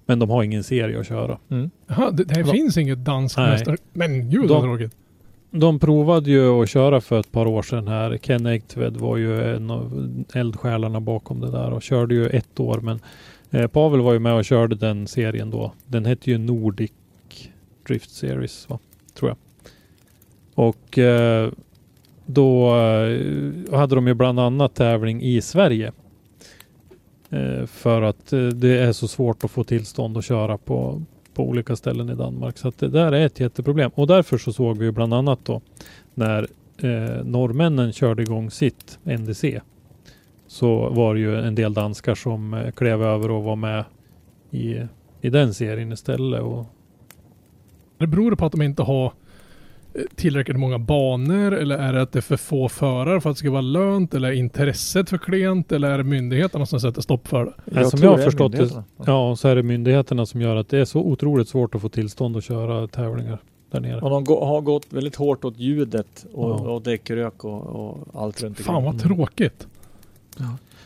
Men 0.06 0.20
de 0.20 0.30
har 0.30 0.44
ingen 0.44 0.64
serie 0.64 1.00
att 1.00 1.08
köra. 1.08 1.38
Jaha, 1.88 2.12
det, 2.12 2.24
det 2.24 2.34
De- 2.44 2.52
finns 2.52 2.78
inget 2.78 3.06
danskt 3.06 3.38
mästare. 3.38 3.78
Men 3.94 4.30
gud 4.30 4.42
De- 4.48 4.48
vad 4.54 4.62
tråkigt. 4.64 4.96
De 5.52 5.80
provade 5.80 6.32
ju 6.32 6.48
att 6.62 6.70
köra 6.70 7.02
för 7.02 7.20
ett 7.20 7.32
par 7.32 7.46
år 7.46 7.62
sedan 7.62 7.88
här. 7.88 8.18
Ken 8.18 8.46
Egtved 8.46 8.98
var 8.98 9.18
ju 9.18 9.56
en 9.56 9.72
av 9.72 10.14
eldsjälarna 10.34 11.00
bakom 11.02 11.40
det 11.40 11.52
där 11.52 11.72
och 11.74 11.82
körde 11.82 12.16
ju 12.16 12.28
ett 12.28 12.60
år. 12.60 12.80
Men 12.82 13.00
eh, 13.52 13.68
Pavel 13.68 14.02
var 14.02 14.14
ju 14.14 14.20
med 14.20 14.34
och 14.34 14.46
körde 14.46 14.76
den 14.76 15.08
serien 15.08 15.50
då. 15.50 15.72
Den 15.88 16.06
hette 16.06 16.32
ju 16.32 16.38
Nordic 16.38 16.92
Drift 17.88 18.10
Series, 18.12 18.70
va? 18.70 18.80
tror 19.14 19.30
jag. 19.30 19.38
Och 20.56 20.98
eh, 20.98 21.52
då 22.26 22.76
eh, 22.76 23.78
hade 23.78 23.96
de 23.96 24.08
ju 24.08 24.14
bland 24.14 24.40
annat 24.40 24.76
tävling 24.76 25.22
i 25.22 25.42
Sverige. 25.42 25.92
Eh, 27.30 27.66
för 27.66 28.02
att 28.02 28.34
eh, 28.34 28.48
det 28.48 28.80
är 28.80 28.92
så 28.92 29.08
svårt 29.08 29.44
att 29.44 29.52
få 29.52 29.64
tillstånd 29.64 30.18
att 30.18 30.26
köra 30.26 30.58
på, 30.58 31.02
på 31.34 31.44
olika 31.44 31.76
ställen 31.76 32.10
i 32.10 32.16
Danmark. 32.16 32.58
Så 32.58 32.68
att 32.68 32.78
det 32.78 32.88
där 32.88 33.12
är 33.12 33.26
ett 33.26 33.40
jätteproblem. 33.40 33.92
Och 33.96 34.08
därför 34.08 34.38
så 34.38 34.54
såg 34.54 34.78
vi 34.78 34.86
ju 34.86 34.92
bland 34.92 35.14
annat 35.14 35.40
då 35.44 35.62
när 36.14 36.48
eh, 36.78 37.24
norrmännen 37.24 37.94
körde 37.94 38.24
igång 38.24 38.52
sitt 38.52 39.00
NDC. 39.04 39.62
Så 40.48 40.90
var 40.90 41.14
det 41.14 41.20
ju 41.20 41.40
en 41.40 41.56
del 41.56 41.74
danskar 41.74 42.16
som 42.16 42.54
eh, 42.54 42.72
klev 42.72 43.04
över 43.04 43.32
och 43.32 43.44
var 43.44 43.56
med 43.56 43.86
i, 44.52 44.82
i 45.22 45.30
den 45.30 45.54
serien 45.54 45.92
istället. 45.92 46.42
Och, 46.42 46.66
Det 47.98 48.08
beror 48.08 48.36
på 48.36 48.46
att 48.46 48.52
de 48.52 48.62
inte 48.62 48.84
har 48.84 49.14
tillräckligt 50.16 50.60
många 50.60 50.80
banor 50.80 51.54
eller 51.54 51.78
är 51.78 51.94
det 51.94 52.02
att 52.02 52.12
det 52.12 52.20
är 52.20 52.22
för 52.22 52.38
få 52.38 52.70
förare 52.70 53.22
för 53.22 53.30
att 53.30 53.36
det 53.36 53.40
ska 53.40 53.52
vara 53.52 53.62
lönt 53.62 54.14
eller 54.14 54.28
är 54.28 54.32
intresset 54.34 55.10
för 55.10 55.18
klent 55.18 55.72
eller 55.72 55.90
är 55.92 55.98
det 55.98 56.04
myndigheterna 56.04 56.66
som 56.66 56.80
sätter 56.80 57.02
stopp 57.02 57.28
för 57.28 57.46
det? 57.46 57.54
Ja, 57.82 57.90
som 57.90 58.00
jag 58.04 58.10
har 58.10 58.18
förstått 58.18 58.52
det, 58.52 58.84
ja, 59.06 59.36
så 59.36 59.48
är 59.48 59.56
det 59.56 59.64
myndigheterna 59.64 60.26
som 60.26 60.42
gör 60.42 60.56
att 60.56 60.70
det 60.70 60.78
är 60.80 60.86
så 60.86 61.00
otroligt 61.00 61.48
svårt 61.48 61.76
att 61.76 61.82
få 61.82 61.90
tillstånd 61.90 62.38
att 62.38 62.44
köra 62.44 62.88
tävlingar 62.88 63.38
där 63.72 63.80
nere. 63.80 64.02
Och 64.02 64.10
de 64.10 64.28
har 64.28 64.62
gått 64.62 64.86
väldigt 64.90 65.16
hårt 65.16 65.46
åt 65.46 65.58
ljudet 65.60 66.26
och, 66.34 66.50
Ja. 66.50 66.54
och 66.72 66.82
däckrök 66.82 67.44
och, 67.46 67.62
och 67.62 67.98
allt 68.24 68.44
runt 68.44 68.60
Fan 68.60 68.84
vad 68.84 68.94
omkring. 68.94 69.16
tråkigt. 69.16 69.68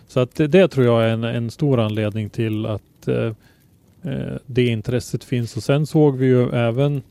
Så 0.07 0.19
att 0.19 0.35
det, 0.35 0.47
det 0.47 0.67
tror 0.67 0.85
jag 0.85 1.03
är 1.03 1.09
en, 1.09 1.23
en 1.23 1.51
stor 1.51 1.79
anledning 1.79 2.29
till 2.29 2.65
att 2.65 3.07
eh, 3.07 3.31
eh, 4.03 4.33
det 4.45 4.65
intresset 4.67 5.23
finns. 5.23 5.57
Och 5.57 5.63
sen 5.63 5.85
såg 5.85 6.17
vi 6.17 6.25
ju 6.25 6.49
även 6.49 7.01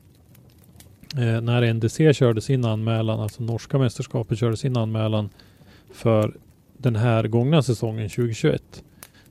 eh, 1.14 1.40
när 1.40 1.74
NDC 1.74 2.14
körde 2.14 2.40
sin 2.40 2.64
anmälan, 2.64 3.20
alltså 3.20 3.42
norska 3.42 3.78
mästerskapet 3.78 4.38
körde 4.38 4.57
sin 4.57 4.76
anmälan 4.76 5.30
för 5.92 6.34
den 6.78 6.96
här 6.96 7.24
gångna 7.28 7.62
säsongen 7.62 8.09
2021. 8.09 8.84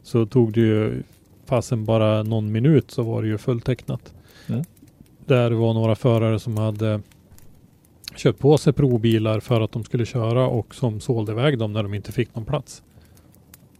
Så 0.04 0.26
tog 0.26 0.54
det 0.54 0.60
ju 0.60 1.04
fasen 1.46 1.86
bara 1.86 2.24
någon 2.24 2.52
minut 2.52 2.92
så 2.92 3.04
var 3.04 3.22
det 3.22 3.28
ju 3.28 3.38
fulltecknat. 3.38 4.14
Mm. 4.48 4.64
Där 5.26 5.52
var 5.52 5.74
några 5.74 5.96
förare 5.96 6.40
som 6.40 6.58
hade 6.58 7.02
köpt 8.16 8.40
på 8.40 8.58
sig 8.58 8.74
provbilar 8.74 9.40
för 9.40 9.62
att 9.62 9.72
de 9.72 9.84
skulle 9.84 10.06
köra 10.06 10.48
och 10.48 10.76
som 10.76 11.00
sålde 11.00 11.32
iväg 11.32 11.58
dem 11.58 11.74
när 11.74 11.84
de 11.84 11.94
inte 11.94 12.12
fick 12.12 12.36
någon 12.36 12.46
plats. 12.46 12.84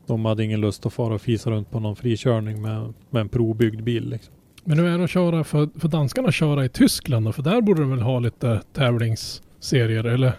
De 0.06 0.26
hade 0.26 0.44
ingen 0.44 0.62
lust 0.62 0.86
att 0.86 0.94
fara 0.94 1.14
och 1.14 1.22
fisa 1.22 1.52
runt 1.52 1.72
på 1.72 1.80
någon 1.80 1.96
frikörning 1.96 2.62
med, 2.62 2.94
med 3.10 3.22
en 3.22 3.30
provbyggd 3.30 3.84
bil. 3.84 4.10
Liksom. 4.10 4.35
Men 4.68 4.80
hur 4.80 4.86
är 4.88 4.98
det 4.98 5.04
att 5.04 5.10
köra 5.10 5.44
för, 5.44 5.70
för 5.80 5.88
danskarna 5.88 6.32
köra 6.32 6.66
i 6.66 6.70
Tyskland 6.70 7.26
då? 7.26 7.32
För 7.32 7.44
där 7.44 7.62
borde 7.62 7.82
de 7.82 7.90
väl 7.90 8.02
ha 8.02 8.20
lite 8.20 8.62
tävlingsserier 8.74 10.04
eller? 10.04 10.34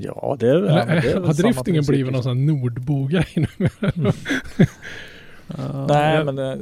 Ja, 0.00 0.36
det 0.40 0.48
är, 0.48 0.54
ja, 0.54 0.60
eller 0.82 0.86
men 0.86 1.02
det 1.02 1.08
är 1.10 1.14
väl 1.14 1.24
har 1.26 1.34
driftingen 1.34 1.84
blivit 1.88 2.06
någon 2.12 2.14
liksom. 2.14 2.22
sån 2.22 2.38
här 2.38 2.46
Nordbo-grej 2.46 3.26
nu? 3.34 3.68
Nej, 5.88 6.14
Ja, 6.16 6.24
men 6.24 6.38
eh, 6.38 6.58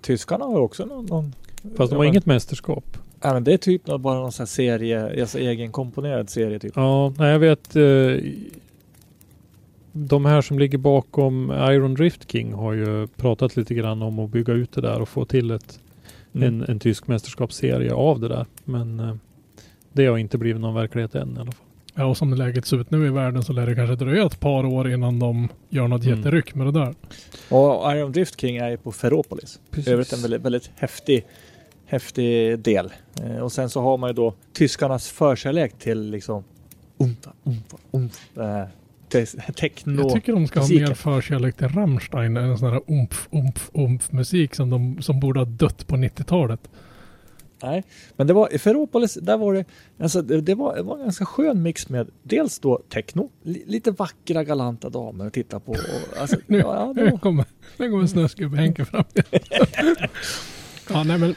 tyskarna 0.00 0.44
har 0.44 0.60
också 0.60 0.84
någon... 0.84 1.06
någon 1.06 1.32
Fast 1.62 1.76
de 1.76 1.82
ja, 1.90 1.96
har 1.96 1.98
men- 1.98 2.08
inget 2.08 2.26
mästerskap. 2.26 2.98
Ja, 3.22 3.32
men 3.34 3.44
det 3.44 3.52
är 3.52 3.56
typ 3.58 3.84
bara 3.84 4.14
någon 4.18 4.32
sån 4.32 4.42
här 4.44 4.46
serie, 4.48 5.20
alltså 5.20 5.38
egenkomponerad 5.38 6.30
serie 6.30 6.58
typ. 6.58 6.72
Ja, 6.76 7.12
nej, 7.18 7.30
jag 7.32 7.38
vet. 7.38 7.76
Eh, 7.76 7.82
de 9.96 10.24
här 10.24 10.40
som 10.42 10.58
ligger 10.58 10.78
bakom 10.78 11.50
Iron 11.50 11.94
Drift 11.94 12.30
King 12.32 12.52
har 12.52 12.72
ju 12.72 13.06
pratat 13.06 13.56
lite 13.56 13.74
grann 13.74 14.02
om 14.02 14.18
att 14.18 14.30
bygga 14.30 14.52
ut 14.52 14.72
det 14.72 14.80
där 14.80 15.00
och 15.00 15.08
få 15.08 15.24
till 15.24 15.50
ett, 15.50 15.80
Mm. 16.32 16.48
en, 16.48 16.68
en 16.70 16.78
tysk 16.78 17.06
mästerskapsserie 17.06 17.92
av 17.94 18.20
det 18.20 18.28
där. 18.28 18.46
Men 18.64 19.00
eh, 19.00 19.14
det 19.92 20.06
har 20.06 20.18
inte 20.18 20.38
blivit 20.38 20.60
någon 20.62 20.74
verklighet 20.74 21.14
än 21.14 21.36
i 21.36 21.40
alla 21.40 21.52
fall. 21.52 21.64
Ja, 21.94 22.04
och 22.04 22.16
som 22.16 22.34
läget 22.34 22.66
ser 22.66 22.80
ut 22.80 22.90
nu 22.90 23.06
i 23.06 23.10
världen 23.10 23.42
så 23.42 23.52
lär 23.52 23.66
det 23.66 23.74
kanske 23.74 24.04
dröja 24.04 24.26
ett 24.26 24.40
par 24.40 24.66
år 24.66 24.90
innan 24.92 25.18
de 25.18 25.48
gör 25.68 25.88
något 25.88 26.04
Mm. 26.04 26.18
jätteryck 26.18 26.54
med 26.54 26.66
det 26.66 26.72
där. 26.72 26.94
Och 27.50 27.92
Iron 27.92 28.12
Drift 28.12 28.40
King 28.40 28.56
är 28.56 28.68
ju 28.70 28.76
på 28.76 28.92
Ferropolis. 28.92 29.60
Precis. 29.70 29.88
Övrigt 29.92 30.12
en 30.12 30.22
väldigt, 30.22 30.42
väldigt 30.42 30.70
häftig, 30.76 31.24
häftig 31.86 32.58
del. 32.58 32.92
Eh, 33.22 33.36
och 33.38 33.52
sen 33.52 33.70
så 33.70 33.80
har 33.80 33.96
man 33.98 34.10
ju 34.10 34.14
då 34.14 34.34
tyskarnas 34.52 35.08
förkärlek 35.08 35.78
till 35.78 36.10
liksom 36.10 36.44
umfa, 36.98 37.32
umfa, 37.44 37.76
umf. 37.92 38.36
Eh, 38.38 38.64
techno. 39.54 40.02
Jag 40.02 40.12
tycker 40.12 40.32
de 40.32 40.46
ska 40.46 40.60
ha 40.60 40.68
mer 40.68 40.94
förkärlek 40.94 41.56
till 41.56 41.68
Rammstein 41.68 42.36
än 42.36 42.58
sån 42.58 42.72
här 42.72 42.82
umf, 42.86 43.28
umf, 43.30 43.70
umf 43.72 44.12
musik 44.12 44.54
som, 44.54 44.70
de, 44.70 45.02
som 45.02 45.20
borde 45.20 45.40
ha 45.40 45.44
dött 45.44 45.86
på 45.86 45.96
90-talet. 45.96 46.60
Nej, 47.62 47.84
men 48.16 48.26
det 48.26 48.32
var 48.32 48.54
i 48.54 48.58
Ferropolis, 48.58 49.14
där 49.14 49.36
var 49.38 49.54
det, 49.54 49.64
alltså 50.00 50.22
det, 50.22 50.40
det, 50.40 50.54
var, 50.54 50.76
det 50.76 50.82
var 50.82 50.96
en 50.96 51.02
ganska 51.02 51.24
skön 51.24 51.62
mix 51.62 51.88
med 51.88 52.08
dels 52.22 52.58
då 52.58 52.82
techno, 52.88 53.30
li, 53.42 53.64
lite 53.66 53.90
vackra 53.90 54.44
galanta 54.44 54.88
damer 54.88 55.26
att 55.26 55.32
titta 55.32 55.60
på. 55.60 55.72
Och, 55.72 56.20
alltså, 56.20 56.36
Nu, 56.46 56.58
ja, 56.58 56.92
det 56.96 57.04
nu 57.04 57.10
var, 57.10 57.18
kommer, 57.18 57.44
nu 57.76 57.90
kommer 57.90 58.06
snöskubbe 58.06 58.56
Henke 58.56 58.84
fram. 58.84 59.04
ja, 60.90 61.04
nej 61.04 61.18
men. 61.18 61.34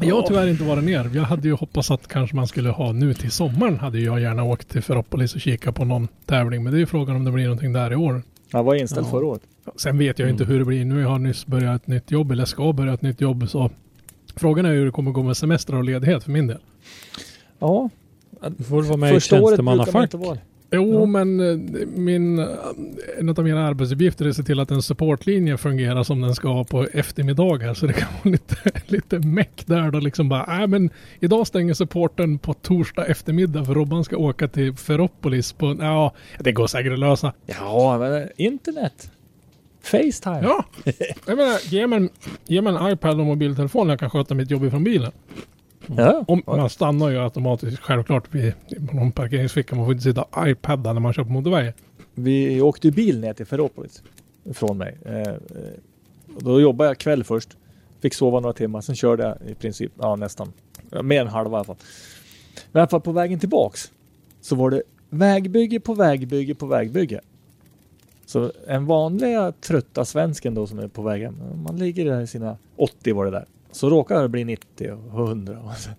Jag 0.00 0.14
har 0.14 0.22
tyvärr 0.22 0.46
inte 0.48 0.64
varit 0.64 0.84
ner. 0.84 1.10
Jag 1.14 1.22
hade 1.22 1.48
ju 1.48 1.54
hoppats 1.54 1.90
att 1.90 2.08
kanske 2.08 2.36
man 2.36 2.46
skulle 2.46 2.70
ha 2.70 2.92
nu 2.92 3.14
till 3.14 3.30
sommaren 3.30 3.78
hade 3.78 4.00
jag 4.00 4.20
gärna 4.20 4.44
åkt 4.44 4.68
till 4.68 4.82
Ferropolis 4.82 5.34
och 5.34 5.40
kika 5.40 5.72
på 5.72 5.84
någon 5.84 6.08
tävling. 6.26 6.62
Men 6.64 6.72
det 6.72 6.76
är 6.76 6.80
ju 6.80 6.86
frågan 6.86 7.16
om 7.16 7.24
det 7.24 7.30
blir 7.30 7.44
någonting 7.44 7.72
där 7.72 7.92
i 7.92 7.96
år. 7.96 8.22
jag 8.52 8.62
var 8.64 8.74
inställd 8.74 9.06
Ja. 9.06 9.10
förra 9.10 9.26
året. 9.26 9.42
Sen 9.76 9.98
vet 9.98 10.18
jag 10.18 10.30
inte 10.30 10.44
hur 10.44 10.58
det 10.58 10.64
blir. 10.64 10.84
Nu 10.84 10.94
har 11.04 11.12
jag 11.12 11.20
nyss 11.20 11.46
börjat 11.46 11.82
ett 11.82 11.86
nytt 11.88 12.10
jobb 12.10 12.30
eller 12.30 12.44
ska 12.44 12.72
börja 12.72 12.92
ett 12.94 13.02
nytt 13.02 13.20
jobb. 13.20 13.48
Så 13.48 13.70
frågan 14.36 14.64
är 14.66 14.70
hur 14.70 14.84
det 14.86 14.92
kommer 14.92 15.10
gå 15.10 15.22
med 15.22 15.36
semester 15.36 15.74
och 15.74 15.84
ledighet 15.84 16.24
för 16.24 16.30
min 16.30 16.46
del. 16.46 16.58
Ja, 17.58 17.90
Du 18.56 18.64
får 18.64 18.82
vara 18.82 18.96
med 18.96 19.10
i 19.10 19.14
första 19.14 19.36
man 19.40 19.44
tjänstemannafack. 19.48 20.10
Jo, 20.70 21.00
Ja. 21.00 21.06
men 21.06 21.40
eh, 21.40 21.86
min, 21.86 22.38
eh, 22.38 22.46
en 23.18 23.28
av 23.28 23.44
mina 23.44 23.66
arbetsuppgifter 23.66 24.24
är 24.24 24.28
att 24.28 24.36
se 24.36 24.42
till 24.42 24.60
att 24.60 24.70
en 24.70 24.82
supportlinje 24.82 25.56
fungerar 25.56 26.02
som 26.02 26.20
den 26.20 26.34
ska 26.34 26.64
på 26.64 26.84
eftermiddagar. 26.92 27.74
Så 27.74 27.86
det 27.86 27.92
kan 27.92 28.08
vara 28.24 28.32
lite, 28.32 28.56
lite 28.86 29.18
meck 29.18 29.62
där 29.66 29.90
då 29.90 29.98
liksom 30.00 30.28
bara, 30.28 30.60
äh, 30.62 30.66
men 30.66 30.90
idag 31.20 31.46
stänger 31.46 31.74
supporten 31.74 32.38
på 32.38 32.54
torsdag 32.54 33.04
eftermiddag 33.06 33.64
för 33.64 33.74
Robban 33.74 34.04
ska 34.04 34.16
åka 34.16 34.48
till 34.48 34.76
Ferropolis 34.76 35.52
på, 35.52 35.76
ja, 35.80 36.14
det 36.40 36.52
går 36.52 36.66
säkert 36.66 36.92
att 36.92 36.98
lösa. 36.98 37.32
Ja, 37.46 37.98
men 37.98 38.22
eh, 38.22 38.28
internet. 38.36 39.10
Facetime. 39.82 40.40
Ja, 40.42 40.64
jag 41.26 41.36
menar, 41.36 41.72
ge 41.72 41.86
mig, 41.86 41.96
en, 41.96 42.08
ge 42.46 42.62
mig 42.62 42.74
en 42.76 42.92
iPad 42.92 43.20
och 43.20 43.26
mobiltelefon 43.26 43.88
jag 43.88 44.00
kan 44.00 44.10
sköta 44.10 44.34
mitt 44.34 44.50
jobb 44.50 44.64
ifrån 44.64 44.84
bilen. 44.84 45.12
Ja. 45.96 46.24
Om, 46.28 46.42
man 46.46 46.70
stannar 46.70 47.10
ju 47.10 47.18
automatiskt 47.18 47.78
självklart 47.78 48.34
vid 48.34 48.52
någon 48.92 49.12
parkeringsficka. 49.12 49.76
Man 49.76 49.84
får 49.84 49.92
inte 49.92 50.04
sitta 50.04 50.50
iPadda 50.50 50.92
när 50.92 51.00
man 51.00 51.12
kör 51.12 51.24
på 51.24 51.30
motorvägen. 51.30 51.72
Vi 52.14 52.60
åkte 52.60 52.90
bil 52.90 53.20
ner 53.20 53.34
till 53.34 53.46
Ferropolis 53.46 54.02
från 54.52 54.78
mig. 54.78 54.98
Eh, 55.04 55.34
då 56.38 56.60
jobbade 56.60 56.90
jag 56.90 56.98
kväll 56.98 57.24
först. 57.24 57.56
Fick 58.00 58.14
sova 58.14 58.40
några 58.40 58.52
timmar. 58.52 58.80
Sen 58.80 58.96
körde 58.96 59.22
jag 59.22 59.50
i 59.50 59.54
princip, 59.54 59.92
ja 59.98 60.16
nästan, 60.16 60.52
mer 61.02 61.20
än 61.20 61.28
halva 61.28 61.50
i 61.50 61.54
alla 61.56 61.64
fall. 61.64 61.76
Men 62.72 62.80
i 62.80 62.82
alla 62.82 62.88
fall 62.88 63.00
på 63.00 63.12
vägen 63.12 63.38
tillbaks 63.38 63.92
så 64.40 64.56
var 64.56 64.70
det 64.70 64.82
vägbygge 65.10 65.80
på 65.80 65.94
vägbygge 65.94 66.54
på 66.54 66.66
vägbygge. 66.66 67.20
Så 68.26 68.52
en 68.66 68.86
vanliga 68.86 69.52
trötta 69.52 70.04
svensken 70.04 70.54
då 70.54 70.66
som 70.66 70.78
är 70.78 70.88
på 70.88 71.02
vägen, 71.02 71.62
man 71.64 71.76
ligger 71.76 72.04
där 72.04 72.20
i 72.20 72.26
sina 72.26 72.56
80 72.76 73.14
var 73.14 73.24
det 73.24 73.30
där. 73.30 73.46
Så 73.72 73.90
råkar 73.90 74.22
det 74.22 74.28
bli 74.28 74.44
90 74.44 74.92
och 74.92 75.20
100. 75.20 75.58
Och 75.60 75.76
så, 75.76 75.90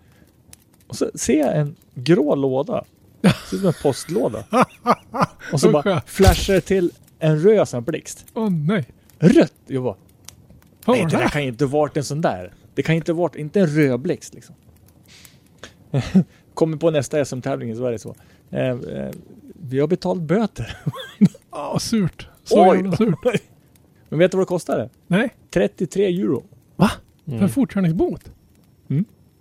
och 0.88 0.96
så 0.96 1.12
ser 1.16 1.40
jag 1.40 1.58
en 1.58 1.76
grå 1.96 2.36
låda. 2.36 2.84
Ser 3.22 3.56
ut 3.56 3.62
som 3.62 3.68
en 3.68 3.74
postlåda. 3.84 4.44
Och 5.54 5.60
så 5.60 5.72
bara 5.72 6.02
flashar 6.02 6.54
det 6.54 6.62
till 6.62 6.92
en 7.20 7.40
röd 7.40 7.84
blixt. 7.84 8.26
Åh 8.34 8.50
nej. 8.50 8.86
Rött! 9.20 9.54
Jag 9.68 9.84
bara, 9.84 9.96
nej 10.88 11.06
det 11.12 11.18
där 11.18 11.28
kan 11.28 11.42
ju 11.42 11.48
inte 11.48 11.66
varit 11.66 11.98
en 11.98 12.04
sån 12.04 12.22
där. 12.22 12.54
Det 12.74 12.84
kan 12.84 12.96
ju 12.96 12.98
inte 12.98 13.14
varit, 13.14 13.36
inte 13.36 13.60
en 13.60 13.68
röd 13.68 14.00
blixt 14.00 14.34
liksom. 14.34 14.56
Kommer 16.54 16.78
på 16.78 16.92
nästa 16.92 17.26
SM-tävling 17.26 17.72
i 17.72 17.76
Sverige 17.76 18.00
så. 18.00 18.16
Eh, 18.50 18.70
eh, 18.70 19.12
vi 19.62 19.80
har 19.80 19.88
betalt 19.88 20.22
böter. 20.22 20.78
Ja, 21.52 21.80
surt. 21.80 22.28
Så 22.44 22.70
Oj. 22.70 22.78
jävla 22.78 22.98
surt. 22.98 23.42
Men 24.10 24.20
vet 24.20 24.32
du 24.32 24.38
vad 24.38 24.48
det 24.48 24.50
kostade? 24.50 24.90
Nej, 25.08 25.36
33 25.50 26.06
euro. 26.06 26.44
för 26.78 26.90
Mm. 27.38 27.50
fortkörningsbot. 27.50 28.32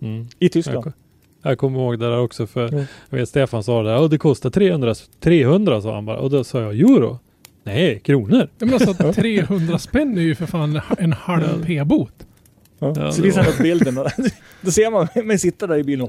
Mm. 0.01 0.27
I 0.39 0.49
Tyskland. 0.49 0.85
Jag, 0.85 1.51
jag 1.51 1.57
kommer 1.57 1.79
ihåg 1.79 1.99
det 1.99 2.09
där 2.09 2.19
också 2.19 2.47
för 2.47 2.67
Mm. 2.67 2.85
jag 3.09 3.17
vet 3.17 3.29
Stefan 3.29 3.63
sa 3.63 3.83
det 3.83 3.89
där, 3.89 3.99
och 3.99 4.09
det 4.09 4.17
kostar 4.17 4.49
300, 4.49 4.95
300 5.19 5.81
sa 5.81 5.95
han 5.95 6.05
bara. 6.05 6.17
Och 6.19 6.29
då 6.29 6.43
sa 6.43 6.61
jag 6.61 6.79
euro. 6.79 7.19
Nej, 7.63 7.99
kronor. 7.99 8.47
Jag 8.59 8.65
menar 8.65 8.79
så 8.79 8.91
att 9.07 9.15
300 9.15 9.79
spänn 9.79 10.17
är 10.17 10.21
ju 10.21 10.35
för 10.35 10.45
fan 10.45 10.81
en 10.97 11.13
halv 11.13 11.65
p-bot. 11.65 12.13
Ja. 12.79 12.93
Ja, 12.97 13.11
så 13.11 13.21
visar 13.21 13.43
han 13.43 13.51
upp 13.53 13.59
bilden. 13.59 13.95
Då 14.61 14.71
ser 14.71 14.91
man 14.91 15.07
mig 15.27 15.39
sitta 15.39 15.67
där 15.67 15.77
i 15.77 15.83
bilen. 15.83 16.07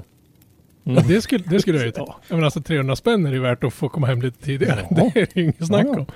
Mm. 0.84 1.02
Det, 1.08 1.22
skulle, 1.22 1.44
det 1.44 1.60
skulle 1.60 1.78
jag 1.78 1.86
ju 1.86 1.92
ta. 1.92 2.16
Jag 2.28 2.34
menar 2.36 2.44
alltså 2.44 2.62
300 2.62 2.96
spänn 2.96 3.26
är 3.26 3.32
det 3.32 3.40
värt 3.40 3.64
att 3.64 3.74
få 3.74 3.88
komma 3.88 4.06
hem 4.06 4.22
lite 4.22 4.44
tidigare. 4.44 4.86
Ja. 4.90 5.10
Det 5.14 5.20
är 5.36 5.38
inget 5.42 5.66
snack 5.66 5.86
Ja. 5.86 5.98
om. 5.98 6.06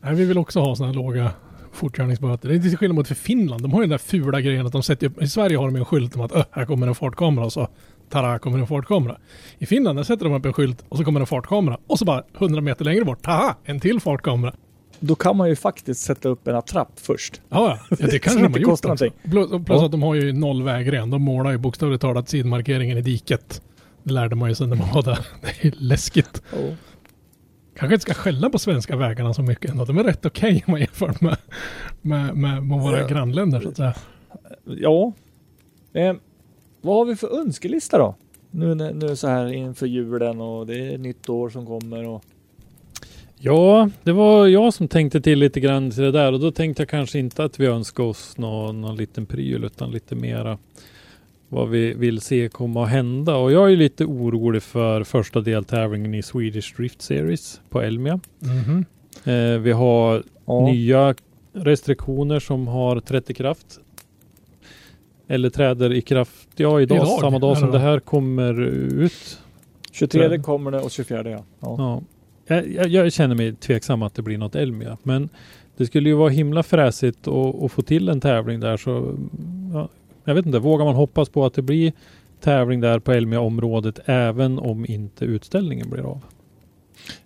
Nej, 0.00 0.14
vi 0.14 0.24
vill 0.24 0.38
också 0.38 0.60
ha 0.60 0.76
sådana 0.76 0.92
här 0.92 1.00
låga 1.02 1.30
fortkörningsböter. 1.76 2.48
Det 2.48 2.54
är 2.54 2.58
till 2.58 2.76
skillnad 2.76 2.94
mot 2.94 3.08
för 3.08 3.14
Finland. 3.14 3.62
De 3.62 3.72
har 3.72 3.80
ju 3.80 3.82
den 3.84 3.90
där 3.90 3.98
fula 3.98 4.40
grejen 4.40 4.66
att 4.66 4.72
de 4.72 4.82
sätter 4.82 5.06
upp, 5.06 5.22
I 5.22 5.28
Sverige 5.28 5.56
har 5.58 5.66
de 5.66 5.76
en 5.76 5.84
skylt 5.84 6.14
om 6.16 6.20
att 6.22 6.32
"Öh, 6.32 6.44
här 6.50 6.64
kommer 6.64 6.86
en 6.86 6.94
fartkamera 6.94 7.44
och 7.44 7.52
så 7.52 7.68
tada 8.10 8.38
kommer 8.38 8.58
en 8.58 8.66
fartkamera. 8.66 9.16
I 9.58 9.66
Finland 9.66 9.98
där 9.98 10.02
sätter 10.02 10.24
de 10.24 10.34
upp 10.34 10.46
en 10.46 10.52
skylt 10.52 10.84
och 10.88 10.96
så 10.98 11.04
kommer 11.04 11.20
en 11.20 11.26
fartkamera 11.26 11.78
och 11.86 11.98
så 11.98 12.04
bara 12.04 12.22
100 12.38 12.60
meter 12.60 12.84
längre 12.84 13.04
bort, 13.04 13.22
taha, 13.22 13.54
en 13.64 13.80
till 13.80 14.00
fartkamera. 14.00 14.54
Då 15.00 15.14
kan 15.14 15.36
man 15.36 15.48
ju 15.48 15.56
faktiskt 15.56 16.00
sätta 16.00 16.28
upp 16.28 16.48
en 16.48 16.56
attrapp 16.56 16.92
först. 16.96 17.40
Ja, 17.48 17.78
ja. 17.90 17.96
ja 18.00 18.06
det 18.06 18.18
kanske 18.22 18.42
de 18.42 18.52
har 18.52 18.58
gjort 18.60 18.70
också. 18.72 18.88
någonting. 18.88 19.12
Plus, 19.30 19.48
plus 19.48 19.62
Ja. 19.68 19.84
att 19.84 19.90
de 19.92 20.02
har 20.02 20.14
ju 20.14 20.32
noll 20.32 20.62
vägren. 20.62 21.10
De 21.10 21.22
målar 21.22 21.50
ju 21.50 21.58
bokstavligt 21.58 22.00
talat 22.02 22.28
sidmarkeringen 22.28 22.98
i 22.98 23.02
diket. 23.02 23.62
Det 24.02 24.12
lärde 24.12 24.36
man 24.36 24.48
ju 24.48 24.54
sig 24.54 24.66
när 24.66 24.76
man 24.76 24.88
var 24.94 25.02
där. 25.02 25.18
Det 25.62 25.68
är 25.68 25.72
läskigt. 25.76 26.42
Kanske 27.76 27.94
inte 27.94 28.02
ska 28.02 28.14
skälla 28.14 28.50
på 28.50 28.58
svenska 28.58 28.96
vägarna 28.96 29.34
så 29.34 29.42
mycket 29.42 29.70
ändå. 29.70 29.84
De 29.84 29.98
är 29.98 30.04
rätt 30.04 30.26
okej 30.26 30.64
om 30.66 30.70
man 30.70 30.80
jämför 30.80 31.14
med, 31.20 31.36
med, 32.02 32.36
med, 32.36 32.62
med 32.62 32.80
våra 32.80 33.00
Ja. 33.00 33.06
grannländer 33.06 33.60
så 33.60 33.68
att 33.68 33.76
säga. 33.76 33.94
Ja. 34.64 35.12
Eh, 35.92 36.14
vad 36.80 36.96
har 36.96 37.04
vi 37.04 37.16
för 37.16 37.40
önskelista 37.40 37.98
då? 37.98 38.14
Nu, 38.50 38.74
nu 38.74 39.16
så 39.16 39.28
här 39.28 39.52
inför 39.52 39.86
julen 39.86 40.40
och 40.40 40.66
det 40.66 40.94
är 40.94 40.98
nytt 40.98 41.28
år 41.28 41.50
som 41.50 41.66
kommer 41.66 42.08
och 42.08 42.24
Ja, 43.38 43.90
det 44.02 44.12
var 44.12 44.46
jag 44.46 44.74
som 44.74 44.88
tänkte 44.88 45.20
till 45.20 45.38
lite 45.38 45.60
grann 45.60 45.90
till 45.90 46.02
det 46.02 46.10
där 46.10 46.32
och 46.32 46.40
då 46.40 46.50
tänkte 46.50 46.82
jag 46.82 46.88
kanske 46.88 47.18
inte 47.18 47.44
att 47.44 47.60
vi 47.60 47.66
önskar 47.66 48.04
oss 48.04 48.38
någon, 48.38 48.80
någon 48.80 48.96
liten 48.96 49.26
pryl 49.26 49.64
utan 49.64 49.90
lite 49.90 50.14
mera 50.14 50.58
vad 51.48 51.68
vi 51.68 51.94
vill 51.94 52.20
se 52.20 52.48
komma 52.48 52.84
att 52.84 52.90
hända. 52.90 53.36
Och 53.36 53.52
jag 53.52 53.72
är 53.72 53.76
lite 53.76 54.04
orolig 54.04 54.62
för 54.62 55.04
första 55.04 55.40
deltävlingen 55.40 56.14
i 56.14 56.22
Swedish 56.22 56.76
Drift 56.76 57.02
Series 57.02 57.60
på 57.70 57.82
Elmia. 57.82 58.20
Mhm. 58.38 58.84
Eh, 59.24 59.58
vi 59.58 59.72
har 59.72 60.22
ja, 60.46 60.66
nya 60.66 61.14
restriktioner 61.52 62.40
som 62.40 62.68
har 62.68 63.00
trätt 63.00 63.30
i 63.30 63.34
kraft. 63.34 63.80
Eller 65.28 65.50
träder 65.50 65.92
i 65.92 66.02
kraft, 66.02 66.48
ja 66.56 66.80
idag, 66.80 66.96
Idag, 66.96 67.20
samma 67.20 67.38
dag 67.38 67.58
som 67.58 67.70
det 67.70 67.78
här 67.78 68.00
kommer 68.00 68.60
ut. 68.60 69.40
23 69.92 70.38
kommer 70.38 70.70
det 70.70 70.80
och 70.80 70.90
24 70.90 71.30
ja. 71.30 71.44
ja. 71.60 71.76
Ja. 71.78 72.02
Jag, 72.46 72.68
jag, 72.68 72.86
jag 72.86 73.12
känner 73.12 73.34
mig 73.34 73.54
tveksam 73.54 74.02
att 74.02 74.14
det 74.14 74.22
blir 74.22 74.38
något 74.38 74.54
Elmia. 74.54 74.98
Men 75.02 75.28
det 75.76 75.86
skulle 75.86 76.08
ju 76.08 76.14
vara 76.14 76.28
himla 76.28 76.62
fräsigt 76.62 77.28
att, 77.28 77.62
att 77.62 77.72
få 77.72 77.82
till 77.82 78.08
en 78.08 78.20
tävling 78.20 78.60
där. 78.60 78.76
Så, 78.76 79.14
ja, 79.72 79.88
jag 80.26 80.34
vet 80.34 80.46
inte, 80.46 80.58
vågar 80.58 80.84
man 80.84 80.94
hoppas 80.94 81.28
på 81.28 81.44
att 81.44 81.54
det 81.54 81.62
blir 81.62 81.92
tävling 82.40 82.80
där 82.80 82.98
på 82.98 83.12
Elmia-området 83.12 84.00
även 84.04 84.58
om 84.58 84.86
inte 84.86 85.24
utställningen 85.24 85.90
blir 85.90 86.02
av? 86.02 86.24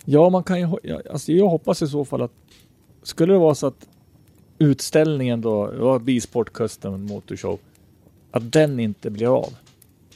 Ja, 0.04 0.30
man 0.30 0.42
kan 0.42 0.60
ju, 0.60 0.68
ja, 0.82 1.00
alltså 1.10 1.32
jag 1.32 1.48
hoppas 1.48 1.82
i 1.82 1.88
så 1.88 2.04
fall 2.04 2.22
att 2.22 2.32
skulle 3.02 3.32
det 3.32 3.38
vara 3.38 3.54
så 3.54 3.66
att 3.66 3.88
utställningen 4.58 5.40
då, 5.40 5.66
var 5.66 5.98
Bisport 5.98 6.52
Custom 6.52 7.06
Motorshow, 7.06 7.58
att 8.30 8.52
den 8.52 8.80
inte 8.80 9.10
blir 9.10 9.36
av. 9.38 9.52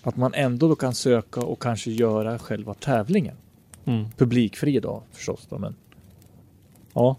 Att 0.03 0.17
man 0.17 0.35
ändå 0.35 0.69
då 0.69 0.77
kan 0.77 0.95
söka 0.95 1.41
och 1.41 1.63
kanske 1.63 1.91
göra 1.91 2.39
själva 2.39 2.75
tävlingen. 2.75 3.37
Mm. 3.85 4.05
Publikfri 4.17 4.81
då 4.81 5.03
förstås 5.13 5.47
då, 5.51 5.59
men 5.59 5.75
ja, 6.93 7.17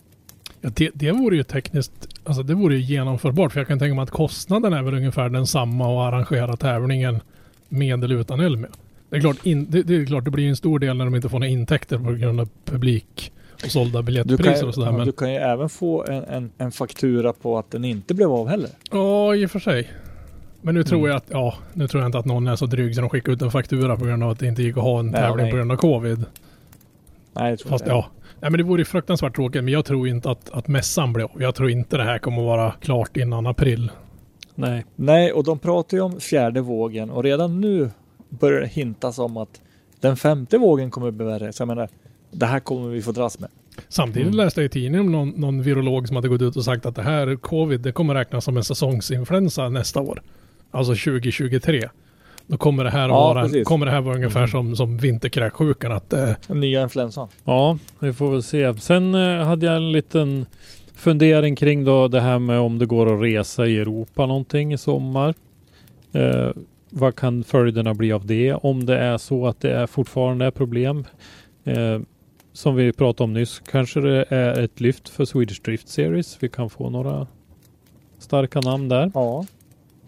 Ja, 0.66 0.72
det, 0.74 0.92
det 0.94 1.12
vore 1.12 1.36
ju 1.36 1.44
tekniskt, 1.44 2.08
alltså 2.24 2.44
det 2.44 2.54
vore 2.54 2.76
ju 2.76 2.82
genomförbart. 2.82 3.52
För 3.52 3.60
jag 3.60 3.68
kan 3.68 3.80
tänka 3.80 3.96
mig 3.96 4.04
att 4.04 4.12
kostnaden 4.12 4.74
är 4.74 4.82
väl 4.84 4.94
ungefär 4.94 5.30
densamma 5.30 5.86
att 6.08 6.14
arrangera 6.14 6.56
tävlingen 6.58 7.20
med 7.70 8.04
eller 8.04 8.16
utan 8.16 8.40
Elmia. 8.40 8.70
Det 9.10 9.16
är 9.16 9.20
klart, 9.22 9.46
in, 9.46 9.66
det, 9.70 9.84
det 9.84 9.96
är 9.96 10.06
klart 10.06 10.26
det 10.26 10.32
blir 10.32 10.50
en 10.50 10.56
stor 10.56 10.80
del 10.80 10.98
när 10.98 11.06
de 11.06 11.16
inte 11.16 11.30
får 11.30 11.40
några 11.40 11.50
intäkter 11.52 11.98
på 11.98 12.12
grund 12.14 12.40
av 12.40 12.50
publik 12.66 13.32
och 13.54 13.72
sålda 13.72 14.02
biljettpriser 14.02 14.68
och 14.68 14.74
sådär. 14.74 14.88
ja, 14.88 14.98
Men 14.98 15.06
du 15.06 15.12
kan 15.12 15.32
ju 15.32 15.38
även 15.38 15.70
få 15.70 16.04
en, 16.06 16.24
en, 16.24 16.52
en 16.58 16.72
faktura 16.72 17.34
på 17.34 17.58
att 17.58 17.72
den 17.72 17.86
inte 17.86 18.14
blev 18.14 18.32
av 18.32 18.48
heller. 18.48 18.70
ja, 18.92 19.36
i 19.36 19.46
och 19.46 19.52
för 19.52 19.60
sig. 19.60 19.92
Men 20.62 20.76
nu 20.76 20.84
tror 20.84 21.00
Mm. 21.00 21.10
jag 21.10 21.18
att, 21.18 21.26
ja, 21.30 21.56
nu 21.74 21.88
tror 21.88 22.02
jag 22.04 22.08
inte 22.08 22.18
att 22.18 22.26
någon 22.26 22.48
är 22.48 22.56
så 22.56 22.66
dryg 22.66 22.96
så 22.96 23.02
de 23.02 23.10
skickar 23.10 23.32
ut 23.32 23.42
en 23.42 23.52
faktura 23.52 23.98
på 23.98 24.06
grund 24.06 24.24
av 24.24 24.30
att 24.30 24.40
det 24.40 24.48
inte 24.48 24.64
gick 24.64 24.78
att 24.78 24.84
ha 24.84 25.00
en 25.00 25.06
Nej, 25.08 25.22
tävling 25.22 25.44
nej. 25.44 25.52
på 25.52 25.58
grund 25.58 25.72
av 25.72 25.76
covid. 25.76 26.26
Nej, 27.34 27.50
jag 27.50 27.60
tror 27.60 27.70
Fast 27.70 27.84
inte. 27.86 27.92
ja, 27.96 28.06
nej, 28.46 28.52
men 28.52 28.58
det 28.58 28.64
vore 28.64 28.82
ju 28.82 28.86
fruktansvärt 28.86 29.36
tråkigt. 29.36 29.64
Men 29.64 29.74
jag 29.74 29.86
tror 29.86 30.08
inte 30.08 30.30
att, 30.30 30.50
att 30.50 30.68
mässan 30.68 31.14
blir 31.14 31.24
av. 31.24 31.42
Jag 31.42 31.56
tror 31.56 31.70
inte 31.70 31.98
det 31.98 32.04
här 32.04 32.18
kommer 32.18 32.38
att 32.38 32.46
vara 32.46 32.72
klart 32.72 33.18
innan 33.18 33.48
april. 33.48 33.92
Nej. 34.56 34.86
Nej, 34.96 35.32
och 35.32 35.44
de 35.44 35.60
pratar 35.60 35.98
ju 35.98 36.04
om 36.04 36.20
fjärde 36.20 36.62
vågen 36.62 37.10
och 37.10 37.24
redan 37.24 37.62
nu 37.62 37.90
börjar 38.30 38.62
det 38.62 38.68
hintas 38.68 39.20
om 39.20 39.38
att 39.38 39.62
den 40.00 40.18
femte 40.18 40.58
vågen 40.58 40.92
kommer 40.92 41.12
bli 41.12 41.26
värre. 41.26 41.54
Så 41.54 41.62
jag 41.62 41.68
menar, 41.68 41.90
det 42.32 42.46
här 42.46 42.60
kommer 42.60 42.90
vi 42.90 43.02
få 43.02 43.12
dras 43.12 43.40
med. 43.40 43.50
Samtidigt 43.90 44.28
Mm. 44.28 44.38
läste 44.38 44.62
jag 44.62 44.66
i 44.66 44.70
tidningen 44.70 45.06
om 45.06 45.12
någon, 45.12 45.30
någon 45.30 45.62
virolog 45.62 46.08
som 46.08 46.16
hade 46.16 46.28
gått 46.28 46.42
ut 46.42 46.56
och 46.56 46.66
sagt 46.66 46.86
att 46.86 46.96
det 46.96 47.02
här 47.02 47.36
covid, 47.36 47.82
det 47.82 47.92
kommer 47.92 48.14
räknas 48.14 48.46
som 48.46 48.58
en 48.58 48.64
säsongsinfluensa 48.64 49.70
nästa 49.70 50.00
år. 50.00 50.22
Alltså 50.72 50.94
2023. 50.94 51.90
Då 52.48 52.58
kommer 52.58 52.84
det 52.84 52.90
här, 52.90 53.04
att 53.04 53.10
Ja, 53.10 53.34
vara, 53.34 53.44
precis. 53.44 53.68
kommer 53.68 53.86
det 53.86 53.92
här 53.92 54.02
vara 54.02 54.16
ungefär 54.16 54.48
som, 54.48 54.76
som 54.76 54.98
vinterkräksjukan. 54.98 55.92
Att, 55.92 56.14
eh, 56.14 56.30
Den 56.48 56.60
nya 56.60 56.84
influensan. 56.84 57.28
Ja, 57.44 57.78
vi 58.00 58.14
får 58.14 58.32
väl 58.32 58.44
se. 58.44 58.74
Sen 58.74 59.16
eh, 59.16 59.46
hade 59.46 59.66
jag 59.66 59.76
en 59.76 59.92
liten 59.92 60.46
fundering 60.96 61.56
kring 61.56 61.84
då 61.86 62.08
det 62.08 62.22
här 62.22 62.40
med 62.40 62.60
om 62.60 62.80
det 62.80 62.86
går 62.86 63.14
att 63.16 63.22
resa 63.22 63.68
i 63.68 63.78
Europa 63.78 64.26
någonting 64.26 64.74
i 64.74 64.78
sommar. 64.78 65.34
Eh, 66.14 66.50
vad 66.90 67.16
kan 67.16 67.44
följderna 67.44 67.94
bli 67.94 68.12
av 68.12 68.26
det? 68.26 68.54
Om 68.54 68.86
det 68.86 68.98
är 68.98 69.18
så 69.18 69.48
att 69.48 69.60
det 69.62 69.72
är 69.72 69.88
fortfarande 69.88 70.46
är 70.46 70.52
problem. 70.52 71.06
Eh, 71.64 72.00
som 72.54 72.76
vi 72.76 72.94
pratade 72.94 73.24
om 73.24 73.34
nyss, 73.34 73.62
kanske 73.72 74.02
det 74.02 74.26
är 74.30 74.60
ett 74.64 74.80
lyft 74.82 75.10
för 75.10 75.26
Swedish 75.26 75.62
Drift 75.62 75.88
Series. 75.90 76.38
Vi 76.40 76.50
kan 76.50 76.70
få 76.70 76.90
några 76.90 77.28
starka 78.20 78.60
namn 78.62 78.90
där. 78.90 79.12
Ja, 79.14 79.46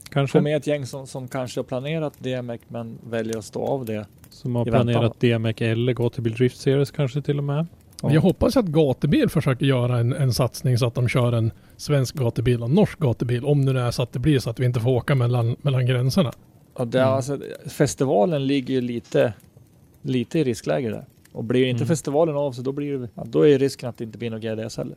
Kanske. 0.10 0.38
få 0.38 0.44
med 0.44 0.58
ett 0.58 0.68
gäng 0.68 0.86
som, 0.86 1.08
som 1.08 1.28
kanske 1.28 1.60
har 1.60 1.64
planerat 1.64 2.14
DMX 2.20 2.64
men 2.68 2.98
väljer 3.10 3.38
att 3.38 3.46
stå 3.46 3.66
av 3.68 3.86
det. 3.86 4.06
Som 4.30 4.56
har 4.56 4.66
planerat 4.66 5.20
DMX 5.20 5.62
eller 5.62 5.94
Gatubil 5.94 6.34
Drift 6.34 6.58
Series 6.58 6.92
kanske 6.92 7.22
till 7.22 7.38
och 7.38 7.44
med. 7.44 7.68
Ja. 8.02 8.14
Jag 8.14 8.22
hoppas 8.22 8.58
att 8.58 8.66
Gatubil 8.66 9.30
försöker 9.30 9.66
göra 9.66 9.98
en, 10.00 10.14
en 10.14 10.34
satsning 10.34 10.78
så 10.78 10.88
att 10.88 10.96
de 10.96 11.08
kör 11.08 11.32
en 11.32 11.52
svensk 11.78 12.16
gatubil 12.16 12.62
och 12.62 12.70
en 12.70 12.76
norsk 12.76 13.00
gatubil. 13.00 13.46
Om 13.46 13.66
det 13.66 13.74
nu 13.74 13.80
är 13.80 13.92
så 13.92 14.04
att 14.04 14.12
det 14.14 14.20
blir 14.20 14.40
så 14.40 14.50
att 14.50 14.60
vi 14.60 14.66
inte 14.66 14.80
får 14.80 14.90
åka 14.92 15.16
mellan, 15.16 15.56
mellan 15.62 15.86
gränserna. 15.86 16.32
Ja, 16.78 16.86
det, 16.86 17.00
Mm. 17.02 17.14
alltså, 17.14 17.40
festivalen 17.66 18.48
ligger 18.48 18.74
ju 18.74 18.82
lite, 18.82 19.34
lite 20.02 20.40
i 20.40 20.44
riskläge 20.44 20.90
där. 20.90 21.06
Och 21.32 21.44
blir 21.44 21.66
inte 21.66 21.82
Mm. 21.82 21.88
festivalen 21.88 22.36
av 22.36 22.52
så 22.52 22.62
då, 22.62 22.72
blir 22.72 22.98
det, 22.98 23.10
ja, 23.16 23.24
då 23.26 23.48
är 23.48 23.60
risken 23.60 23.90
att 23.90 23.98
det 23.98 24.04
inte 24.04 24.18
blir 24.18 24.30
något 24.30 24.42
GDS 24.42 24.78
heller. 24.78 24.96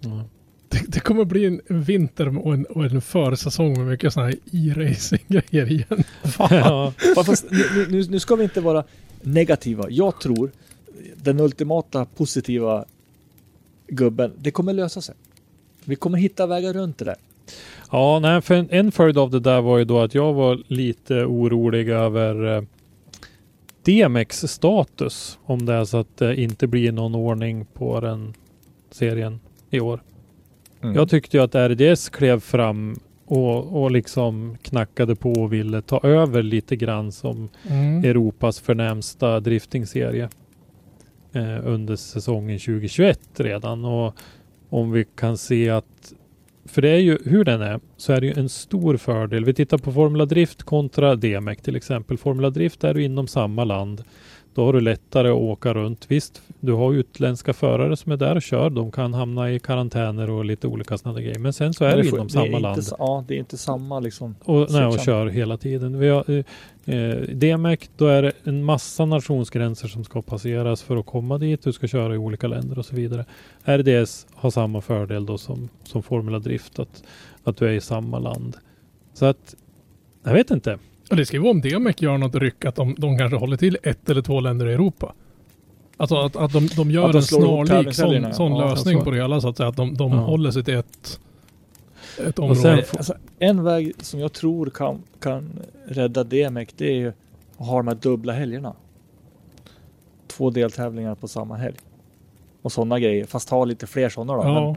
Ja. 0.00 0.24
Det, 0.70 0.84
det 0.88 1.00
kommer 1.00 1.24
bli 1.24 1.46
en 1.46 1.60
vinter 1.68 2.38
och 2.38 2.54
en, 2.54 2.64
och 2.64 2.84
en 2.84 3.00
försäsong 3.00 3.78
med 3.78 3.86
mycket 3.86 4.12
sådana 4.12 4.28
här 4.30 4.38
e-racing-grejer 4.52 5.72
igen. 5.72 6.04
Fan. 6.24 6.48
Ja. 6.50 6.92
Ja, 7.16 7.24
Fast 7.24 7.44
nu, 7.50 7.86
nu, 7.90 8.04
nu 8.10 8.20
ska 8.20 8.36
vi 8.36 8.44
inte 8.44 8.60
vara 8.60 8.84
negativa. 9.22 9.90
Jag 9.90 10.20
tror 10.20 10.50
den 11.16 11.40
ultimata 11.40 12.04
positiva 12.04 12.84
gubben, 13.88 14.32
det 14.38 14.50
kommer 14.50 14.72
lösa 14.72 15.00
sig. 15.00 15.14
Vi 15.84 15.96
kommer 15.96 16.18
hitta 16.18 16.46
vägar 16.46 16.72
runt 16.72 16.98
det 16.98 17.04
där. 17.04 17.16
Ja, 17.90 18.18
nej, 18.18 18.40
för 18.40 18.54
en, 18.54 18.68
en 18.70 18.92
följd 18.92 19.18
av 19.18 19.30
det 19.30 19.40
där 19.40 19.60
var 19.60 19.78
ju 19.78 19.84
då 19.84 20.00
att 20.00 20.14
jag 20.14 20.32
var 20.32 20.62
lite 20.66 21.14
orolig 21.14 21.88
över 21.88 22.56
eh, 22.56 22.62
DMX 23.82 24.40
status. 24.40 25.38
Om 25.44 25.66
det 25.66 25.74
är 25.74 25.84
så 25.84 25.96
att 25.96 26.16
det 26.16 26.40
inte 26.40 26.66
blir 26.66 26.92
någon 26.92 27.14
ordning 27.14 27.66
på 27.72 28.00
den 28.00 28.34
serien 28.90 29.40
i 29.70 29.80
år. 29.80 30.00
Mm. 30.82 30.94
Jag 30.94 31.08
tyckte 31.08 31.36
ju 31.36 31.42
att 31.42 31.54
RDS 31.54 32.08
klev 32.08 32.40
fram 32.40 32.96
och, 33.26 33.82
och 33.82 33.90
liksom 33.90 34.56
knackade 34.62 35.16
på 35.16 35.32
och 35.32 35.52
ville 35.52 35.82
ta 35.82 36.00
över 36.02 36.42
lite 36.42 36.76
grann 36.76 37.12
som 37.12 37.48
Mm. 37.68 38.04
Europas 38.04 38.60
förnämsta 38.60 39.40
driftingserie 39.40 40.28
eh, 41.32 41.66
under 41.66 41.96
säsongen 41.96 42.58
2021 42.58 43.20
redan. 43.36 43.84
Och 43.84 44.14
om 44.70 44.90
vi 44.92 45.04
kan 45.16 45.36
se 45.38 45.70
att, 45.70 46.12
för 46.64 46.82
det 46.82 46.88
är 46.88 46.98
ju 46.98 47.18
hur 47.24 47.44
den 47.44 47.62
är, 47.62 47.80
så 47.96 48.12
är 48.12 48.20
det 48.20 48.26
ju 48.26 48.32
en 48.36 48.48
stor 48.48 48.96
fördel. 48.96 49.44
Vi 49.44 49.54
tittar 49.54 49.78
på 49.78 49.92
Formula 49.92 50.26
Drift 50.26 50.62
kontra 50.62 51.16
DMEC 51.16 51.58
till 51.58 51.76
exempel. 51.76 52.18
Formula 52.18 52.50
Drift 52.50 52.84
är 52.84 52.94
du 52.94 53.04
inom 53.04 53.26
samma 53.26 53.64
land. 53.64 54.04
Då 54.54 54.64
har 54.64 54.72
du 54.72 54.80
lättare 54.80 55.28
att 55.28 55.34
åka 55.36 55.74
runt. 55.74 56.04
Visst, 56.08 56.42
du 56.60 56.72
har 56.72 56.92
utländska 56.92 57.52
förare 57.52 57.96
som 57.96 58.12
är 58.12 58.16
där 58.16 58.36
och 58.36 58.42
kör. 58.42 58.70
De 58.70 58.90
kan 58.92 59.14
hamna 59.14 59.50
i 59.52 59.58
karantäner 59.58 60.30
och 60.30 60.44
lite 60.44 60.66
olika 60.66 60.98
sådana 60.98 61.20
grejer. 61.20 61.38
Men 61.38 61.52
sen 61.52 61.74
så 61.74 61.84
är 61.84 61.96
det 61.96 62.08
inom 62.08 62.26
det 62.26 62.32
samma 62.32 62.46
inte 62.46 62.58
land. 62.58 62.84
sa- 62.84 62.96
Ja, 62.98 63.24
det 63.28 63.34
är 63.34 63.38
inte 63.38 63.58
samma 63.58 64.00
liksom. 64.00 64.34
Och, 64.44 64.66
nej, 64.70 64.86
och 64.86 64.98
kör 64.98 65.26
hela 65.26 65.56
tiden. 65.56 65.98
Vi 65.98 66.08
har, 66.08 66.24
eh, 66.30 66.94
eh, 66.96 67.16
DMEC, 67.20 67.90
då 67.96 68.06
är 68.06 68.22
det 68.22 68.32
en 68.44 68.64
massa 68.64 69.04
nationsgränser 69.04 69.88
som 69.88 70.04
ska 70.04 70.22
passeras 70.22 70.82
för 70.82 70.96
att 70.96 71.06
komma 71.06 71.38
dit. 71.38 71.62
Du 71.62 71.72
ska 71.72 71.86
köra 71.88 72.14
i 72.14 72.18
olika 72.18 72.48
länder 72.48 72.78
och 72.78 72.86
så 72.86 72.96
vidare. 72.96 73.24
RDS 73.64 74.26
har 74.34 74.50
samma 74.50 74.80
fördel 74.80 75.26
då 75.26 75.38
som, 75.38 75.68
som 75.84 76.02
Formula 76.02 76.38
Drift, 76.38 76.78
att, 76.78 77.02
att 77.44 77.56
du 77.56 77.66
är 77.66 77.72
i 77.72 77.80
samma 77.80 78.18
land. 78.18 78.56
Så 79.14 79.26
att, 79.26 79.54
jag 80.24 80.32
vet 80.32 80.50
inte. 80.50 80.78
Och 81.10 81.16
det 81.16 81.26
ska 81.26 81.36
ju 81.36 81.42
vara 81.42 81.50
om 81.50 81.60
DMEC 81.60 82.02
gör 82.02 82.18
något 82.18 82.34
ryck 82.34 82.64
att 82.64 82.74
de, 82.74 82.94
de 82.98 83.18
kanske 83.18 83.36
håller 83.36 83.56
till 83.56 83.78
ett 83.82 84.10
eller 84.10 84.22
två 84.22 84.40
länder 84.40 84.68
i 84.68 84.72
Europa. 84.72 85.14
Alltså 85.96 86.16
att, 86.16 86.36
att 86.36 86.52
de, 86.52 86.66
de 86.76 86.90
gör 86.90 87.04
Att 87.06 87.12
de 87.12 87.18
en 87.18 87.22
snarlik 87.22 87.94
sån, 87.94 88.34
sån 88.34 88.52
ja. 88.52 88.70
lösning 88.70 88.98
så. 88.98 89.04
på 89.04 89.10
det 89.10 89.16
hela 89.16 89.40
så 89.40 89.48
att 89.48 89.56
säga. 89.56 89.68
Att 89.68 89.76
de, 89.76 89.94
de 89.94 90.12
Ja. 90.12 90.18
håller 90.18 90.50
sig 90.50 90.64
till 90.64 90.74
ett, 90.74 91.20
ett 92.26 92.38
område. 92.38 92.60
sen 92.60 92.78
alltså, 92.96 93.14
en 93.38 93.64
väg 93.64 93.92
som 93.98 94.20
jag 94.20 94.32
tror 94.32 94.70
kan, 94.70 95.02
kan 95.20 95.50
rädda 95.86 96.24
DMX 96.24 96.74
det 96.76 96.86
är 96.86 96.94
ju 96.94 97.08
att 97.58 97.66
ha 97.66 97.76
de 97.76 97.88
här 97.88 97.94
dubbla 97.94 98.32
helgerna. 98.32 98.72
Två 100.26 100.50
deltävlingar 100.50 101.14
på 101.14 101.28
samma 101.28 101.56
helg. 101.56 101.76
Och 102.62 102.72
sådana 102.72 102.98
grejer. 102.98 103.24
Fast 103.26 103.50
ha 103.50 103.64
lite 103.64 103.86
fler 103.86 104.08
sådana 104.08 104.32
då. 104.36 104.42
Ja. 104.42 104.54
Men, 104.64 104.76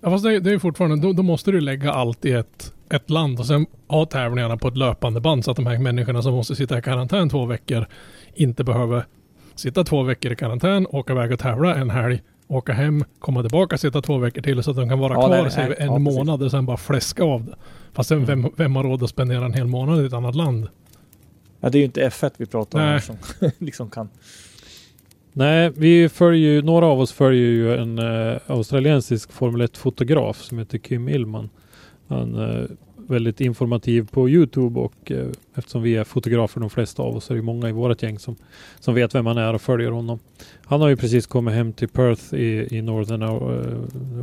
ja 0.00 0.10
fast 0.10 0.24
det, 0.24 0.40
det 0.40 0.52
är 0.52 0.58
fortfarande, 0.58 0.96
då, 0.96 1.12
då 1.12 1.22
måste 1.22 1.52
du 1.52 1.60
lägga 1.60 1.92
allt 1.92 2.24
i 2.24 2.32
ett, 2.32 2.72
ett 2.90 3.10
land 3.10 3.40
och 3.40 3.46
sen 3.46 3.66
ha 3.88 4.06
tävlingarna 4.06 4.56
på 4.56 4.68
ett 4.68 4.76
löpande 4.76 5.20
band 5.20 5.44
så 5.44 5.50
att 5.50 5.56
de 5.56 5.66
här 5.66 5.78
människorna 5.78 6.22
som 6.22 6.34
måste 6.34 6.56
sitta 6.56 6.78
i 6.78 6.82
karantän 6.82 7.28
två 7.28 7.46
veckor 7.46 7.86
inte 8.34 8.64
behöver 8.64 9.04
sitta 9.54 9.84
två 9.84 10.02
veckor 10.02 10.32
i 10.32 10.36
karantän, 10.36 10.86
åka 10.90 11.12
iväg 11.12 11.32
och 11.32 11.38
tävla 11.38 11.74
en 11.74 11.90
helg, 11.90 12.22
åka 12.48 12.72
hem, 12.72 13.04
komma 13.18 13.42
tillbaka, 13.42 13.78
sitta 13.78 14.02
två 14.02 14.18
veckor 14.18 14.42
till 14.42 14.62
så 14.62 14.70
att 14.70 14.76
de 14.76 14.88
kan 14.88 14.98
vara 14.98 15.12
Ja, 15.12 15.26
kvar 15.26 15.42
nej, 15.42 15.50
säg, 15.50 15.68
nej, 15.68 15.76
en 15.80 15.86
ja, 15.86 15.98
månad 15.98 16.42
och 16.42 16.50
sen 16.50 16.66
bara 16.66 16.76
fläska 16.76 17.24
av 17.24 17.44
det. 17.44 17.54
Fast 17.92 18.08
sen, 18.08 18.24
vem, 18.24 18.50
vem 18.56 18.76
har 18.76 18.84
råd 18.84 19.02
att 19.02 19.10
spendera 19.10 19.44
en 19.44 19.52
hel 19.54 19.66
månad 19.66 20.02
i 20.02 20.06
ett 20.06 20.12
annat 20.12 20.34
land? 20.34 20.68
Ja, 21.60 21.70
det 21.70 21.78
är 21.78 21.80
ju 21.80 21.84
inte 21.84 22.08
F1 22.08 22.30
vi 22.36 22.46
pratar 22.46 22.78
om 22.78 22.84
Nej. 22.84 22.92
här 22.92 23.00
som 23.00 23.16
liksom 23.66 23.90
kan. 23.90 24.08
Nej, 25.32 25.72
vi 25.76 26.08
följer 26.08 26.50
ju, 26.50 26.62
några 26.62 26.86
av 26.86 27.00
oss 27.00 27.12
följer 27.12 27.48
ju 27.48 27.76
en 27.76 27.98
eh, 27.98 28.38
australiensisk 28.46 29.32
Formel 29.32 29.62
1-fotograf 29.66 30.42
som 30.42 30.58
heter 30.58 30.78
Kim 30.78 31.08
Illman. 31.08 31.50
Han 32.08 32.34
är 32.34 32.68
väldigt 33.08 33.40
informativ 33.40 34.08
på 34.10 34.28
Youtube 34.28 34.80
och 34.80 35.12
eh, 35.12 35.26
eftersom 35.54 35.82
vi 35.82 35.96
är 35.96 36.04
fotografer 36.04 36.60
de 36.60 36.70
flesta 36.70 37.02
av 37.02 37.16
oss 37.16 37.24
så 37.24 37.32
är 37.32 37.36
det 37.36 37.42
många 37.42 37.68
i 37.68 37.72
vårt 37.72 38.02
gäng 38.02 38.18
som, 38.18 38.36
som 38.80 38.94
vet 38.94 39.14
vem 39.14 39.26
han 39.26 39.38
är 39.38 39.54
och 39.54 39.62
följer 39.62 39.90
honom. 39.90 40.18
Han 40.64 40.80
har 40.80 40.88
ju 40.88 40.96
precis 40.96 41.26
kommit 41.26 41.54
hem 41.54 41.72
till 41.72 41.88
Perth 41.88 42.34
i, 42.34 42.76
i 42.76 42.82
Northern, 42.82 43.22
eh, 43.22 43.28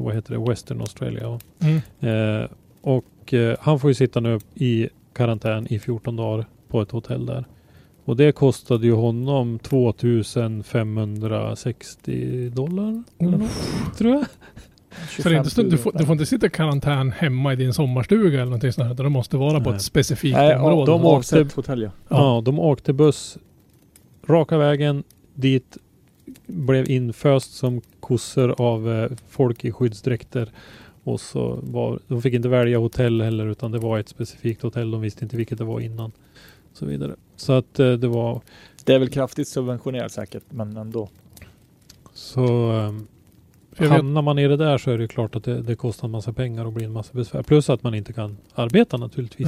vad 0.02 0.16
heter 0.16 0.34
det, 0.34 0.40
Western 0.50 0.80
Australia. 0.80 1.40
Mm. 1.60 1.82
Eh, 2.00 2.46
och 2.82 3.34
eh, 3.34 3.56
han 3.60 3.80
får 3.80 3.90
ju 3.90 3.94
sitta 3.94 4.20
nu 4.20 4.40
i 4.56 4.90
karantän 5.14 5.74
i 5.74 5.80
14 5.80 6.16
dagar 6.16 6.46
på 6.68 6.82
ett 6.82 6.92
hotell 6.92 7.26
där. 7.26 7.46
Och 8.06 8.16
det 8.16 8.32
kostade 8.32 8.86
ju 8.86 8.94
honom 8.94 9.60
2560 9.60 12.50
dollar. 12.50 13.04
Eller 13.20 13.38
något, 13.38 13.52
tror 13.98 14.12
jag. 14.12 14.26
Så 15.10 15.30
det 15.30 15.36
är 15.36 15.38
inte 15.38 15.50
så, 15.50 15.56
25 15.56 15.70
du, 15.70 15.78
får, 15.78 15.92
du 15.92 16.06
får 16.06 16.14
inte 16.14 16.26
sitta 16.26 16.46
i 16.46 16.50
karantän 16.50 17.12
hemma 17.12 17.54
i 17.54 17.56
din 17.56 17.74
sommarstuga 17.74 18.36
eller 18.38 18.46
någonting 18.46 18.72
sånt 18.74 18.86
här, 18.88 18.94
utan 18.94 19.04
det 19.04 19.10
måste 19.10 19.38
vara 19.38 19.60
på 19.62 19.70
Nej. 19.70 19.76
ett 19.78 19.82
specifikt 19.84 20.36
Nej, 20.38 20.50
ja, 20.50 20.58
område. 20.64 20.92
de 20.92 21.02
de 21.02 21.06
åkte- 21.08 21.42
åkte 21.42 21.56
hotell 21.56 21.82
ja. 21.82 21.90
Ja. 22.10 22.42
de 22.46 22.60
åkte 22.60 22.94
buss 22.94 23.38
raka 24.28 24.58
vägen 24.58 25.04
dit. 25.34 25.78
Blev 26.46 26.90
inföst 26.90 27.54
som 27.54 27.82
kossor 28.00 28.56
av 28.62 28.92
eh, 28.94 29.12
folk 29.30 29.66
i 29.66 29.72
skyddsdräkter. 29.72 30.52
Och 31.04 31.22
så 31.22 31.60
var, 31.64 32.00
de 32.08 32.22
fick 32.22 32.34
inte 32.34 32.50
välja 32.50 32.78
hotell 32.80 33.22
heller 33.22 33.46
utan 33.48 33.72
det 33.72 33.80
var 33.80 34.00
ett 34.00 34.10
specifikt 34.10 34.62
hotell. 34.62 34.92
De 34.92 35.02
visste 35.02 35.26
inte 35.26 35.38
vilket 35.38 35.58
det 35.58 35.64
var 35.64 35.80
innan. 35.80 36.12
Så 36.74 36.86
vidare. 36.86 37.16
Så 37.36 37.54
att 37.54 37.80
eh, 37.80 37.92
det 37.94 38.08
var 38.08 38.42
Det 38.86 38.94
är 38.94 39.00
väl 39.00 39.10
kraftigt 39.10 39.48
subventionerat 39.48 40.12
säkert, 40.12 40.44
men 40.50 40.78
ändå. 40.78 41.10
så 42.14 42.72
ehm, 42.72 43.08
För 43.76 43.86
Hamnar 43.86 44.22
man 44.22 44.40
i 44.40 44.48
det 44.48 44.58
där 44.58 44.78
så 44.78 44.92
är 44.92 44.98
det 44.98 45.08
klart 45.08 45.36
att 45.36 45.44
det, 45.44 45.62
det 45.62 45.76
kostar 45.76 46.08
en 46.08 46.12
massa 46.12 46.34
pengar 46.34 46.66
och 46.66 46.74
blir 46.74 46.86
en 46.86 46.92
massa 46.92 47.14
besvär. 47.14 47.44
Plus 47.44 47.70
att 47.70 47.84
man 47.84 47.96
inte 47.96 48.14
kan 48.14 48.38
arbeta 48.56 48.98
naturligtvis. 48.98 49.48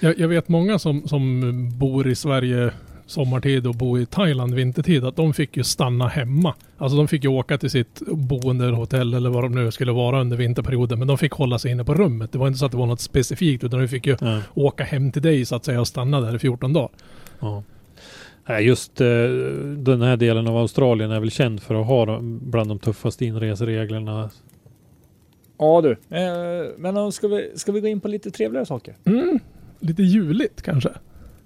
Jag, 0.00 0.18
jag 0.18 0.28
vet 0.28 0.48
många 0.48 0.78
som, 0.78 1.08
som 1.08 1.40
bor 1.78 2.08
i 2.08 2.14
Sverige 2.14 2.70
sommartid 3.06 3.66
och 3.66 3.74
bor 3.74 4.00
i 4.00 4.06
Thailand 4.06 4.54
vintertid, 4.54 5.04
att 5.04 5.16
de 5.16 5.32
fick 5.34 5.56
ju 5.56 5.64
stanna 5.64 6.08
hemma. 6.08 6.54
Alltså 6.78 6.96
de 6.96 7.08
fick 7.08 7.24
ju 7.24 7.30
åka 7.30 7.58
till 7.58 7.70
sitt 7.70 8.02
boende, 8.06 8.64
eller 8.64 8.76
hotell 8.76 9.14
eller 9.14 9.30
vad 9.30 9.44
de 9.44 9.52
nu 9.54 9.70
skulle 9.70 9.92
vara 9.92 10.20
under 10.20 10.36
vinterperioden, 10.36 10.98
men 10.98 11.08
de 11.08 11.18
fick 11.18 11.32
hålla 11.32 11.58
sig 11.58 11.70
inne 11.70 11.84
på 11.84 11.94
rummet. 11.94 12.32
Det 12.32 12.38
var 12.38 12.46
inte 12.46 12.58
så 12.58 12.66
att 12.66 12.72
det 12.72 12.78
var 12.78 12.86
något 12.86 13.00
specifikt, 13.00 13.64
utan 13.64 13.80
de 13.80 13.88
fick 13.88 14.06
ju 14.06 14.16
Ja. 14.20 14.40
åka 14.54 14.84
hem 14.84 15.12
till 15.12 15.22
dig 15.22 15.44
så 15.44 15.56
att 15.56 15.64
säga 15.64 15.80
och 15.80 15.88
stanna 15.88 16.20
där 16.20 16.36
i 16.36 16.38
14 16.38 16.72
dagar. 16.72 16.90
Ja. 17.40 17.62
Nej, 18.48 18.64
just 18.66 19.00
eh, 19.00 19.06
den 19.76 20.02
här 20.02 20.16
delen 20.16 20.46
av 20.46 20.56
Australien 20.56 21.10
är 21.10 21.20
väl 21.20 21.30
känd 21.30 21.62
för 21.62 21.74
att 21.80 21.86
ha 21.86 22.20
bland 22.22 22.70
de 22.70 22.78
tuffaste 22.78 23.24
inresereglerna. 23.26 24.30
Ja 25.58 25.80
du, 25.80 25.90
eh, 26.16 26.66
men 26.78 27.12
ska 27.12 27.28
vi, 27.28 27.50
ska 27.54 27.72
vi 27.72 27.80
gå 27.80 27.86
in 27.86 28.00
på 28.00 28.08
lite 28.08 28.30
trevligare 28.30 28.66
saker? 28.66 28.94
Mm. 29.04 29.38
Lite 29.80 30.02
juligt 30.02 30.62
kanske? 30.62 30.90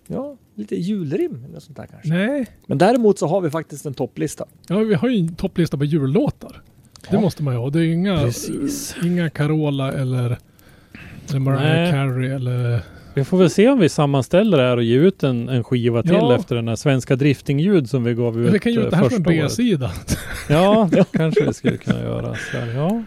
Ja, 0.06 0.36
lite 0.54 0.76
julrim 0.76 1.44
eller 1.48 1.60
sånt 1.60 1.76
där 1.76 1.86
kanske. 1.86 2.08
Nej. 2.08 2.46
Men 2.66 2.78
däremot 2.78 3.18
så 3.18 3.26
har 3.26 3.40
vi 3.40 3.50
faktiskt 3.50 3.86
en 3.86 3.94
topplista. 3.94 4.44
Ja, 4.68 4.78
vi 4.78 4.94
har 4.94 5.08
ju 5.08 5.18
en 5.18 5.34
topplista 5.34 5.76
på 5.78 5.84
jullåtar. 5.84 6.62
Det 7.10 7.14
Ja. 7.16 7.20
måste 7.20 7.42
man 7.42 7.54
ju 7.54 7.60
ha. 7.60 7.70
Det 7.70 7.78
är 7.78 7.82
ju 7.82 7.92
inga, 7.92 8.16
Precis. 8.16 8.96
inga 9.04 9.30
Carola 9.30 9.92
eller, 9.92 10.38
eller 11.28 11.38
Mariah. 11.40 11.90
Carey 11.90 12.30
eller... 12.30 12.80
Vi 13.14 13.24
får 13.24 13.38
väl 13.38 13.50
se 13.50 13.68
om 13.68 13.78
vi 13.78 13.88
sammanställer 13.88 14.56
det 14.58 14.62
här 14.64 14.76
och 14.76 14.82
ger 14.82 15.00
ut 15.00 15.22
en, 15.22 15.48
en 15.48 15.64
skiva 15.64 16.02
till 16.02 16.12
Ja. 16.12 16.34
efter 16.34 16.56
den 16.56 16.68
här 16.68 16.76
svenska 16.76 17.16
driftingljud 17.16 17.90
som 17.90 18.04
vi 18.04 18.14
gav 18.14 18.40
ut 18.40 18.54
Vi 18.54 18.58
kan 18.58 18.72
ju 18.72 18.78
eh, 18.78 18.82
göra 18.84 18.90
det 18.90 18.96
här 18.96 19.02
som 19.08 19.16
en 19.16 19.24
första 19.24 19.30
året. 19.30 19.42
B-sida. 19.42 19.90
Ja, 20.48 20.88
det 20.92 21.04
kanske 21.12 21.44
vi 21.46 21.54
skulle 21.54 21.76
kunna 21.76 22.00
göra. 22.00 22.34
Så 22.52 22.56
här, 22.58 22.66
ja. 22.76 23.02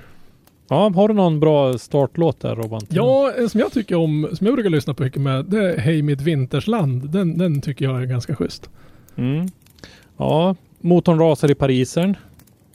ja, 0.69 0.91
har 0.95 1.07
du 1.07 1.13
någon 1.13 1.39
bra 1.39 1.77
startlåt 1.77 2.39
där 2.39 2.55
Robban? 2.55 2.81
Ja, 2.89 3.31
en 3.37 3.49
som 3.49 3.59
jag 3.59 3.71
tycker 3.71 3.95
om, 3.95 4.27
som 4.33 4.47
jag 4.47 4.53
brukar 4.55 4.69
lyssna 4.69 4.93
på 4.93 5.03
mycket 5.03 5.21
med, 5.21 5.45
det 5.45 5.73
är 5.73 5.77
Hej 5.77 6.01
mitt 6.01 6.21
vintersland. 6.21 7.09
Den, 7.09 7.37
den 7.37 7.61
tycker 7.61 7.85
jag 7.85 8.01
är 8.01 8.05
ganska 8.05 8.35
schysst. 8.35 8.69
Mm. 9.15 9.47
Ja, 10.17 10.55
Motorn 10.81 11.19
rasar 11.19 11.51
i 11.51 11.55
Parisern. 11.55 12.17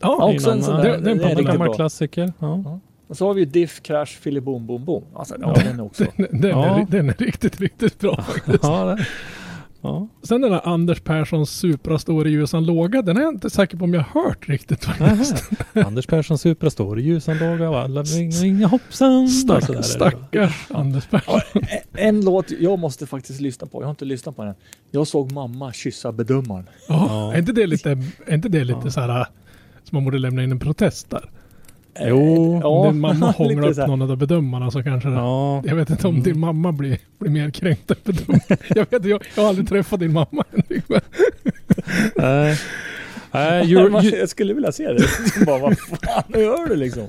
Ja, 0.01 0.33
också 0.35 0.51
en 0.51 0.63
sån 0.63 0.75
annan- 0.75 0.85
där. 0.87 0.93
det- 0.93 0.99
Det, 0.99 1.15
den 1.15 1.21
är 1.21 1.39
En 1.39 1.45
gammal 1.45 1.69
bra. 1.69 1.75
klassiker. 1.75 2.33
Ja. 2.39 2.81
Och 3.13 3.19
så 3.19 3.27
har 3.27 3.35
vi 3.35 3.41
ju 3.41 3.47
Diff, 3.47 3.83
Crash, 3.83 4.07
Philly 4.23 4.41
Boom 4.41 4.67
Boom 4.67 4.85
Boom. 4.85 5.05
Alltså, 5.15 5.35
ja, 5.41 5.55
Ja. 5.57 5.63
den 5.65 5.79
är 5.81 5.85
också. 5.85 6.05
Den, 6.17 6.41
den, 6.41 6.51
Ja. 6.51 6.81
är, 6.81 6.87
den 6.91 7.09
är 7.09 7.15
riktigt, 7.15 7.61
riktigt 7.61 7.99
bra 7.99 8.23
faktiskt. 8.23 8.59
Ja, 8.63 8.85
det. 8.85 9.07
ja. 9.81 10.09
Sen 10.23 10.41
den 10.41 10.53
här 10.53 10.61
Anders 10.65 11.01
Perssons 11.01 11.51
Supra 11.51 11.99
står 11.99 12.29
i 12.29 12.31
ljusan 12.31 12.67
låga, 12.67 13.03
den 13.03 13.17
är 13.17 13.21
jag 13.21 13.35
inte 13.35 13.51
säker 13.51 13.77
på 13.77 13.85
om 13.85 13.95
jag 13.95 14.01
har 14.03 14.25
hört 14.25 14.49
riktigt 14.49 14.85
faktiskt. 14.85 15.51
Anders 15.87 16.07
Persson 16.07 16.39
Supra 16.39 16.71
står 16.71 16.99
i 16.99 17.03
ljusan 17.03 17.39
daga 17.39 17.71
och 17.71 17.79
alla 17.79 18.03
ringa 18.03 18.67
hoppsan. 18.67 19.29
Stack, 19.29 19.65
Så 19.65 19.73
där 19.73 19.75
är 19.75 19.77
det. 19.79 19.83
stackars 19.83 20.67
Anders 20.71 21.07
Persson. 21.07 21.41
En 21.93 22.21
låt 22.25 22.51
jag 22.51 22.79
måste 22.79 23.07
faktiskt 23.07 23.41
lyssna 23.41 23.67
på. 23.67 23.81
Jag 23.83 23.87
har 23.87 23.91
inte 23.91 24.05
lyssnat 24.05 24.37
på 24.37 24.45
den. 24.45 24.55
Jag 24.91 25.07
såg 25.07 25.33
mamma 25.33 25.73
kyssa 25.73 26.13
bedömaren. 26.13 26.67
Ja, 26.89 27.07
Ja. 27.09 27.35
Är 27.35 27.39
inte 27.39 27.53
det 27.53 27.67
lite, 27.67 27.91
är 28.27 28.35
inte 28.35 28.49
det 28.49 28.65
lite 28.65 28.81
Ja. 28.85 28.91
så 28.91 29.01
här 29.01 29.27
som 29.85 29.97
man 29.97 30.05
borde 30.05 30.19
lämna 30.19 30.43
in 30.43 30.53
en 30.53 30.59
protest 30.59 31.11
där? 31.11 31.31
Jo, 32.01 32.61
Om 32.65 32.93
din 32.93 33.01
mamma 33.01 33.31
hånglar 33.37 33.69
upp 33.71 33.77
någon 33.89 34.03
av 34.03 34.17
bedömarna 34.17 34.71
så 34.71 34.83
kanske 34.83 35.09
det... 35.09 35.15
ja. 35.15 35.63
Jag 35.67 35.75
vet 35.77 35.91
inte 35.91 36.09
om 36.09 36.23
din 36.23 36.39
mamma 36.41 36.73
blir, 36.73 36.99
blir 37.19 37.31
mer 37.31 37.51
kränkt 37.51 37.91
än 37.91 37.97
bedömare. 38.05 38.41
Jag 38.75 38.87
vet 38.91 39.05
jag, 39.05 39.23
jag 39.35 39.43
har 39.43 39.49
aldrig 39.49 39.69
träffat 39.69 40.01
din 40.01 40.13
mamma 40.13 40.45
Henrik. 40.51 40.85
Nej. 42.17 42.59
Nej, 43.35 43.67
jul, 43.67 44.13
jag 44.21 44.29
skulle 44.29 44.55
vilja 44.55 44.73
se 44.73 44.93
det. 44.93 45.03
bara, 45.47 45.59
vad 45.59 45.79
fan 45.79 46.41
gör 46.41 46.69
du 46.69 46.77
liksom? 46.77 47.03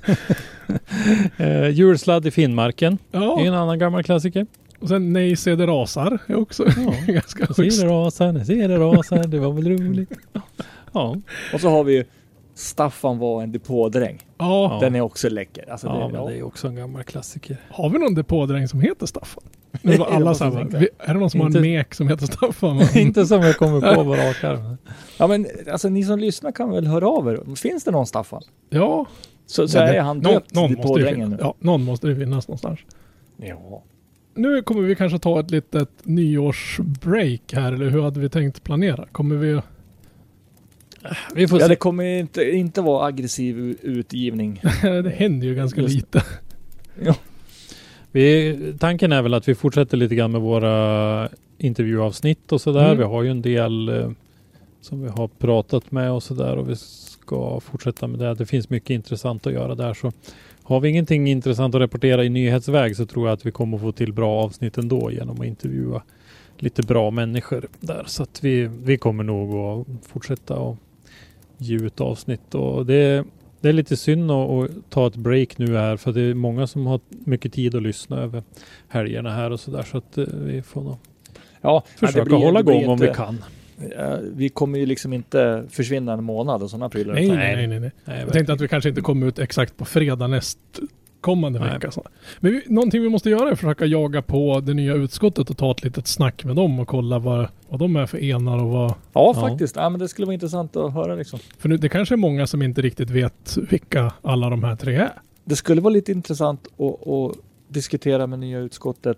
eh, 1.38 1.70
julsladd 1.70 2.26
i 2.28 2.32
Finnmarken. 2.32 2.98
Det 3.12 3.18
är 3.18 3.22
Ja, 3.22 3.40
en 3.40 3.54
annan 3.54 3.80
gammal 3.80 4.04
klassiker. 4.04 4.46
och 4.80 4.88
sen 4.88 5.14
Nej 5.14 5.36
se 5.36 5.56
det 5.56 5.68
rasar 5.68 6.20
är 6.28 6.36
också 6.36 6.66
Ja. 7.08 7.14
ganska 7.14 7.46
schysst. 7.54 7.82
det 7.82 7.88
rasa, 7.88 8.26
jag 8.26 8.46
ser 8.46 8.68
det 8.68 8.78
rasa, 8.78 9.16
det 9.16 9.40
var 9.40 9.52
väl 9.54 9.70
roligt. 9.70 10.10
Ja, 10.94 11.16
Och 11.54 11.62
så 11.62 11.70
har 11.70 11.84
vi 11.84 11.94
ju 11.94 12.04
Staffan 12.56 13.18
var 13.20 13.44
en 13.44 13.52
depådräng. 13.52 14.26
Ja, 14.38 14.78
Den 14.82 14.96
är 14.96 15.02
också 15.02 15.30
läcker. 15.30 15.72
Alltså, 15.72 15.88
ja 15.88 15.94
det, 15.94 16.00
men 16.00 16.16
ja. 16.22 16.28
det 16.30 16.38
är 16.38 16.44
också 16.44 16.68
en 16.68 16.76
gammal 16.76 17.04
klassiker. 17.04 17.58
har 17.70 17.90
vi 17.90 18.00
någon 18.00 18.14
depådräng 18.16 18.68
som 18.68 18.82
heter 18.82 19.06
Staffan? 19.06 19.44
Nu 19.82 19.98
var 19.98 20.06
alla 20.12 20.34
vi- 20.80 20.90
är 21.00 21.14
det 21.14 21.20
någon 21.20 21.30
som 21.30 21.40
har 21.40 21.48
Inte- 21.48 21.60
en 21.60 21.64
mek 21.64 21.94
som 21.94 22.08
heter 22.08 22.26
Staffan? 22.26 22.82
Inte 22.96 23.26
som 23.26 23.42
jag 23.42 23.58
kommer 23.58 23.96
på 23.96 24.04
på 24.04 24.16
rak 24.16 24.44
arm. 24.44 24.78
ja 25.18 25.28
men 25.28 25.48
alltså 25.72 25.90
ni 25.90 26.04
som 26.04 26.20
lyssnar 26.20 26.52
kan 26.52 26.70
väl 26.72 26.88
höra 26.88 27.08
av 27.10 27.28
er. 27.30 27.56
Finns 27.56 27.84
det 27.84 27.92
någon 27.92 28.06
Staffan? 28.08 28.42
Ja, 28.70 29.06
Så, 29.46 29.68
så 29.68 29.78
det- 29.78 29.84
är 29.98 30.02
han 30.02 30.18
någon, 30.18 30.34
döpt 30.34 30.54
någon, 30.56 30.64
måste 30.64 30.76
det 30.76 30.82
depådrängen 30.82 31.30
nu. 31.30 31.38
ja, 31.40 31.56
någon 31.60 31.84
måste 31.84 32.08
det 32.08 32.16
finnas 32.16 32.48
någonstans. 32.48 32.80
Ja. 33.38 33.84
Nu 34.36 34.62
kommer 34.62 34.82
vi 34.82 34.96
kanske 34.96 35.20
ta 35.20 35.40
ett 35.40 35.52
litet 35.52 35.90
nyårsbreak 36.04 37.54
här, 37.54 37.72
eller 37.74 37.90
hur 37.90 38.02
hade 38.02 38.20
vi 38.20 38.30
tänkt 38.30 38.64
planera? 38.64 39.06
Kommer 39.12 39.36
vi... 39.36 39.62
Vi 41.36 41.48
får 41.48 41.60
ja, 41.60 41.66
se. 41.66 41.70
det 41.70 41.76
kommer 41.76 42.04
inte, 42.04 42.52
inte 42.52 42.82
vara 42.82 43.06
aggressiv 43.06 43.78
utgivning. 43.82 44.62
det 44.82 45.14
händer 45.16 45.48
ju 45.48 45.56
ganska 45.56 45.82
Just- 45.82 45.96
lite. 45.96 46.24
Vi, 48.12 48.58
tanken 48.80 49.12
är 49.12 49.22
väl 49.22 49.34
att 49.34 49.48
vi 49.48 49.56
fortsätter 49.56 49.98
lite 49.98 50.16
grann 50.16 50.32
med 50.32 50.42
våra 50.42 51.30
intervjuavsnitt 51.58 52.52
och 52.52 52.62
sådär. 52.62 52.86
Mm. 52.86 52.98
Vi 52.98 53.04
har 53.04 53.24
ju 53.24 53.32
en 53.32 53.42
del 53.42 53.90
eh, 53.90 54.12
som 54.82 55.02
vi 55.02 55.10
har 55.10 55.28
pratat 55.28 55.92
med 55.92 56.12
och 56.12 56.24
sådär 56.24 56.58
och 56.58 56.70
vi 56.70 56.76
ska 56.76 57.60
fortsätta 57.60 58.08
med 58.08 58.20
det. 58.20 58.34
Det 58.34 58.46
finns 58.46 58.70
mycket 58.70 58.90
intressant 58.90 59.48
att 59.48 59.54
göra 59.54 59.76
där 59.76 59.94
så 59.94 60.12
har 60.64 60.80
vi 60.80 60.90
ingenting 60.90 61.28
intressant 61.28 61.76
att 61.76 61.82
rapportera 61.82 62.24
i 62.24 62.30
nyhetsväg 62.30 62.96
så 62.96 63.06
tror 63.06 63.28
jag 63.28 63.34
att 63.34 63.46
vi 63.46 63.52
kommer 63.52 63.78
få 63.78 63.92
till 63.92 64.14
bra 64.14 64.44
avsnitt 64.44 64.78
ändå 64.78 65.12
genom 65.12 65.42
att 65.42 65.48
intervjua 65.48 66.04
lite 66.58 66.82
bra 66.82 67.12
människor 67.12 67.68
där. 67.80 68.04
Så 68.08 68.24
att 68.24 68.44
vi, 68.44 68.70
vi 68.84 68.98
kommer 68.98 69.24
nog 69.24 69.56
att 69.56 69.88
fortsätta 70.08 70.56
och 70.56 70.78
ge 71.64 71.76
ut 71.76 72.02
avsnitt 72.02 72.56
och 72.56 72.86
det, 72.86 73.24
det 73.62 73.70
är 73.70 73.74
lite 73.74 73.98
synd 73.98 74.32
att, 74.32 74.50
att 74.50 74.70
ta 74.90 75.08
ett 75.08 75.16
break 75.16 75.58
nu 75.58 75.78
här 75.78 75.98
för 75.98 76.12
det 76.12 76.22
är 76.22 76.34
många 76.34 76.68
som 76.68 76.86
har 76.86 77.00
mycket 77.10 77.54
tid 77.54 77.76
att 77.76 77.84
lyssna 77.84 78.18
över 78.22 78.44
helgerna 78.88 79.32
här 79.32 79.52
och 79.52 79.60
sådär 79.60 79.84
så 79.84 79.98
att 79.98 80.18
eh, 80.18 80.26
vi 80.32 80.62
får 80.62 80.82
nog 80.82 80.98
Ja, 81.62 81.84
försöka 82.00 82.26
blir- 82.26 82.38
hålla 82.38 82.60
igång 82.60 82.88
om 82.88 82.98
vi 83.00 83.08
kan. 83.08 83.44
Vi 84.36 84.50
kommer 84.50 84.80
ju 84.80 84.86
liksom 84.86 85.14
inte 85.14 85.66
försvinna 85.70 86.14
en 86.14 86.24
månad 86.24 86.64
och 86.64 86.70
sådana 86.70 86.90
prylar. 86.90 87.14
Nej, 87.14 87.28
nej, 87.30 87.68
nej, 87.68 87.80
nej. 87.80 87.92
Nej, 88.06 88.20
Jag 88.20 88.34
tänkte 88.34 88.54
att 88.54 88.62
vi 88.62 88.68
kanske 88.68 88.90
inte 88.90 89.02
kommer 89.02 89.28
ut 89.28 89.40
exakt 89.40 89.78
på 89.78 89.86
fredag 89.86 90.28
näst 90.28 90.60
kommande 91.24 91.60
Nej. 91.60 91.70
vecka. 91.74 91.92
Men 92.40 92.52
vi, 92.52 92.62
någonting 92.68 93.02
vi 93.02 93.10
måste 93.10 93.30
göra 93.30 93.48
är 93.50 93.52
att 93.54 93.60
försöka 93.60 93.86
jaga 93.86 94.22
på 94.22 94.60
det 94.60 94.74
nya 94.74 94.94
utskottet 94.94 95.50
och 95.50 95.58
ta 95.58 95.72
ett 95.72 95.84
litet 95.84 96.08
snack 96.08 96.44
med 96.44 96.56
dem 96.56 96.80
och 96.80 96.88
kolla 96.88 97.20
vad, 97.20 97.48
vad 97.70 97.80
de 97.80 97.96
är 97.96 98.06
för 98.06 98.24
enar 98.24 98.64
och 98.64 98.70
vad... 98.70 98.90
Ja, 98.90 98.96
Ja. 99.14 99.34
faktiskt. 99.34 99.76
Ja, 99.76 99.90
men 99.90 100.00
det 100.00 100.08
skulle 100.08 100.26
vara 100.26 100.34
intressant 100.34 100.76
att 100.76 100.94
höra 100.94 101.16
liksom. 101.16 101.40
För 101.58 101.70
nu, 101.70 101.78
det 101.78 101.90
kanske 101.90 102.16
är 102.16 102.18
många 102.18 102.48
som 102.48 102.62
inte 102.62 102.82
riktigt 102.82 103.10
vet 103.10 103.58
vilka 103.70 104.14
alla 104.22 104.50
de 104.50 104.64
här 104.64 104.76
tre 104.76 104.96
är. 104.96 105.12
Det 105.46 105.56
skulle 105.56 105.82
vara 105.82 105.94
lite 105.94 106.12
intressant 106.12 106.68
att, 106.78 107.08
att 107.08 107.38
diskutera 107.68 108.28
med 108.28 108.40
nya 108.40 108.60
utskottet 108.60 109.18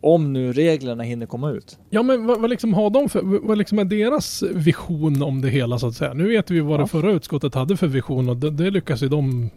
om 0.00 0.32
nu 0.32 0.52
reglerna 0.52 1.02
hinner 1.02 1.26
komma 1.26 1.50
ut. 1.50 1.78
Ja 1.90 2.02
men 2.02 2.26
vad, 2.26 2.40
vad 2.40 2.50
liksom 2.50 2.74
har 2.74 2.90
de 2.90 3.08
för, 3.08 3.22
vad 3.46 3.58
liksom 3.58 3.78
är 3.78 3.84
deras 3.84 4.42
vision 4.42 5.22
om 5.22 5.40
det 5.40 5.48
hela 5.48 5.78
så 5.78 5.86
att 5.86 5.94
säga? 5.94 6.14
Nu 6.14 6.28
vet 6.28 6.50
vi 6.50 6.60
vad 6.60 6.78
Ja. 6.80 6.82
det 6.82 6.88
förra 6.88 7.12
utskottet 7.12 7.54
hade 7.54 7.76
för 7.76 7.86
vision 7.86 8.28
och 8.28 8.36
det, 8.36 8.50
det 8.50 8.70
lyckas 8.70 9.02
ju 9.02 9.08
de 9.08 9.50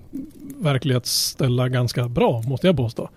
verklighetsställa 0.60 1.70
ganska 1.70 2.08
bra 2.10 2.42
måste 2.48 2.68
jag 2.68 2.78
påstå. 2.78 3.10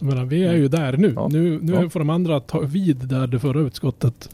Jag 0.00 0.06
menar, 0.08 0.24
vi 0.24 0.44
är 0.44 0.54
ju 0.54 0.68
där 0.68 0.96
nu. 0.96 1.12
Ja. 1.16 1.28
Nu, 1.32 1.58
nu 1.62 1.72
Ja. 1.72 1.90
får 1.90 2.00
de 2.00 2.10
andra 2.10 2.40
ta 2.40 2.60
vid 2.60 2.96
där 2.96 3.26
det 3.26 3.38
förra 3.38 3.60
utskottet 3.60 4.28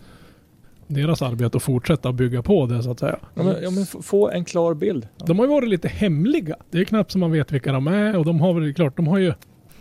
deras 0.86 1.22
arbete 1.22 1.56
och 1.56 1.62
fortsätta 1.62 2.12
bygga 2.12 2.42
på 2.42 2.66
det 2.66 2.82
så 2.82 2.90
att 2.90 3.00
säga. 3.00 3.18
Ja, 3.34 3.42
men, 3.42 3.56
ja, 3.62 3.70
men 3.70 3.86
få 3.86 4.30
en 4.30 4.44
klar 4.44 4.74
bild. 4.74 5.08
De 5.26 5.38
har 5.38 5.46
ju 5.46 5.50
varit 5.52 5.68
lite 5.68 5.88
hemliga. 5.88 6.56
Det 6.70 6.78
är 6.78 6.84
knappt 6.84 7.10
som 7.10 7.20
man 7.20 7.30
vet 7.32 7.52
vilka 7.52 7.72
de 7.72 7.86
är 7.86 8.16
och 8.18 8.24
de 8.24 8.40
har 8.40 8.60
väl 8.60 8.74
klart, 8.74 8.96
de 8.96 9.06
har 9.06 9.18
ju 9.18 9.32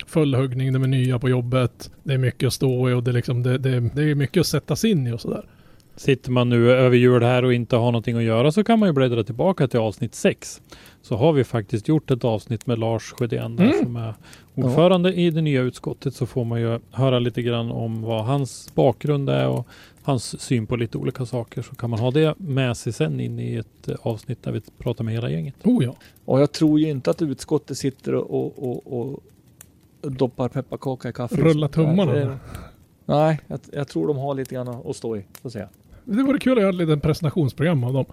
fullhuggning, 0.07 0.73
de 0.73 0.83
är 0.83 0.87
nya 0.87 1.19
på 1.19 1.29
jobbet, 1.29 1.91
det 2.03 2.13
är 2.13 2.17
mycket 2.17 2.47
att 2.47 2.53
stå 2.53 2.89
i 2.89 2.93
och 2.93 3.03
det 3.03 3.11
är 3.11 3.13
liksom, 3.13 3.43
det, 3.43 3.57
det, 3.57 3.79
det 3.79 4.03
är 4.03 4.15
mycket 4.15 4.41
att 4.41 4.47
sätta 4.47 4.75
sig 4.75 4.91
in 4.91 5.07
i 5.07 5.11
och 5.11 5.21
sådär. 5.21 5.45
Sitter 5.95 6.31
man 6.31 6.49
nu 6.49 6.71
över 6.71 6.97
jul 6.97 7.23
här 7.23 7.45
och 7.45 7.53
inte 7.53 7.75
har 7.75 7.85
någonting 7.85 8.17
att 8.17 8.23
göra 8.23 8.51
så 8.51 8.63
kan 8.63 8.79
man 8.79 8.89
ju 8.89 8.93
bläddra 8.93 9.23
tillbaka 9.23 9.67
till 9.67 9.79
avsnitt 9.79 10.15
6. 10.15 10.61
Så 11.01 11.15
har 11.15 11.33
vi 11.33 11.43
faktiskt 11.43 11.87
gjort 11.87 12.11
ett 12.11 12.23
avsnitt 12.23 12.65
med 12.67 12.79
Lars 12.79 13.13
Sjödén 13.17 13.59
Mm. 13.59 13.73
som 13.83 13.95
är 13.95 14.13
ordförande 14.55 15.13
i 15.13 15.29
det 15.29 15.41
nya 15.41 15.61
utskottet 15.61 16.15
så 16.15 16.25
får 16.25 16.45
man 16.45 16.61
ju 16.61 16.79
höra 16.91 17.19
lite 17.19 17.41
grann 17.41 17.71
om 17.71 18.01
vad 18.01 18.25
hans 18.25 18.71
bakgrund 18.75 19.29
är 19.29 19.47
och 19.47 19.67
hans 20.03 20.41
syn 20.41 20.67
på 20.67 20.75
lite 20.75 20.97
olika 20.97 21.25
saker. 21.25 21.61
Så 21.61 21.75
kan 21.75 21.89
man 21.89 21.99
ha 21.99 22.11
det 22.11 22.35
med 22.37 22.77
sig 22.77 22.93
sen 22.93 23.19
in 23.19 23.39
i 23.39 23.55
ett 23.55 23.87
eh, 23.87 23.95
avsnitt 24.01 24.43
där 24.43 24.51
vi 24.51 24.61
pratar 24.77 25.03
med 25.03 25.13
hela 25.13 25.29
gänget. 25.29 25.55
Oh 25.63 25.83
ja. 25.83 25.95
Och 26.25 26.41
jag 26.41 26.51
tror 26.51 26.79
ju 26.79 26.89
inte 26.89 27.11
att 27.11 27.21
utskottet 27.21 27.77
sitter 27.77 28.15
och, 28.15 28.63
och, 28.63 28.99
och 28.99 29.19
doppar 30.03 30.49
pepparkaka 30.49 31.09
i 31.09 31.13
kaffe. 31.13 31.35
Rulla 31.35 31.67
tummarna. 31.67 32.13
Nej, 32.13 32.27
Nej, 33.05 33.39
jag, 33.47 33.59
jag 33.71 33.87
tror 33.87 34.07
de 34.07 34.17
har 34.17 34.35
lite 34.35 34.55
grann 34.55 34.67
att 34.67 34.95
stå 34.95 35.17
i. 35.17 35.25
Får 35.41 35.49
se. 35.49 35.67
Det 36.03 36.23
vore 36.23 36.39
kul 36.39 36.57
att 36.57 36.61
göra 36.61 36.69
ett 36.69 36.75
litet 36.75 37.01
presentationsprogram 37.01 37.83
av 37.83 37.93
dem. 37.93 38.05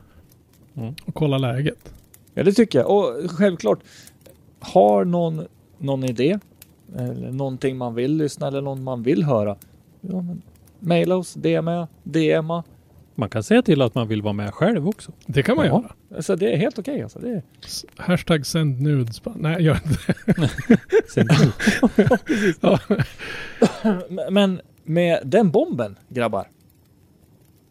Mm. 0.74 0.94
Och 1.06 1.14
kolla 1.14 1.38
läget. 1.38 1.92
Ja, 2.34 2.42
det 2.42 2.52
tycker 2.52 2.78
jag. 2.78 2.90
Och 2.90 3.30
självklart, 3.30 3.78
har 4.60 5.04
någon 5.04 5.46
någon 5.78 6.04
idé 6.04 6.38
eller 6.96 7.32
någonting 7.32 7.76
man 7.76 7.94
vill 7.94 8.16
lyssna 8.16 8.48
eller 8.48 8.60
någon 8.60 8.82
man 8.82 9.02
vill 9.02 9.24
höra. 9.24 9.56
Ja, 10.00 10.22
men 10.22 10.42
maila 10.78 11.16
oss, 11.16 11.34
DMa, 11.34 11.88
DMa. 12.02 12.64
Man 13.14 13.28
kan 13.28 13.42
säga 13.42 13.62
till 13.62 13.82
att 13.82 13.94
man 13.94 14.08
vill 14.08 14.22
vara 14.22 14.32
med 14.32 14.54
själv 14.54 14.88
också. 14.88 15.12
Det 15.26 15.42
kan 15.42 15.56
man 15.56 15.66
Ja. 15.66 15.72
göra. 15.72 15.92
Alltså, 16.16 16.36
det 16.36 16.52
är 16.52 16.56
helt 16.56 16.78
okej. 16.78 17.02
alltså. 17.02 17.18
det 17.18 17.30
är... 17.30 17.42
Hashtag 17.96 18.46
send 18.46 18.80
nudes. 18.80 19.22
Nej, 19.36 19.62
gör 19.62 19.74
inte 19.84 20.14
det. 20.26 20.48
Sen, 21.14 21.28
Ja. 22.60 22.78
Men 24.30 24.60
med 24.84 25.18
den 25.24 25.50
bomben, 25.50 25.96
grabbar. 26.08 26.48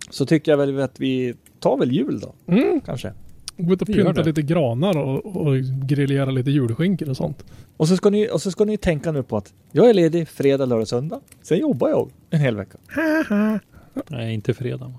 Så 0.09 0.25
tycker 0.25 0.51
jag 0.51 0.57
väl 0.57 0.79
att 0.79 0.99
vi 0.99 1.33
tar 1.59 1.77
väl 1.77 1.91
jul 1.91 2.19
då, 2.19 2.33
Mm. 2.53 2.81
kanske. 2.81 3.13
Gå 3.57 3.73
ut 3.73 3.81
och 3.81 3.87
pynta 3.87 4.21
lite 4.21 4.41
granar 4.41 4.97
och, 4.97 5.25
och 5.47 5.55
grillera 5.87 6.31
lite 6.31 6.51
julskinkor 6.51 7.09
och 7.09 7.17
sånt. 7.17 7.45
Och 7.77 7.87
så, 7.87 7.97
ska 7.97 8.09
ni, 8.09 8.29
och 8.31 8.41
så 8.41 8.51
ska 8.51 8.65
ni 8.65 8.77
tänka 8.77 9.11
nu 9.11 9.23
på 9.23 9.37
att 9.37 9.53
jag 9.71 9.89
är 9.89 9.93
ledig 9.93 10.27
fredag, 10.27 10.65
lördag, 10.65 10.87
söndag. 10.87 11.19
Sen 11.41 11.57
jobbar 11.59 11.89
jag 11.89 12.09
en 12.29 12.39
hel 12.39 12.55
vecka. 12.55 12.77
nej, 14.07 14.33
inte 14.33 14.53
fredag. 14.53 14.93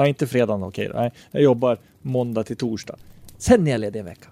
Nej, 0.00 0.08
inte 0.08 0.26
fredagen 0.26 0.62
okej. 0.62 0.88
då. 0.88 0.98
Nej, 0.98 1.12
jag 1.30 1.42
jobbar 1.42 1.78
måndag 2.02 2.42
till 2.44 2.56
torsdag. 2.56 2.96
Sen 3.38 3.66
är 3.66 3.70
jag 3.70 3.80
ledig 3.80 4.00
en 4.00 4.06
vecka. 4.06 4.28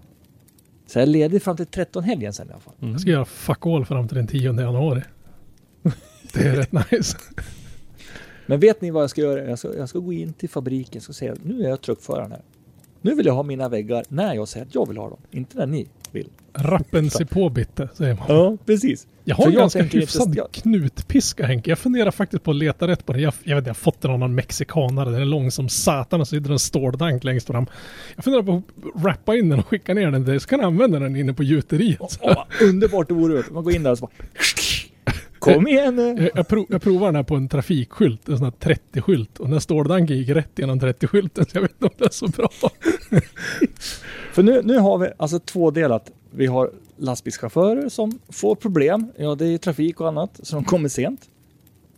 Så 0.86 0.98
jag 0.98 1.02
är 1.02 1.06
ledig 1.06 1.42
fram 1.42 1.56
till 1.56 1.66
13 1.66 2.04
helgen 2.04 2.32
sen 2.32 2.48
i 2.48 2.50
alla 2.50 2.60
fall. 2.60 2.74
Mm. 2.80 2.92
Jag 2.92 3.00
ska 3.00 3.10
göra 3.10 3.24
fuck 3.24 3.66
all 3.66 3.84
fram 3.86 4.08
till 4.08 4.16
den 4.16 4.26
10 4.26 4.52
januari. 4.52 5.02
Det 6.32 6.40
är 6.40 6.56
rätt 6.56 6.72
nice. 6.72 7.18
Men 8.46 8.60
vet 8.60 8.80
ni 8.80 8.90
vad 8.90 9.02
jag 9.02 9.10
ska 9.10 9.20
göra? 9.20 9.44
Jag 9.44 9.58
ska, 9.58 9.76
jag 9.76 9.88
ska 9.88 9.98
gå 9.98 10.12
in 10.12 10.32
till 10.32 10.48
fabriken 10.48 11.02
och 11.08 11.14
säga 11.14 11.34
nu 11.42 11.64
är 11.64 11.68
jag 11.68 11.80
truckföraren 11.80 12.30
här. 12.30 12.42
Nu 13.00 13.14
vill 13.14 13.26
jag 13.26 13.34
ha 13.34 13.42
mina 13.42 13.68
väggar 13.68 14.04
när 14.08 14.34
jag 14.34 14.48
säger 14.48 14.66
att 14.66 14.74
jag 14.74 14.88
vill 14.88 14.96
ha 14.96 15.08
dem. 15.08 15.20
Inte 15.30 15.58
när 15.58 15.66
ni 15.66 15.88
vill. 16.12 16.28
Rappen 16.54 17.10
sig 17.10 17.26
på 17.26 17.50
bitte, 17.50 17.88
säger 17.94 18.14
man. 18.14 18.24
Ja, 18.28 18.56
precis. 18.66 19.06
Jag 19.24 19.36
har 19.36 19.46
en 19.46 19.52
jag 19.52 19.60
ganska 19.60 19.82
hyfsad 19.82 20.34
jag- 20.36 20.52
knutpiska 20.52 21.46
Henke. 21.46 21.70
Jag 21.70 21.78
funderar 21.78 22.10
faktiskt 22.10 22.42
på 22.42 22.50
att 22.50 22.56
leta 22.56 22.86
rätt 22.88 23.06
på 23.06 23.12
den. 23.12 23.22
Jag, 23.22 23.34
jag 23.44 23.56
vet 23.56 23.60
inte, 23.60 23.68
jag 23.68 23.74
har 23.74 23.78
fått 23.78 24.00
den 24.00 24.10
av 24.10 24.18
någon 24.18 24.34
mexikanare. 24.34 25.10
Den 25.10 25.20
är 25.20 25.24
lång 25.24 25.50
som 25.50 25.68
satan 25.68 26.20
och 26.20 26.28
så 26.28 26.36
sitter 26.36 26.50
en 26.50 26.58
ståldank 26.58 27.24
längst 27.24 27.46
fram. 27.46 27.66
Jag 28.16 28.24
funderar 28.24 28.42
på 28.42 28.62
att 28.96 29.04
rappa 29.04 29.36
in 29.36 29.48
den 29.48 29.58
och 29.58 29.66
skicka 29.66 29.94
ner 29.94 30.10
den 30.10 30.24
dig. 30.24 30.40
Så 30.40 30.48
kan 30.48 30.58
jag 30.58 30.66
använda 30.66 30.98
den 30.98 31.16
inne 31.16 31.32
på 31.32 31.42
gjuteriet. 31.42 32.18
Åh, 32.20 32.34
vad 32.36 32.68
underbart 32.68 33.08
det 33.08 33.14
vore. 33.14 33.42
Man 33.50 33.64
går 33.64 33.74
in 33.74 33.82
där 33.82 33.90
och 33.90 33.98
så 33.98 34.06
bara... 34.06 34.12
Kom 35.38 35.68
igen! 35.68 35.98
Jag, 36.18 36.30
jag, 36.34 36.48
prov, 36.48 36.66
jag 36.68 36.82
provar 36.82 37.06
den 37.06 37.16
här 37.16 37.22
på 37.22 37.34
en 37.36 37.48
trafikskylt, 37.48 38.28
en 38.28 38.38
sån 38.38 38.44
här 38.44 38.74
30-skylt. 38.74 39.38
Och 39.38 39.44
den 39.44 39.52
här 39.52 39.60
ståldanken 39.60 40.16
gick 40.16 40.28
rätt 40.28 40.50
genom 40.56 40.80
30-skylten. 40.80 41.44
Så 41.44 41.50
jag 41.56 41.62
vet 41.62 41.70
inte 41.70 41.84
om 41.86 41.90
det 41.98 42.04
är 42.04 42.10
så 42.10 42.28
bra. 42.28 42.48
För 44.38 44.42
nu, 44.42 44.62
nu 44.64 44.78
har 44.78 44.98
vi 44.98 45.08
alltså 45.16 45.38
tvådelat. 45.38 46.10
Vi 46.30 46.46
har 46.46 46.70
lastbilschaufförer 46.96 47.88
som 47.88 48.18
får 48.28 48.54
problem. 48.54 49.06
Ja, 49.16 49.34
det 49.34 49.46
är 49.46 49.58
trafik 49.58 50.00
och 50.00 50.08
annat, 50.08 50.40
så 50.42 50.56
de 50.56 50.64
kommer 50.64 50.88
sent. 50.88 51.28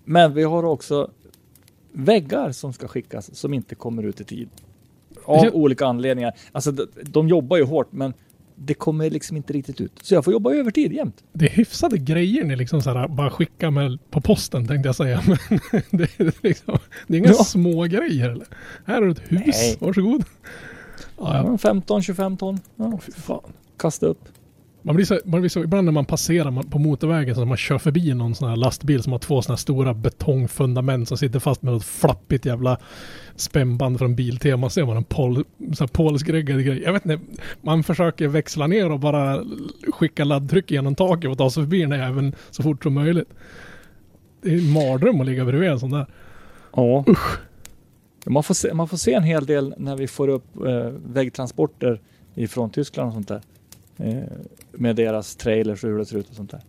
Men 0.05 0.34
vi 0.34 0.43
har 0.43 0.62
också 0.64 1.11
väggar 1.93 2.53
som 2.53 2.72
ska 2.72 2.88
skickas 2.88 3.34
som 3.36 3.55
inte 3.55 3.74
kommer 3.74 4.03
ut 4.03 4.20
i 4.20 4.24
tid. 4.24 4.49
Av 5.24 5.47
olika 5.53 5.86
anledningar. 5.86 6.32
Alltså 6.53 6.72
de, 6.72 6.86
de 7.03 7.28
jobbar 7.28 7.57
ju 7.57 7.64
hårt, 7.64 7.93
men 7.93 8.14
det 8.55 8.74
kommer 8.74 9.11
liksom 9.11 9.36
inte 9.36 9.53
riktigt 9.53 9.80
ut. 9.80 9.93
Så 10.03 10.14
jag 10.14 10.24
får 10.24 10.32
jobba 10.32 10.53
övertid 10.53 10.93
jämt. 10.93 11.24
Det 11.32 11.45
är 11.45 11.51
hyfsade 11.51 11.99
grejer 11.99 12.45
ni 12.45 12.57
liksom 12.57 12.82
så 12.82 12.91
här, 12.91 13.09
bara 13.09 13.30
skicka 13.30 13.70
med 13.70 13.99
på 14.11 14.20
posten 14.20 14.66
tänkte 14.66 14.88
jag 14.88 14.97
säga. 14.97 15.22
Men 15.70 15.82
det, 15.91 16.20
är 16.20 16.32
liksom, 16.43 16.78
det 17.07 17.14
är 17.14 17.18
inga 17.18 17.28
Ja. 17.28 17.45
små 17.45 17.82
grejer 17.84 18.30
eller? 18.30 18.47
Här 18.86 18.95
har 18.95 19.03
du 19.03 19.11
ett 19.11 19.32
hus, 19.32 19.41
Nej. 19.47 19.76
varsågod. 19.78 20.24
Ja, 21.21 21.37
ja. 21.37 21.45
Ja, 21.62 21.71
15-25 21.73 22.37
ton. 22.37 22.59
Ja, 22.77 22.99
Fy 23.03 23.12
fan. 23.12 23.41
kasta 23.79 24.07
upp. 24.07 24.21
Man 24.83 24.97
blir, 24.97 25.07
så, 25.07 25.18
man 25.25 25.41
blir 25.41 25.49
så, 25.49 25.62
ibland 25.64 25.85
när 25.85 25.93
man 25.93 26.05
passerar 26.05 26.51
man- 26.51 26.64
på 26.71 26.79
motorvägen 26.79 27.35
så 27.35 27.45
man 27.45 27.57
kör 27.57 27.79
förbi 27.79 28.14
någon 28.14 28.35
sån 28.35 28.49
här 28.49 28.57
lastbil 28.57 29.03
som 29.03 29.12
har 29.12 29.18
två 29.18 29.43
såna 29.43 29.53
här 29.53 29.59
stora 29.59 29.95
betongfundament 29.95 31.09
som 31.09 31.16
sitter 31.18 31.39
fast 31.39 31.62
med 31.62 31.73
något 31.73 31.85
flappigt 31.85 32.47
jävla 32.47 32.79
spännband 33.37 33.99
från 33.99 34.14
Biltema. 34.16 34.71
Ser 34.71 34.85
man 34.87 34.97
en 34.97 35.05
pol, 35.05 35.45
så 35.75 35.83
här 35.85 35.89
polskreggad 35.89 36.64
grej. 36.64 36.83
Jag 36.83 36.93
vet 36.93 37.07
inte, 37.07 37.25
man 37.62 37.83
försöker 37.83 38.29
växla 38.29 38.66
ner 38.66 38.93
och 38.93 39.01
bara 39.01 39.45
skicka 39.93 40.25
laddtryck 40.25 40.71
genom 40.71 40.95
taket 40.95 41.31
och 41.31 41.39
ta 41.39 41.51
sig 41.51 41.62
förbi 41.62 41.81
den 41.81 41.93
här 41.93 42.09
även 42.09 42.35
så 42.51 42.62
fort 42.62 42.83
som 42.83 42.95
möjligt. 42.95 43.29
Det 44.43 44.51
är 44.51 44.59
en 44.59 44.73
mardröm 44.73 45.21
att 45.21 45.27
ligga 45.27 45.45
bredvid 45.45 45.71
en 45.71 45.81
sån 45.81 45.91
där. 45.91 46.07
Ja. 46.77 47.05
Man 48.27 48.43
får, 48.43 48.55
se, 48.55 48.75
man 48.75 48.89
får 48.89 48.97
se 48.97 49.12
en 49.14 49.23
hel 49.23 49.47
del 49.47 49.75
när 49.77 49.97
vi 49.97 50.07
får 50.09 50.29
upp 50.29 50.57
eh, 50.66 50.87
vägtransporter 51.07 52.01
ifrån 52.35 52.71
Tyskland 52.71 53.09
och 53.09 53.14
sånt 53.14 53.29
där. 53.29 53.41
Eh, 53.97 54.23
med 54.73 54.97
deras 54.97 55.37
trailers 55.37 55.85
och 55.85 55.91
hur 55.91 55.99
det 55.99 56.05
ser 56.07 56.16
ut 56.18 56.29
och 56.31 56.35
sånt 56.37 56.51
där. 56.51 56.61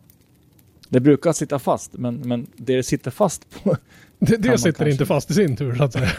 Det 0.90 1.00
brukar 1.00 1.34
sitta 1.34 1.60
fast, 1.60 1.94
men, 1.94 2.16
men 2.16 2.48
det 2.56 2.84
sitter 2.84 3.12
fast 3.12 3.64
på... 3.64 3.78
Det, 4.20 4.38
det 4.38 4.58
sitter 4.58 4.72
kanske- 4.72 4.92
inte 4.92 5.06
fast 5.06 5.32
i 5.32 5.34
sin 5.34 5.56
tur 5.56 5.76
så 5.76 5.84
att 5.84 5.94
säga. 5.94 6.10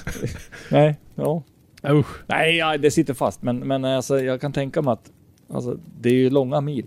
Nej, 0.70 0.96
ja. 1.14 1.42
Usch. 1.88 2.06
Nej, 2.26 2.56
ja, 2.56 2.78
det 2.78 2.90
sitter 2.90 3.14
fast, 3.14 3.42
men, 3.42 3.58
men 3.58 3.84
alltså, 3.84 4.20
jag 4.20 4.40
kan 4.40 4.52
tänka 4.52 4.82
mig 4.82 4.92
att 4.92 5.12
alltså, 5.52 5.78
det 6.00 6.08
är 6.08 6.14
ju 6.14 6.30
långa 6.30 6.60
mil. 6.60 6.86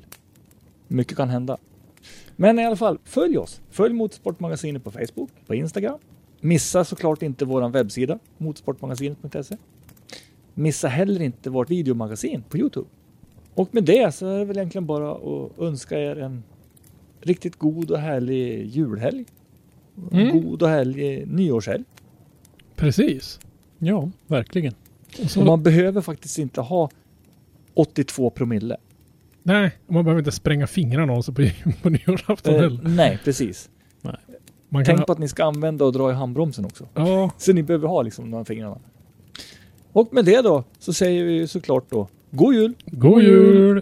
Mycket 0.87 1.17
kan 1.17 1.29
hända. 1.29 1.57
Men 2.35 2.59
i 2.59 2.65
alla 2.65 2.75
fall, 2.75 2.97
följ 3.05 3.37
oss. 3.37 3.61
Följ 3.71 3.93
Motorsportmagasinet 3.93 4.83
på 4.83 4.91
Facebook, 4.91 5.29
på 5.47 5.55
Instagram. 5.55 5.99
Missa 6.45 6.83
såklart 6.85 7.21
inte 7.21 7.45
vår 7.45 7.69
webbsida, 7.69 8.19
motorsportmagasinet.se. 8.37 9.57
Missa 10.53 10.87
heller 10.87 11.21
inte 11.21 11.49
vårt 11.49 11.69
videomagasin 11.69 12.43
på 12.49 12.57
Youtube. 12.57 12.87
Och 13.53 13.73
med 13.73 13.83
det 13.83 14.15
så 14.15 14.27
är 14.27 14.39
det 14.39 14.45
väl 14.45 14.57
egentligen 14.57 14.85
bara 14.85 15.11
att 15.11 15.59
önska 15.59 15.99
er 15.99 16.15
en 16.15 16.43
riktigt 17.21 17.55
god 17.55 17.91
och 17.91 17.99
härlig 17.99 18.65
julhelg. 18.65 19.25
Mm. 20.11 20.41
God 20.41 20.61
och 20.63 20.69
härlig 20.69 21.27
nyårshelg. 21.27 21.83
Precis. 22.75 23.39
Ja, 23.77 24.09
verkligen. 24.27 24.73
Och 25.23 25.29
så, 25.31 25.43
man 25.45 25.63
behöver 25.63 26.01
faktiskt 26.01 26.39
inte 26.39 26.61
ha 26.61 26.89
82 27.73 28.29
promille. 28.29 28.77
nej, 29.43 29.71
man 29.87 30.03
behöver 30.03 30.19
inte 30.21 30.31
spränga 30.31 30.67
fingrarna 30.67 31.13
av 31.13 31.21
sig 31.21 31.33
på, 31.33 31.47
på 31.81 31.89
nyårsafton 31.89 32.53
Eh, 32.55 32.61
heller. 32.61 32.81
nej, 32.83 33.19
precis. 33.23 33.69
Man 34.73 34.85
kan 34.85 34.95
Tänk 34.95 35.07
på 35.07 35.13
att 35.13 35.19
ni 35.19 35.27
ska 35.27 35.43
använda 35.43 35.85
och 35.85 35.93
dra 35.93 36.11
i 36.11 36.13
handbromsen 36.13 36.65
också. 36.65 36.87
Ja, 36.93 37.31
Så 37.37 37.53
ni 37.53 37.63
behöver 37.63 37.87
ha 37.87 38.01
liksom 38.01 38.31
de 38.31 38.37
här 38.37 38.43
fingrarna. 38.43 38.77
Och 39.91 40.13
med 40.13 40.25
det 40.25 40.41
då 40.41 40.63
så 40.79 40.93
säger 40.93 41.23
vi 41.23 41.33
ju 41.33 41.47
såklart 41.47 41.85
då 41.89 42.07
God 42.31 42.55
Jul! 42.55 42.73
god 42.85 43.23
jul! 43.23 43.81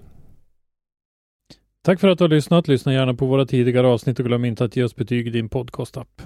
Tack 1.83 1.99
för 1.99 2.07
att 2.07 2.17
du 2.17 2.23
har 2.23 2.29
lyssnat. 2.29 2.67
Lyssna 2.67 2.93
gärna 2.93 3.13
på 3.13 3.25
våra 3.25 3.45
tidigare 3.45 3.87
avsnitt 3.87 4.19
och 4.19 4.25
glöm 4.25 4.45
inte 4.45 4.63
att 4.63 4.75
ge 4.75 4.83
oss 4.83 4.95
betyg 4.95 5.27
i 5.27 5.29
din 5.29 5.49
podcastapp. 5.49 6.21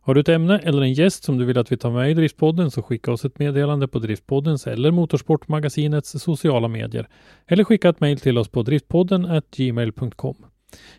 Har 0.00 0.14
du 0.14 0.20
ett 0.20 0.28
ämne 0.28 0.58
eller 0.58 0.82
en 0.82 0.92
gäst 0.92 1.24
som 1.24 1.38
du 1.38 1.44
vill 1.44 1.58
att 1.58 1.72
vi 1.72 1.76
tar 1.76 1.90
med 1.90 2.10
i 2.10 2.14
Driftpodden 2.14 2.70
så 2.70 2.82
skicka 2.82 3.12
oss 3.12 3.24
ett 3.24 3.38
meddelande 3.38 3.88
på 3.88 3.98
Driftpoddens 3.98 4.66
eller 4.66 4.90
Motorsportmagasinets 4.90 6.10
sociala 6.10 6.68
medier. 6.68 7.08
Eller 7.46 7.64
skicka 7.64 7.88
ett 7.88 8.00
mejl 8.00 8.20
till 8.20 8.38
oss 8.38 8.48
på 8.48 8.62
driftpodden 8.62 9.42
gmail.com. 9.56 10.36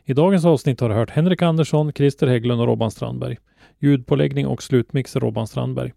I 0.05 0.13
dagens 0.13 0.45
avsnitt 0.45 0.79
har 0.79 0.89
du 0.89 0.95
hört 0.95 1.09
Henrik 1.09 1.41
Andersson, 1.41 1.91
Christer 1.93 2.27
Hägglund 2.27 2.61
och 2.61 2.67
Robban 2.67 2.91
Strandberg. 2.91 3.37
Ljudpåläggning 3.79 4.47
och 4.47 4.63
slutmix 4.63 5.15
Robban 5.15 5.47
Strandberg. 5.47 5.93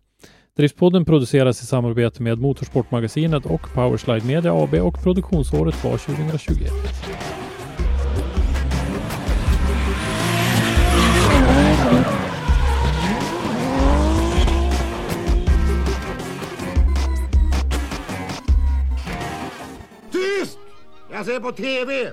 Driftspodden 0.56 1.04
produceras 1.04 1.62
i 1.62 1.66
samarbete 1.66 2.22
med 2.22 2.38
Motorsportmagasinet 2.38 3.46
och 3.46 3.74
Powerslide 3.74 4.26
Media 4.26 4.52
AB 4.52 4.74
och 4.74 5.02
produktionsåret 5.02 5.84
var 5.84 5.98
2021. 5.98 6.72
Tyst! 20.12 20.58
Jag 21.12 21.26
ser 21.26 21.40
på 21.40 21.52
TV! 21.52 22.12